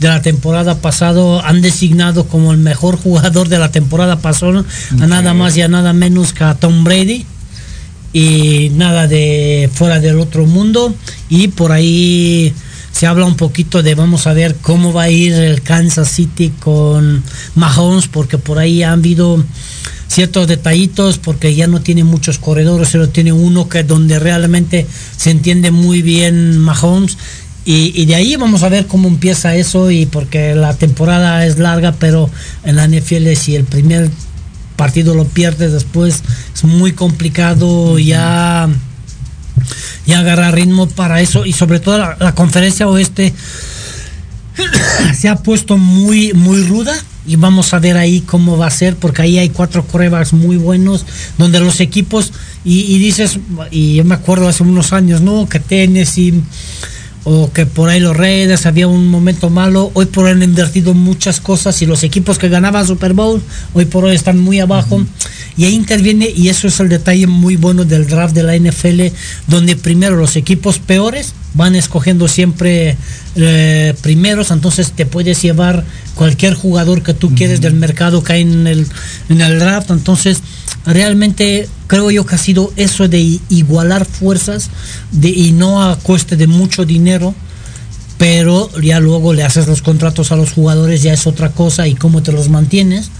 [0.00, 4.64] de la temporada pasado han designado como el mejor jugador de la temporada pasada
[5.00, 7.26] a nada más y a nada menos que a Tom Brady
[8.12, 10.94] y nada de fuera del otro mundo
[11.28, 12.54] y por ahí
[12.92, 16.52] se habla un poquito de vamos a ver cómo va a ir el Kansas City
[16.60, 17.22] con
[17.54, 19.44] Mahomes porque por ahí han habido
[20.08, 24.86] ciertos detallitos porque ya no tiene muchos corredores, solo tiene uno que donde realmente
[25.16, 27.18] se entiende muy bien Mahomes.
[27.64, 31.58] Y, y, de ahí vamos a ver cómo empieza eso y porque la temporada es
[31.58, 32.30] larga, pero
[32.64, 34.10] en la NFL si el primer
[34.76, 36.22] partido lo pierdes después
[36.54, 38.68] es muy complicado ya
[40.06, 41.44] ya agarrar ritmo para eso.
[41.44, 43.34] Y sobre todo la, la conferencia oeste
[45.14, 46.94] se ha puesto muy muy ruda
[47.28, 50.56] y vamos a ver ahí cómo va a ser porque ahí hay cuatro corebacks muy
[50.56, 51.06] buenos
[51.36, 52.32] donde los equipos
[52.64, 53.38] y, y dices
[53.70, 56.42] y yo me acuerdo hace unos años no que Tennessee
[57.30, 59.90] o que por ahí los Raiders había un momento malo.
[59.92, 63.42] Hoy por hoy han invertido muchas cosas y los equipos que ganaban Super Bowl
[63.74, 64.96] hoy por hoy están muy abajo.
[64.96, 65.06] Uh -huh.
[65.58, 69.12] Y ahí interviene, y eso es el detalle muy bueno del draft de la NFL,
[69.48, 72.96] donde primero los equipos peores van escogiendo siempre
[73.36, 75.84] eh, primeros, entonces te puedes llevar
[76.14, 77.36] cualquier jugador que tú uh -huh.
[77.36, 78.86] quieres del mercado que hay en el,
[79.28, 79.90] en el draft.
[79.90, 80.42] Entonces,
[80.84, 84.70] realmente creo yo que ha sido eso de igualar fuerzas
[85.10, 87.34] de, y no a coste de mucho dinero
[88.18, 91.94] pero ya luego le haces los contratos a los jugadores ya es otra cosa y
[91.94, 93.10] cómo te los mantienes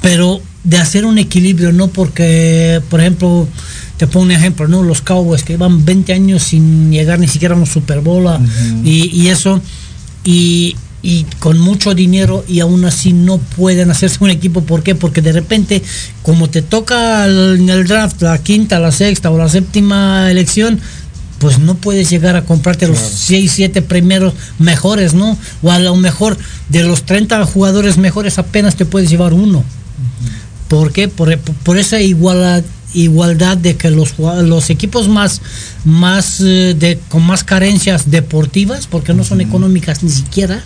[0.00, 3.48] pero de hacer un equilibrio no porque por ejemplo
[3.96, 7.54] te pongo un ejemplo no los Cowboys que llevan 20 años sin llegar ni siquiera
[7.54, 8.84] a un Super Bowl uh -huh.
[8.84, 9.60] y, y eso
[10.24, 14.62] y, y con mucho dinero y aún así no pueden hacerse un equipo.
[14.62, 14.94] ¿Por qué?
[14.94, 15.82] Porque de repente,
[16.22, 20.80] como te toca en el draft la quinta, la sexta o la séptima elección,
[21.38, 23.00] pues no puedes llegar a comprarte claro.
[23.00, 25.38] los 6, 7 primeros mejores, ¿no?
[25.62, 26.36] O a lo mejor
[26.68, 29.64] de los 30 jugadores mejores apenas te puedes llevar uno.
[30.70, 31.08] ¿Por qué?
[31.08, 32.62] Por, por esa igualdad
[32.94, 35.40] igualdad de que los, los equipos más
[35.84, 39.46] más eh, de con más carencias deportivas porque no son uh -huh.
[39.46, 40.62] económicas ni siquiera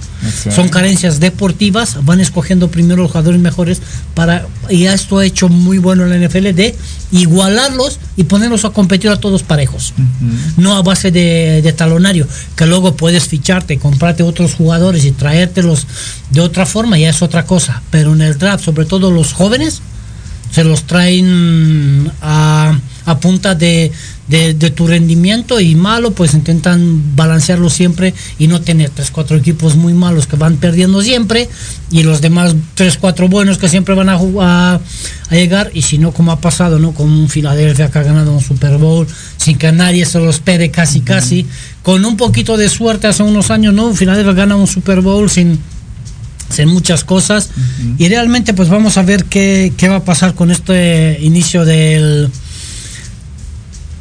[0.54, 3.82] son carencias deportivas van escogiendo primero los jugadores mejores
[4.14, 6.74] para y esto ha hecho muy bueno en la NFL de
[7.12, 10.54] igualarlos y ponerlos a competir a todos parejos uh -huh.
[10.56, 12.26] no a base de, de, talonario
[12.56, 15.86] que luego puedes ficharte comprarte otros jugadores y traértelos
[16.30, 19.82] de otra forma ya es otra cosa pero en el draft sobre todo los jóvenes
[20.54, 23.90] se los traen a, a punta de,
[24.28, 29.36] de, de, tu rendimiento y malo, pues intentan balancearlo siempre y no tener tres, cuatro
[29.36, 31.48] equipos muy malos que van perdiendo siempre
[31.90, 34.74] y los demás tres, cuatro buenos que siempre van a, a,
[35.28, 36.92] a llegar y si no, como ha pasado, ¿no?
[36.92, 40.70] Con un Filadelfia que ha ganado un Super Bowl sin que nadie se lo espere
[40.70, 41.06] casi, uh -huh.
[41.06, 41.46] casi,
[41.82, 43.92] con un poquito de suerte hace unos años, ¿no?
[43.92, 45.58] Filadelfia gana un Super Bowl sin
[46.56, 47.50] en muchas cosas.
[47.56, 47.94] Uh -huh.
[47.98, 52.30] y realmente pues vamos a ver qué, qué, va a pasar con este inicio del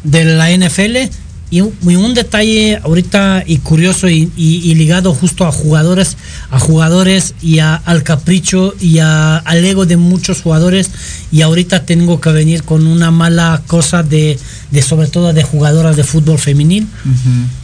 [0.03, 1.09] de la NFL
[1.49, 6.17] y un, y un detalle ahorita y curioso y, y, y, ligado justo a jugadores
[6.49, 10.89] a jugadores y a, al capricho y a, al ego de muchos jugadores.
[11.31, 14.39] Y ahorita tengo que venir con una mala cosa de,
[14.71, 16.87] de sobre todo de jugadoras de fútbol femenil.
[17.05, 17.62] Uh -huh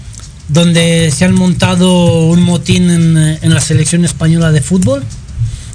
[0.49, 5.03] donde se han montado un motín en, en la selección española de fútbol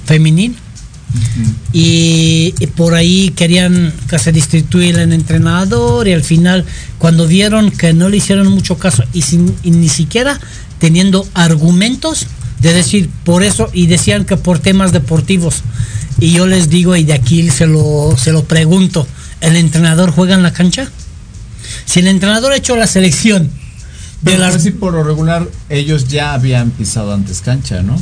[0.05, 0.51] femenil.
[1.13, 1.53] Uh -huh.
[1.71, 6.65] y, y, por ahí querían que se destituyera el entrenador y al final
[6.97, 10.39] cuando vieron que no le hicieron mucho caso y, sin, y ni siquiera
[10.79, 12.25] teniendo argumentos
[12.59, 15.61] de decir por eso y decían que por temas deportivos.
[16.19, 19.07] Y yo les digo y de aquí se lo, se lo pregunto
[19.41, 20.89] el entrenador juega en la cancha
[21.85, 23.49] si el entrenador ha hecho la selección
[24.21, 24.61] de las...
[24.61, 27.97] si por lo regular ellos ya habían pisado antes cancha, ¿no?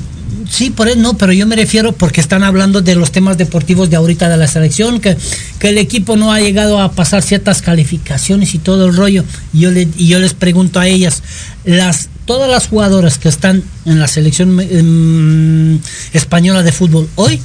[0.49, 3.90] Sí, por eso no, pero yo me refiero porque están hablando de los temas deportivos
[3.90, 5.15] de ahorita de la selección, que,
[5.60, 9.23] que el equipo no ha llegado a pasar ciertas calificaciones y todo el rollo.
[9.53, 11.23] Y yo, le, y yo les pregunto a ellas,
[11.64, 15.80] las todas las jugadoras que están en la selección em,
[16.14, 17.41] española de fútbol hoy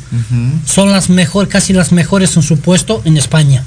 [0.66, 3.64] son las mejor, casi las mejores en su puesto en España.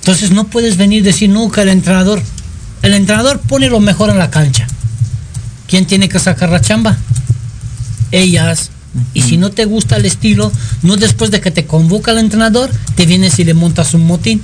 [0.00, 2.22] Entonces no puedes venir y decir nunca el entrenador.
[2.82, 4.66] El entrenador pone lo mejor en la cancha.
[5.68, 6.96] ¿Quién tiene que sacar la chamba?
[8.10, 8.70] Ellas.
[9.14, 10.52] Y si no te gusta el estilo,
[10.82, 14.42] no después de que te convoca el entrenador, te vienes y le montas un motín.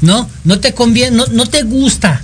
[0.00, 2.20] No, no te conviene, no, no te gusta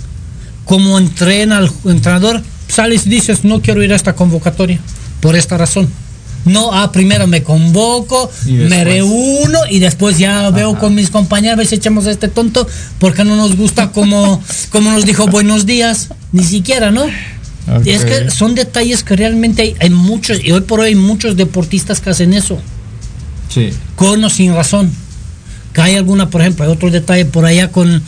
[0.65, 4.79] como entrena el entrenador, sales y dices, no quiero ir a esta convocatoria,
[5.19, 5.89] por esta razón.
[6.45, 11.57] No, ah, primero me convoco, me reúno y después ya veo con mis compañeros, a
[11.57, 12.67] ver si echamos a este tonto,
[12.99, 14.41] porque no nos gusta como,
[14.71, 17.05] como nos dijo buenos días, ni siquiera, ¿no?
[17.85, 21.37] Es que son detalles que realmente hay, hay muchos, y hoy por hoy hay muchos
[21.37, 22.59] deportistas que hacen eso,
[23.49, 23.69] Sí.
[23.95, 24.91] con o sin razón.
[25.73, 28.01] Que hay alguna, por ejemplo, hay otro detalle por allá con,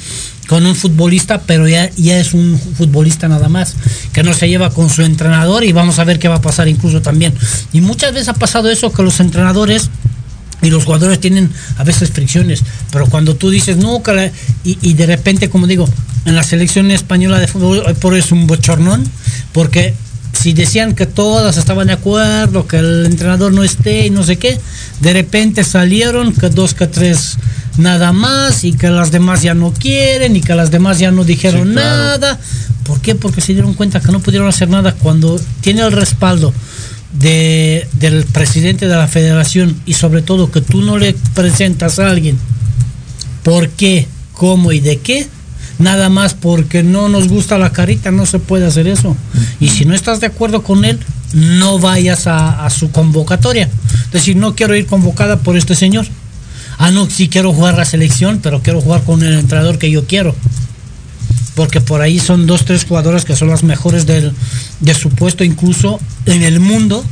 [0.47, 3.75] con un futbolista, pero ya, ya es un futbolista nada más,
[4.11, 6.67] que no se lleva con su entrenador y vamos a ver qué va a pasar
[6.67, 7.33] incluso también.
[7.71, 9.89] Y muchas veces ha pasado eso que los entrenadores
[10.61, 12.61] y los jugadores tienen a veces fricciones,
[12.91, 14.31] pero cuando tú dices no, que la-
[14.63, 15.87] y, de repente, como digo,
[16.25, 19.03] en la selección española de fútbol, por es un bochornón,
[19.51, 19.93] porque
[20.31, 24.37] si decían que todas estaban de acuerdo, que el entrenador no esté y no sé
[24.37, 24.59] qué,
[25.01, 27.37] de repente salieron que dos, que tres
[27.77, 31.23] nada más y que las demás ya no quieren y que las demás ya no
[31.23, 31.97] dijeron Sí, claro.
[32.19, 32.39] nada.
[32.83, 33.15] ¿Por qué?
[33.15, 36.53] Porque se dieron cuenta que no pudieron hacer nada cuando tiene el respaldo
[37.19, 42.09] de, del presidente de la federación y sobre todo que tú no le presentas a
[42.09, 42.37] alguien
[43.43, 45.27] por qué, cómo y de qué,
[45.79, 49.15] nada más porque no nos gusta la carita, no se puede hacer eso.
[49.59, 50.99] Y si no estás de acuerdo con él,
[51.33, 53.69] no vayas a, a su convocatoria.
[54.05, 56.05] Es decir, no quiero ir convocada por este señor.
[56.77, 60.05] Ah, no, sí quiero jugar la selección, pero quiero jugar con el entrenador que yo
[60.05, 60.35] quiero.
[61.55, 64.33] Porque por ahí son dos, tres jugadoras que son las mejores del,
[64.79, 67.03] de su puesto, incluso en el mundo.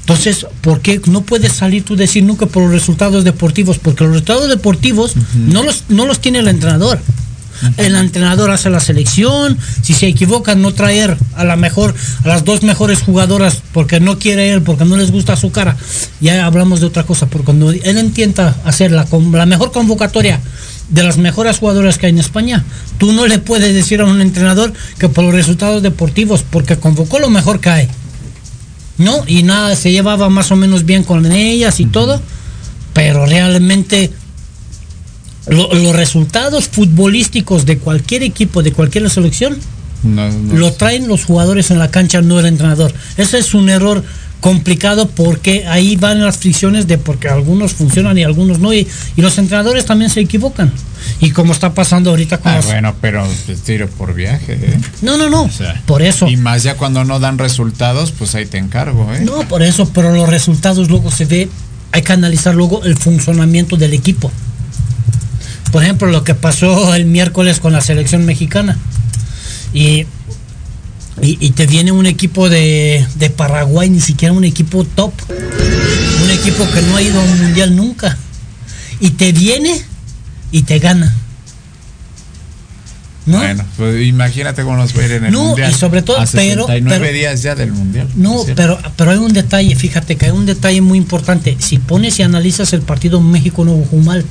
[0.00, 3.78] Entonces, ¿por qué no puedes salir tú decir nunca por los resultados deportivos?
[3.78, 7.00] Porque los resultados deportivos no, los, no los tiene el entrenador.
[7.76, 12.44] El entrenador hace la selección, si se equivoca no traer a la mejor, a las
[12.44, 15.76] dos mejores jugadoras porque no quiere él, porque no les gusta su cara.
[16.20, 20.40] Ya hablamos de otra cosa, porque cuando él intenta hacer la, la mejor convocatoria
[20.88, 22.64] de las mejores jugadoras que hay en España,
[22.98, 27.18] tú no le puedes decir a un entrenador que por los resultados deportivos, porque convocó
[27.18, 27.88] lo mejor que hay.
[28.98, 29.24] ¿no?
[29.26, 32.20] Y nada, se llevaba más o menos bien con ellas y todo,
[32.92, 34.10] pero realmente
[35.48, 39.56] lo- los resultados futbolísticos de cualquier equipo, de cualquier selección,
[40.02, 40.54] No, no.
[40.56, 42.92] lo traen los jugadores en la cancha, no el entrenador.
[43.16, 44.02] Ese es un error
[44.40, 48.86] complicado porque ahí van las fricciones de porque algunos funcionan y algunos no y,
[49.16, 50.70] y los entrenadores también se equivocan
[51.20, 53.26] y como está pasando ahorita con Ah, los- bueno, pero
[53.64, 54.78] tiro por viaje, ¿eh?
[55.00, 58.34] no no no O sea, por eso Y más ya cuando no dan resultados, pues
[58.34, 59.20] ahí te encargo, ¿eh?
[59.24, 61.48] No, por eso, pero los resultados luego se ve,
[61.92, 64.30] hay que analizar luego el funcionamiento del equipo.
[65.76, 68.78] Por ejemplo, lo que pasó el miércoles con la selección mexicana.
[69.74, 70.06] Y,
[71.20, 75.12] y, y te viene un equipo de, de Paraguay, ni siquiera un equipo top.
[76.24, 78.16] Un equipo que no ha ido a un mundial nunca.
[79.00, 79.78] Y te viene
[80.50, 81.14] y te gana.
[83.26, 83.36] ¿No?
[83.36, 85.72] Bueno, pues imagínate cómo nos va a ir en el No, mundial.
[85.72, 88.08] y sobre todo, a pero- 69 pero- días ya del mundial.
[88.14, 91.54] No, pero, pero hay un detalle, fíjate que hay un detalle muy importante.
[91.58, 94.24] Si pones y analizas el partido, México no jugó mal.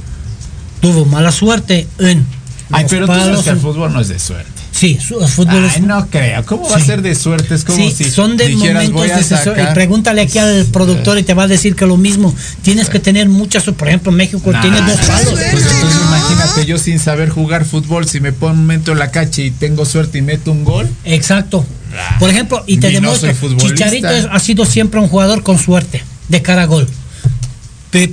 [0.86, 2.26] Tuvo mala suerte en.
[2.72, 4.52] Ay, los pero tú sabes palos, que el fútbol no es de suerte.
[4.72, 5.82] Sí, su- el fútbol Ay, es.
[5.82, 6.44] no creo.
[6.46, 7.56] ¿Cómo va a ser de suerte?
[7.56, 11.24] Es como Sí, si son de dijeras, momentos de sacar- pregúntale aquí al productor y
[11.24, 12.36] te va a decir que lo mismo.
[12.62, 13.64] Tienes que tener muchas.
[13.64, 15.30] Por ejemplo, México Nah, tiene dos palos.
[15.40, 19.12] Pues entonces imagínate yo sin saber jugar fútbol, si me pongo un momento en la
[19.12, 20.90] cacha y tengo suerte y meto un gol.
[21.06, 21.66] Exacto.
[22.20, 23.70] Por ejemplo, y te no futbolista.
[23.70, 26.88] Chicharito ha sido siempre un jugador con suerte, de cara a gol.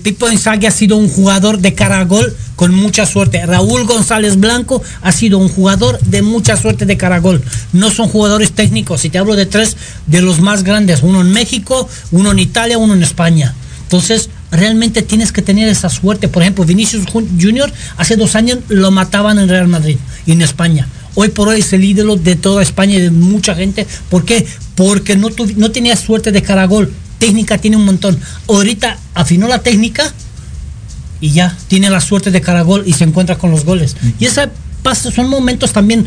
[0.03, 3.45] Pipo Inzaghi ha sido un jugador de cara a gol con mucha suerte.
[3.45, 7.43] Raúl González Blanco ha sido un jugador de mucha suerte de cara a gol.
[7.73, 9.05] No son jugadores técnicos.
[9.05, 9.77] Y te hablo de tres
[10.07, 11.03] de los más grandes.
[11.03, 13.55] Uno en México, uno en Italia, uno en España.
[13.83, 16.29] Entonces, realmente tienes que tener esa suerte.
[16.29, 19.97] Por ejemplo, Vinicius Jun- Junior hace dos años lo mataban en Real Madrid
[20.27, 20.87] y en España.
[21.15, 23.87] Hoy por hoy es el ídolo de toda España y de mucha gente.
[24.09, 24.47] ¿Por qué?
[24.77, 26.91] Porque no, no tenía suerte de cara a gol.
[27.23, 28.19] Técnica tiene un montón.
[28.49, 30.13] Ahorita afinó la técnica
[31.21, 33.95] y ya tiene la suerte de cara a gol y se encuentra con los goles.
[34.19, 34.51] Y esa
[34.83, 36.05] pasa, son momentos también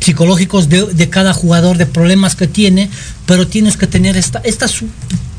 [0.00, 2.88] psicológicos de, de cada jugador, de problemas que tiene,
[3.26, 4.88] pero tienes que tener esta, esta su-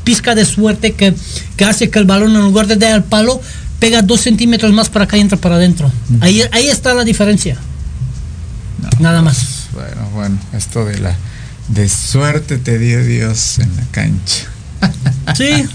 [0.04, 1.12] pizca de suerte que,
[1.56, 3.40] que hace que el balón en lugar de dar al palo,
[3.80, 5.90] pega dos centímetros más para acá y entra para adentro.
[6.20, 7.56] Ahí, ahí está la diferencia.
[9.00, 9.66] Nada más.
[9.72, 11.16] Bueno, bueno, esto de la
[11.68, 14.46] de suerte te dio Dios en la cancha.
[15.36, 15.66] Sí.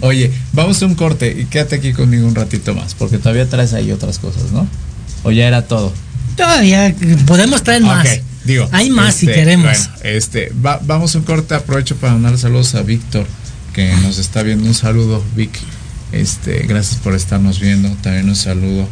[0.00, 3.72] Oye, vamos a un corte y quédate aquí conmigo un ratito más, porque todavía traes
[3.74, 4.66] ahí otras cosas, ¿no?
[5.22, 5.92] O ya era todo.
[6.36, 6.94] Todavía
[7.26, 8.08] podemos traer más.
[8.44, 8.68] Digo.
[8.72, 9.88] Hay más si este, queremos.
[9.88, 13.24] Bueno, este, va- vamos a un corte, aprovecho para mandar saludos a Víctor,
[13.72, 14.66] que nos está viendo.
[14.66, 15.56] Un saludo, Vic.
[16.10, 17.88] Este, gracias por estarnos viendo.
[18.02, 18.88] También un saludo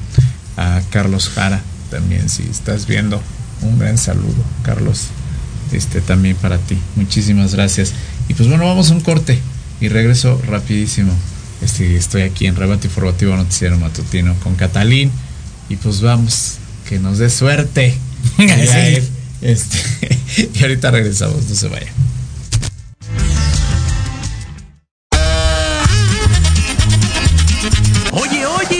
[0.56, 1.60] a Carlos Jara,
[1.90, 3.20] también si estás viendo.
[3.62, 5.06] Un gran saludo, Carlos.
[5.72, 6.78] Este también para ti.
[6.94, 7.92] Muchísimas gracias.
[8.30, 9.36] Y pues bueno, vamos a un corte
[9.80, 11.12] y regreso rapidísimo.
[11.62, 15.10] Este, estoy aquí en Rebate Informativo Noticiero Matutino con Catalín.
[15.68, 16.58] Y pues vamos,
[16.88, 17.92] que nos dé suerte.
[18.38, 19.02] Sí.
[19.42, 19.78] Este,
[20.54, 21.92] y ahorita regresamos, no se vayan.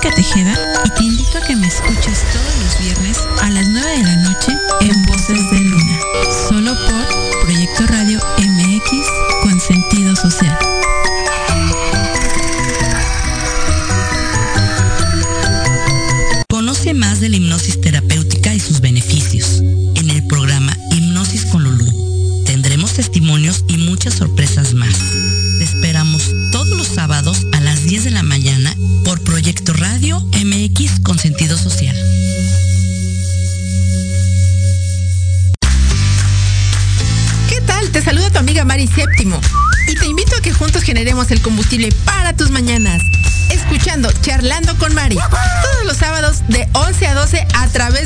[0.00, 4.02] Tejeda y te invito a que me escuches todos los viernes a las 9 de
[4.04, 5.60] la noche en Voces de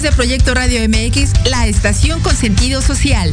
[0.03, 3.33] de Proyecto Radio MX, la estación con sentido social.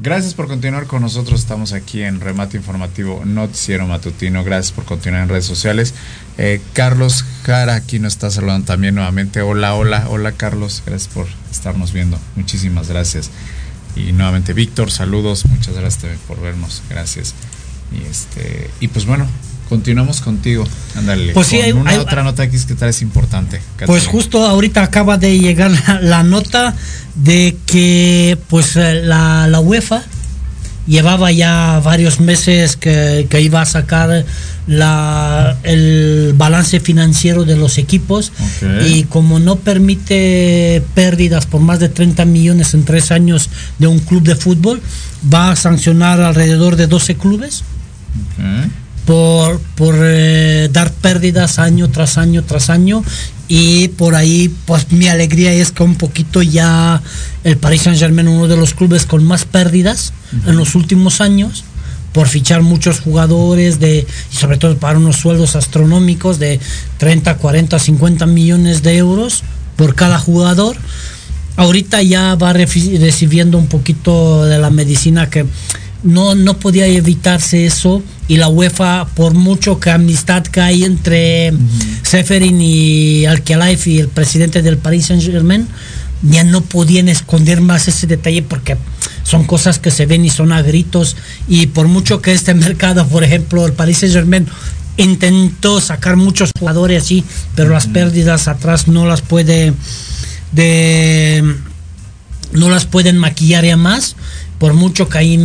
[0.00, 1.38] Gracias por continuar con nosotros.
[1.38, 4.42] Estamos aquí en Remate Informativo Noticiero Matutino.
[4.42, 5.94] Gracias por continuar en redes sociales.
[6.38, 9.40] Eh, Carlos Aquí nos está saludando también nuevamente.
[9.40, 10.82] Hola, hola, hola Carlos.
[10.84, 12.18] Gracias por estarnos viendo.
[12.36, 13.30] Muchísimas gracias.
[13.96, 15.46] Y nuevamente Víctor, saludos.
[15.46, 16.82] Muchas gracias también por vernos.
[16.90, 17.34] Gracias.
[17.90, 19.26] Y este y pues bueno,
[19.70, 20.64] continuamos contigo.
[20.94, 21.32] Ándale.
[21.32, 23.62] Pues sí, con hay- una hay- otra nota X que traes importante.
[23.86, 26.74] Pues justo ahorita acaba de llegar la, la nota
[27.14, 30.02] de que pues eh, la, la UEFA
[30.88, 34.24] llevaba ya varios meses que, que iba a sacar
[34.66, 38.32] la, el balance financiero de los equipos
[38.86, 43.98] y como no permite pérdidas por más de 30 millones en tres años de un
[43.98, 44.80] club de fútbol,
[45.32, 47.64] va a sancionar alrededor de 12 clubes
[49.04, 53.02] por, por eh, dar pérdidas año tras año tras año
[53.48, 57.02] y por ahí pues mi alegría es que un poquito ya
[57.44, 60.12] el Paris Saint Germain uno de los clubes con más pérdidas
[60.46, 61.64] en los últimos años
[62.12, 66.60] por fichar muchos jugadores de y sobre todo para unos sueldos astronómicos de
[66.98, 69.42] 30, 40, 50 millones de euros
[69.76, 70.76] por cada jugador.
[71.56, 75.44] Ahorita ya va recibiendo un poquito de la medicina que
[76.02, 81.52] no, no podía evitarse eso y la UEFA por mucho que amistad que hay entre
[82.02, 85.66] Seferin y Al-Khelaifi y el presidente del Paris Saint Germain
[86.22, 88.76] ya no podían esconder más ese detalle porque
[89.22, 91.16] son cosas que se ven y son a gritos.
[91.46, 94.46] Y por mucho que este mercado por ejemplo el Paris Saint Germain
[94.96, 99.72] intentó sacar muchos jugadores así pero las pérdidas atrás no las puede
[100.50, 101.44] de
[102.52, 104.16] no las pueden maquillar ya más
[104.58, 105.38] por mucho que ahí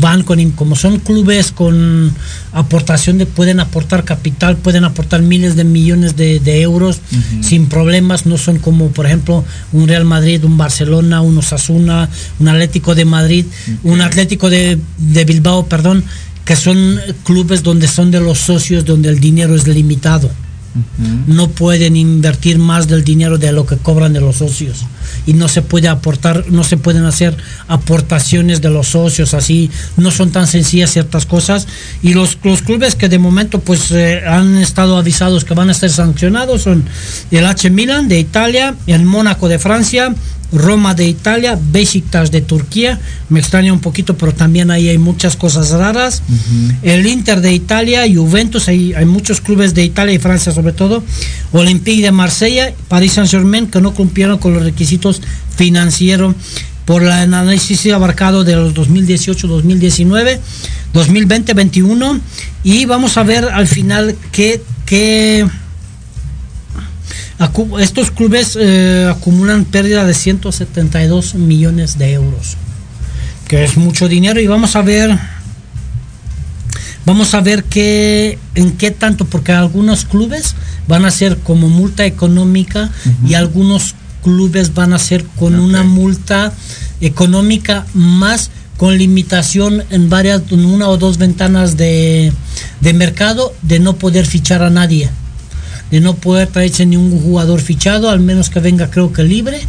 [0.00, 2.12] van con, como son clubes con
[2.52, 7.00] aportación de, pueden aportar capital, pueden aportar miles de millones de, euros
[7.42, 12.08] sin problemas, no son como por ejemplo un Real Madrid, un Barcelona, un Osasuna,
[12.38, 13.44] un Atlético de Madrid,
[13.84, 16.02] un Atlético de, de Bilbao, perdón,
[16.44, 20.30] que son clubes donde son de los socios, donde el dinero es limitado.
[21.26, 24.84] No pueden invertir más del dinero de lo que cobran de los socios
[25.26, 27.36] y no se puede aportar, no se pueden hacer
[27.66, 31.66] aportaciones de los socios, así no son tan sencillas ciertas cosas.
[32.02, 35.74] Y los, los clubes que de momento pues eh, han estado avisados que van a
[35.74, 36.84] ser sancionados son
[37.30, 40.14] el H Milan de Italia, el Mónaco de Francia,
[40.52, 42.98] Roma de Italia, Besiktas de Turquía,
[43.28, 46.22] me extraña un poquito, pero también ahí hay muchas cosas raras.
[46.82, 51.02] El Inter de Italia, Juventus, hay, hay muchos clubes de Italia y Francia sobre todo.
[51.52, 54.97] Olympique de Marsella, Paris Saint-Germain, que no cumplieron con los requisitos
[55.56, 56.34] financieros
[56.84, 60.40] por el análisis abarcado de los 2018, 2019,
[60.94, 62.20] 2020, 2021
[62.64, 65.46] y vamos a ver al final qué, qué
[67.80, 72.56] estos clubes eh, acumulan pérdida de 172 millones de euros,
[73.46, 74.40] que es mucho dinero.
[74.40, 75.16] Y vamos a ver
[77.06, 80.54] vamos a ver qué en qué tanto porque algunos clubes
[80.88, 82.90] van a ser como multa económica
[83.26, 86.52] y algunos clubes van a ser con una multa
[87.00, 92.32] económica más con limitación en varias en una o dos ventanas de,
[92.80, 95.10] de mercado de no poder fichar a nadie
[95.90, 99.60] de no poder traerse ningún jugador fichado, al menos que venga creo que libre,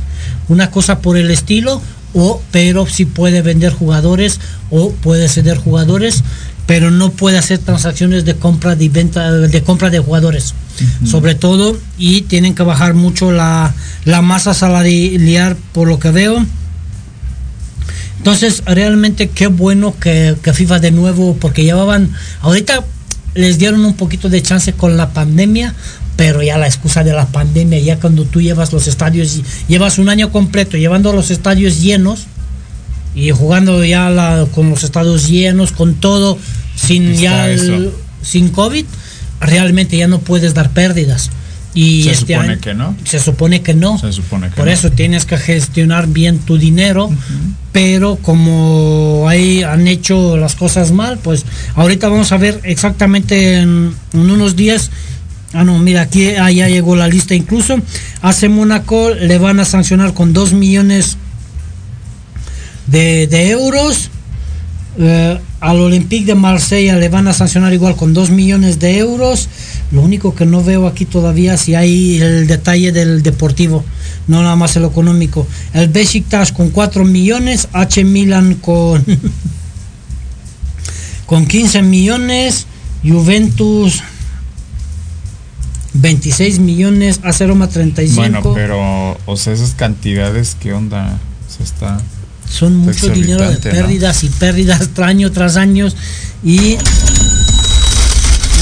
[0.47, 1.81] una cosa por el estilo,
[2.13, 4.39] o pero si puede vender jugadores
[4.71, 6.23] o puede ceder jugadores,
[6.69, 10.53] pero no puede hacer transacciones de compra de venta de compra de jugadores.
[11.03, 13.73] Sobre todo y tienen que bajar mucho la,
[14.05, 16.45] la masa salarial por lo que veo.
[18.19, 22.85] Entonces, realmente qué bueno que, que FIFA de nuevo, porque llevaban, ahorita
[23.33, 25.73] les dieron un poquito de chance con la pandemia,
[26.17, 30.07] pero ya la excusa de la pandemia, ya cuando tú llevas los estadios, llevas un
[30.07, 32.27] año completo llevando los estadios llenos
[33.15, 36.37] y jugando ya con los estadios llenos, con todo,
[36.75, 37.47] sin ya
[38.21, 38.85] sin COVID,
[39.39, 41.31] realmente ya no puedes dar pérdidas.
[41.73, 42.95] Y se este supone que no.
[43.03, 43.97] Se supone que no.
[43.99, 47.09] Se supone que Por eso tienes que gestionar bien tu dinero,
[47.71, 51.45] pero como ahí han hecho las cosas mal, pues
[51.75, 54.91] ahorita vamos a ver exactamente en, en unos días
[55.53, 57.77] Ah, no, mira, aquí ah, ya llegó la lista incluso.
[58.21, 61.17] Hace Mónaco le van a sancionar con 2 millones
[62.89, 64.09] de, euros.
[64.97, 69.49] Eh, al Olympique de Marsella le van a sancionar igual con 2 millones de euros.
[69.91, 73.83] Lo único que no veo aquí todavía si hay el detalle del deportivo,
[74.27, 75.47] no nada más el económico.
[75.73, 79.03] El Besiktas con 4 millones, H Milan con,
[81.25, 82.67] con 15 millones,
[83.03, 84.01] Juventus
[85.93, 88.15] 26 millones, a 35.
[88.15, 91.19] Bueno, pero, o sea, esas cantidades, ¿qué onda?
[91.47, 91.99] Se está.
[92.49, 95.87] Son mucho dinero de pérdidas y pérdidas año tras año.
[96.43, 96.77] Y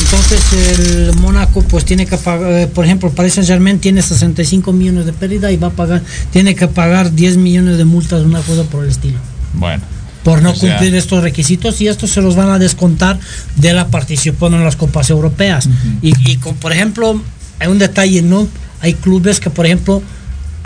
[0.01, 4.71] entonces el Mónaco pues tiene que pagar, eh, por ejemplo, Paris Saint Germain tiene 65
[4.71, 6.01] millones de pérdida y va a pagar,
[6.31, 9.17] tiene que pagar 10 millones de multas, una cosa por el estilo.
[9.53, 9.83] Bueno.
[10.23, 13.17] Por no cumplir estos requisitos y estos se los van a descontar
[13.55, 15.69] de la participación en las copas europeas.
[16.01, 17.21] y, y con, por ejemplo,
[17.59, 18.47] hay un detalle, ¿no?
[18.81, 20.01] Hay clubes que, por ejemplo,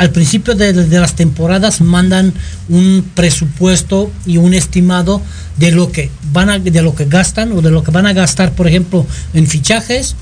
[0.02, 2.34] al principio de, las temporadas mandan
[2.70, 5.22] un presupuesto y un estimado
[5.58, 8.14] de lo que van a, de lo que gastan o de lo que van a
[8.14, 9.06] gastar, por ejemplo,
[9.36, 10.16] en fichajes,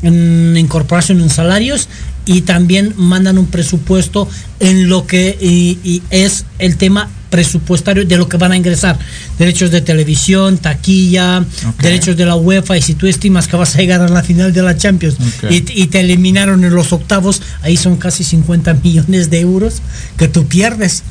[0.00, 1.90] en incorporación en salarios
[2.24, 4.26] y también mandan un presupuesto
[4.58, 8.98] en lo que es el tema presupuestario de lo que van a ingresar.
[9.38, 11.44] Derechos de televisión, taquilla,
[11.80, 12.76] derechos de la UEFA.
[12.76, 15.16] Y si tú estimas que vas a llegar a la final de la Champions
[15.50, 19.82] y, te eliminaron en los octavos, ahí son casi 50 millones de euros
[20.16, 21.02] que tú pierdes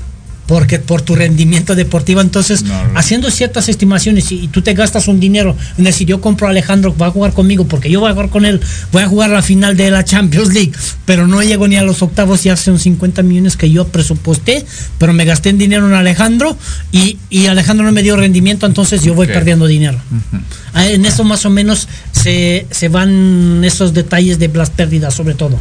[0.47, 2.21] porque por tu rendimiento deportivo.
[2.21, 2.63] Entonces,
[2.95, 6.95] haciendo ciertas estimaciones y, tú te gastas un dinero en decir, yo compro a Alejandro,
[6.95, 8.61] va a jugar conmigo, porque yo voy a jugar con él,
[8.91, 10.71] voy a jugar la final de la Champions League,
[11.05, 14.65] pero no llego ni a los octavos y hace un 50 millones que yo presupuesté,
[14.97, 16.57] pero me gasté en dinero en Alejandro
[16.91, 17.17] y,
[17.47, 19.99] Alejandro no me dio rendimiento, entonces yo voy perdiendo dinero.
[20.73, 25.35] Ah, en eso más o menos se, se van esos detalles de las pérdidas, sobre
[25.35, 25.59] todo.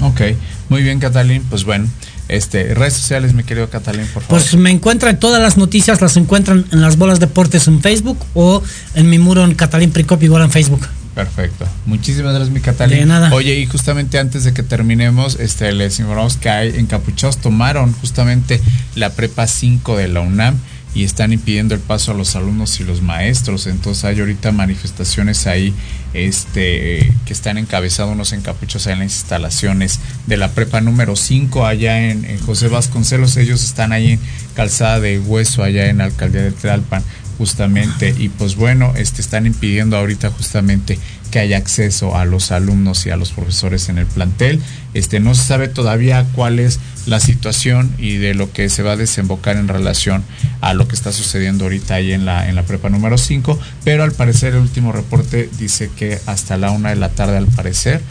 [0.00, 0.22] Ok,
[0.68, 1.88] muy bien, Catalín, pues bueno.
[2.28, 4.40] Este, redes sociales, mi querido Catalín, por favor.
[4.40, 8.62] Pues me encuentran todas las noticias, las encuentran en las bolas deportes en Facebook o
[8.94, 10.86] en mi muro en Catalín Pricop igual en Facebook.
[11.14, 11.66] Perfecto.
[11.86, 12.98] Muchísimas gracias, mi Catalín.
[12.98, 13.32] De nada.
[13.32, 18.60] Oye, y justamente antes de que terminemos, este, les informamos que hay encapuchados tomaron justamente
[18.96, 20.58] la prepa 5 de la UNAM
[20.96, 23.66] y están impidiendo el paso a los alumnos y los maestros.
[23.66, 25.74] Entonces hay ahorita manifestaciones ahí
[26.14, 32.10] este, que están encabezados unos encapuchos en las instalaciones de la prepa número 5 allá
[32.10, 33.36] en, José Vasconcelos.
[33.36, 34.20] Ellos están ahí en
[34.54, 37.02] Calzada de Hueso, allá en la alcaldía de Tlalpan
[37.36, 40.98] justamente y pues bueno este están impidiendo ahorita justamente
[41.30, 44.58] que haya acceso a los alumnos y a los profesores en el plantel
[44.94, 48.92] este no se sabe todavía cuál es la situación y de lo que se va
[48.92, 50.24] a desembocar en relación
[50.60, 54.02] a lo que está sucediendo ahorita ahí en la en la prepa número 5 pero
[54.02, 58.02] al parecer el último reporte dice que hasta la una de la tarde al parecer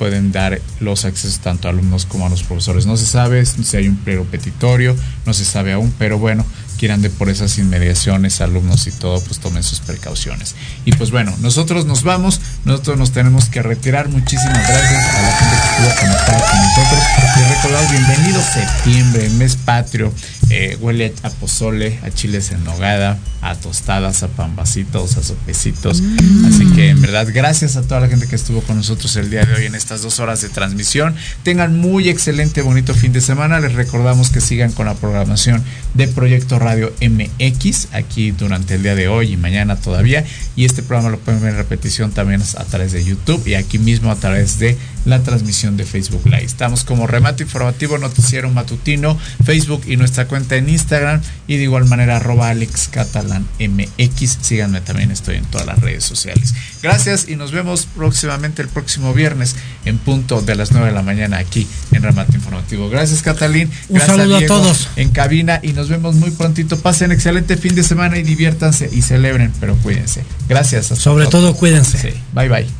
[0.00, 2.86] pueden dar los accesos tanto a alumnos como a los profesores.
[2.86, 4.96] No se sabe si hay un pliego petitorio,
[5.26, 6.46] no se sabe aún, pero bueno,
[6.80, 10.54] quieran de por esas inmediaciones, alumnos y todo, pues tomen sus precauciones.
[10.86, 14.08] Y pues bueno, nosotros nos vamos, nosotros nos tenemos que retirar.
[14.08, 17.02] Muchísimas gracias a la gente que estuvo conectada con nosotros.
[17.36, 20.10] Les recordamos, bienvenido septiembre, mes patrio.
[20.50, 26.02] Eh, huele a pozole, a chiles en nogada, a tostadas, a pambacitos, a sopecitos.
[26.44, 29.44] Así que en verdad, gracias a toda la gente que estuvo con nosotros el día
[29.44, 31.14] de hoy en estas dos horas de transmisión.
[31.44, 33.60] Tengan muy excelente, bonito fin de semana.
[33.60, 35.62] Les recordamos que sigan con la programación
[35.94, 40.24] de Proyecto Radio MX aquí durante el día de hoy y mañana todavía.
[40.56, 43.78] Y este programa lo pueden ver en repetición también a través de YouTube y aquí
[43.78, 46.44] mismo a través de la transmisión de Facebook Live.
[46.44, 51.84] Estamos como Remate Informativo Noticiero Matutino, Facebook y nuestra cuenta en Instagram y de igual
[51.84, 54.38] manera arroba Alex Catalan MX.
[54.40, 56.54] Síganme también, estoy en todas las redes sociales.
[56.82, 61.02] Gracias y nos vemos próximamente el próximo viernes en punto de las 9 de la
[61.02, 62.88] mañana aquí en Remate Informativo.
[62.88, 63.70] Gracias Catalín.
[63.88, 64.88] Un Gracias saludo a Diego todos.
[64.96, 66.78] En cabina y nos vemos muy prontito.
[66.78, 70.24] Pasen excelente fin de semana y diviértanse y celebren, pero cuídense.
[70.48, 70.86] Gracias.
[70.86, 71.38] Sobre pronto.
[71.38, 71.98] todo, cuídense.
[71.98, 72.16] Sí.
[72.32, 72.79] Bye bye.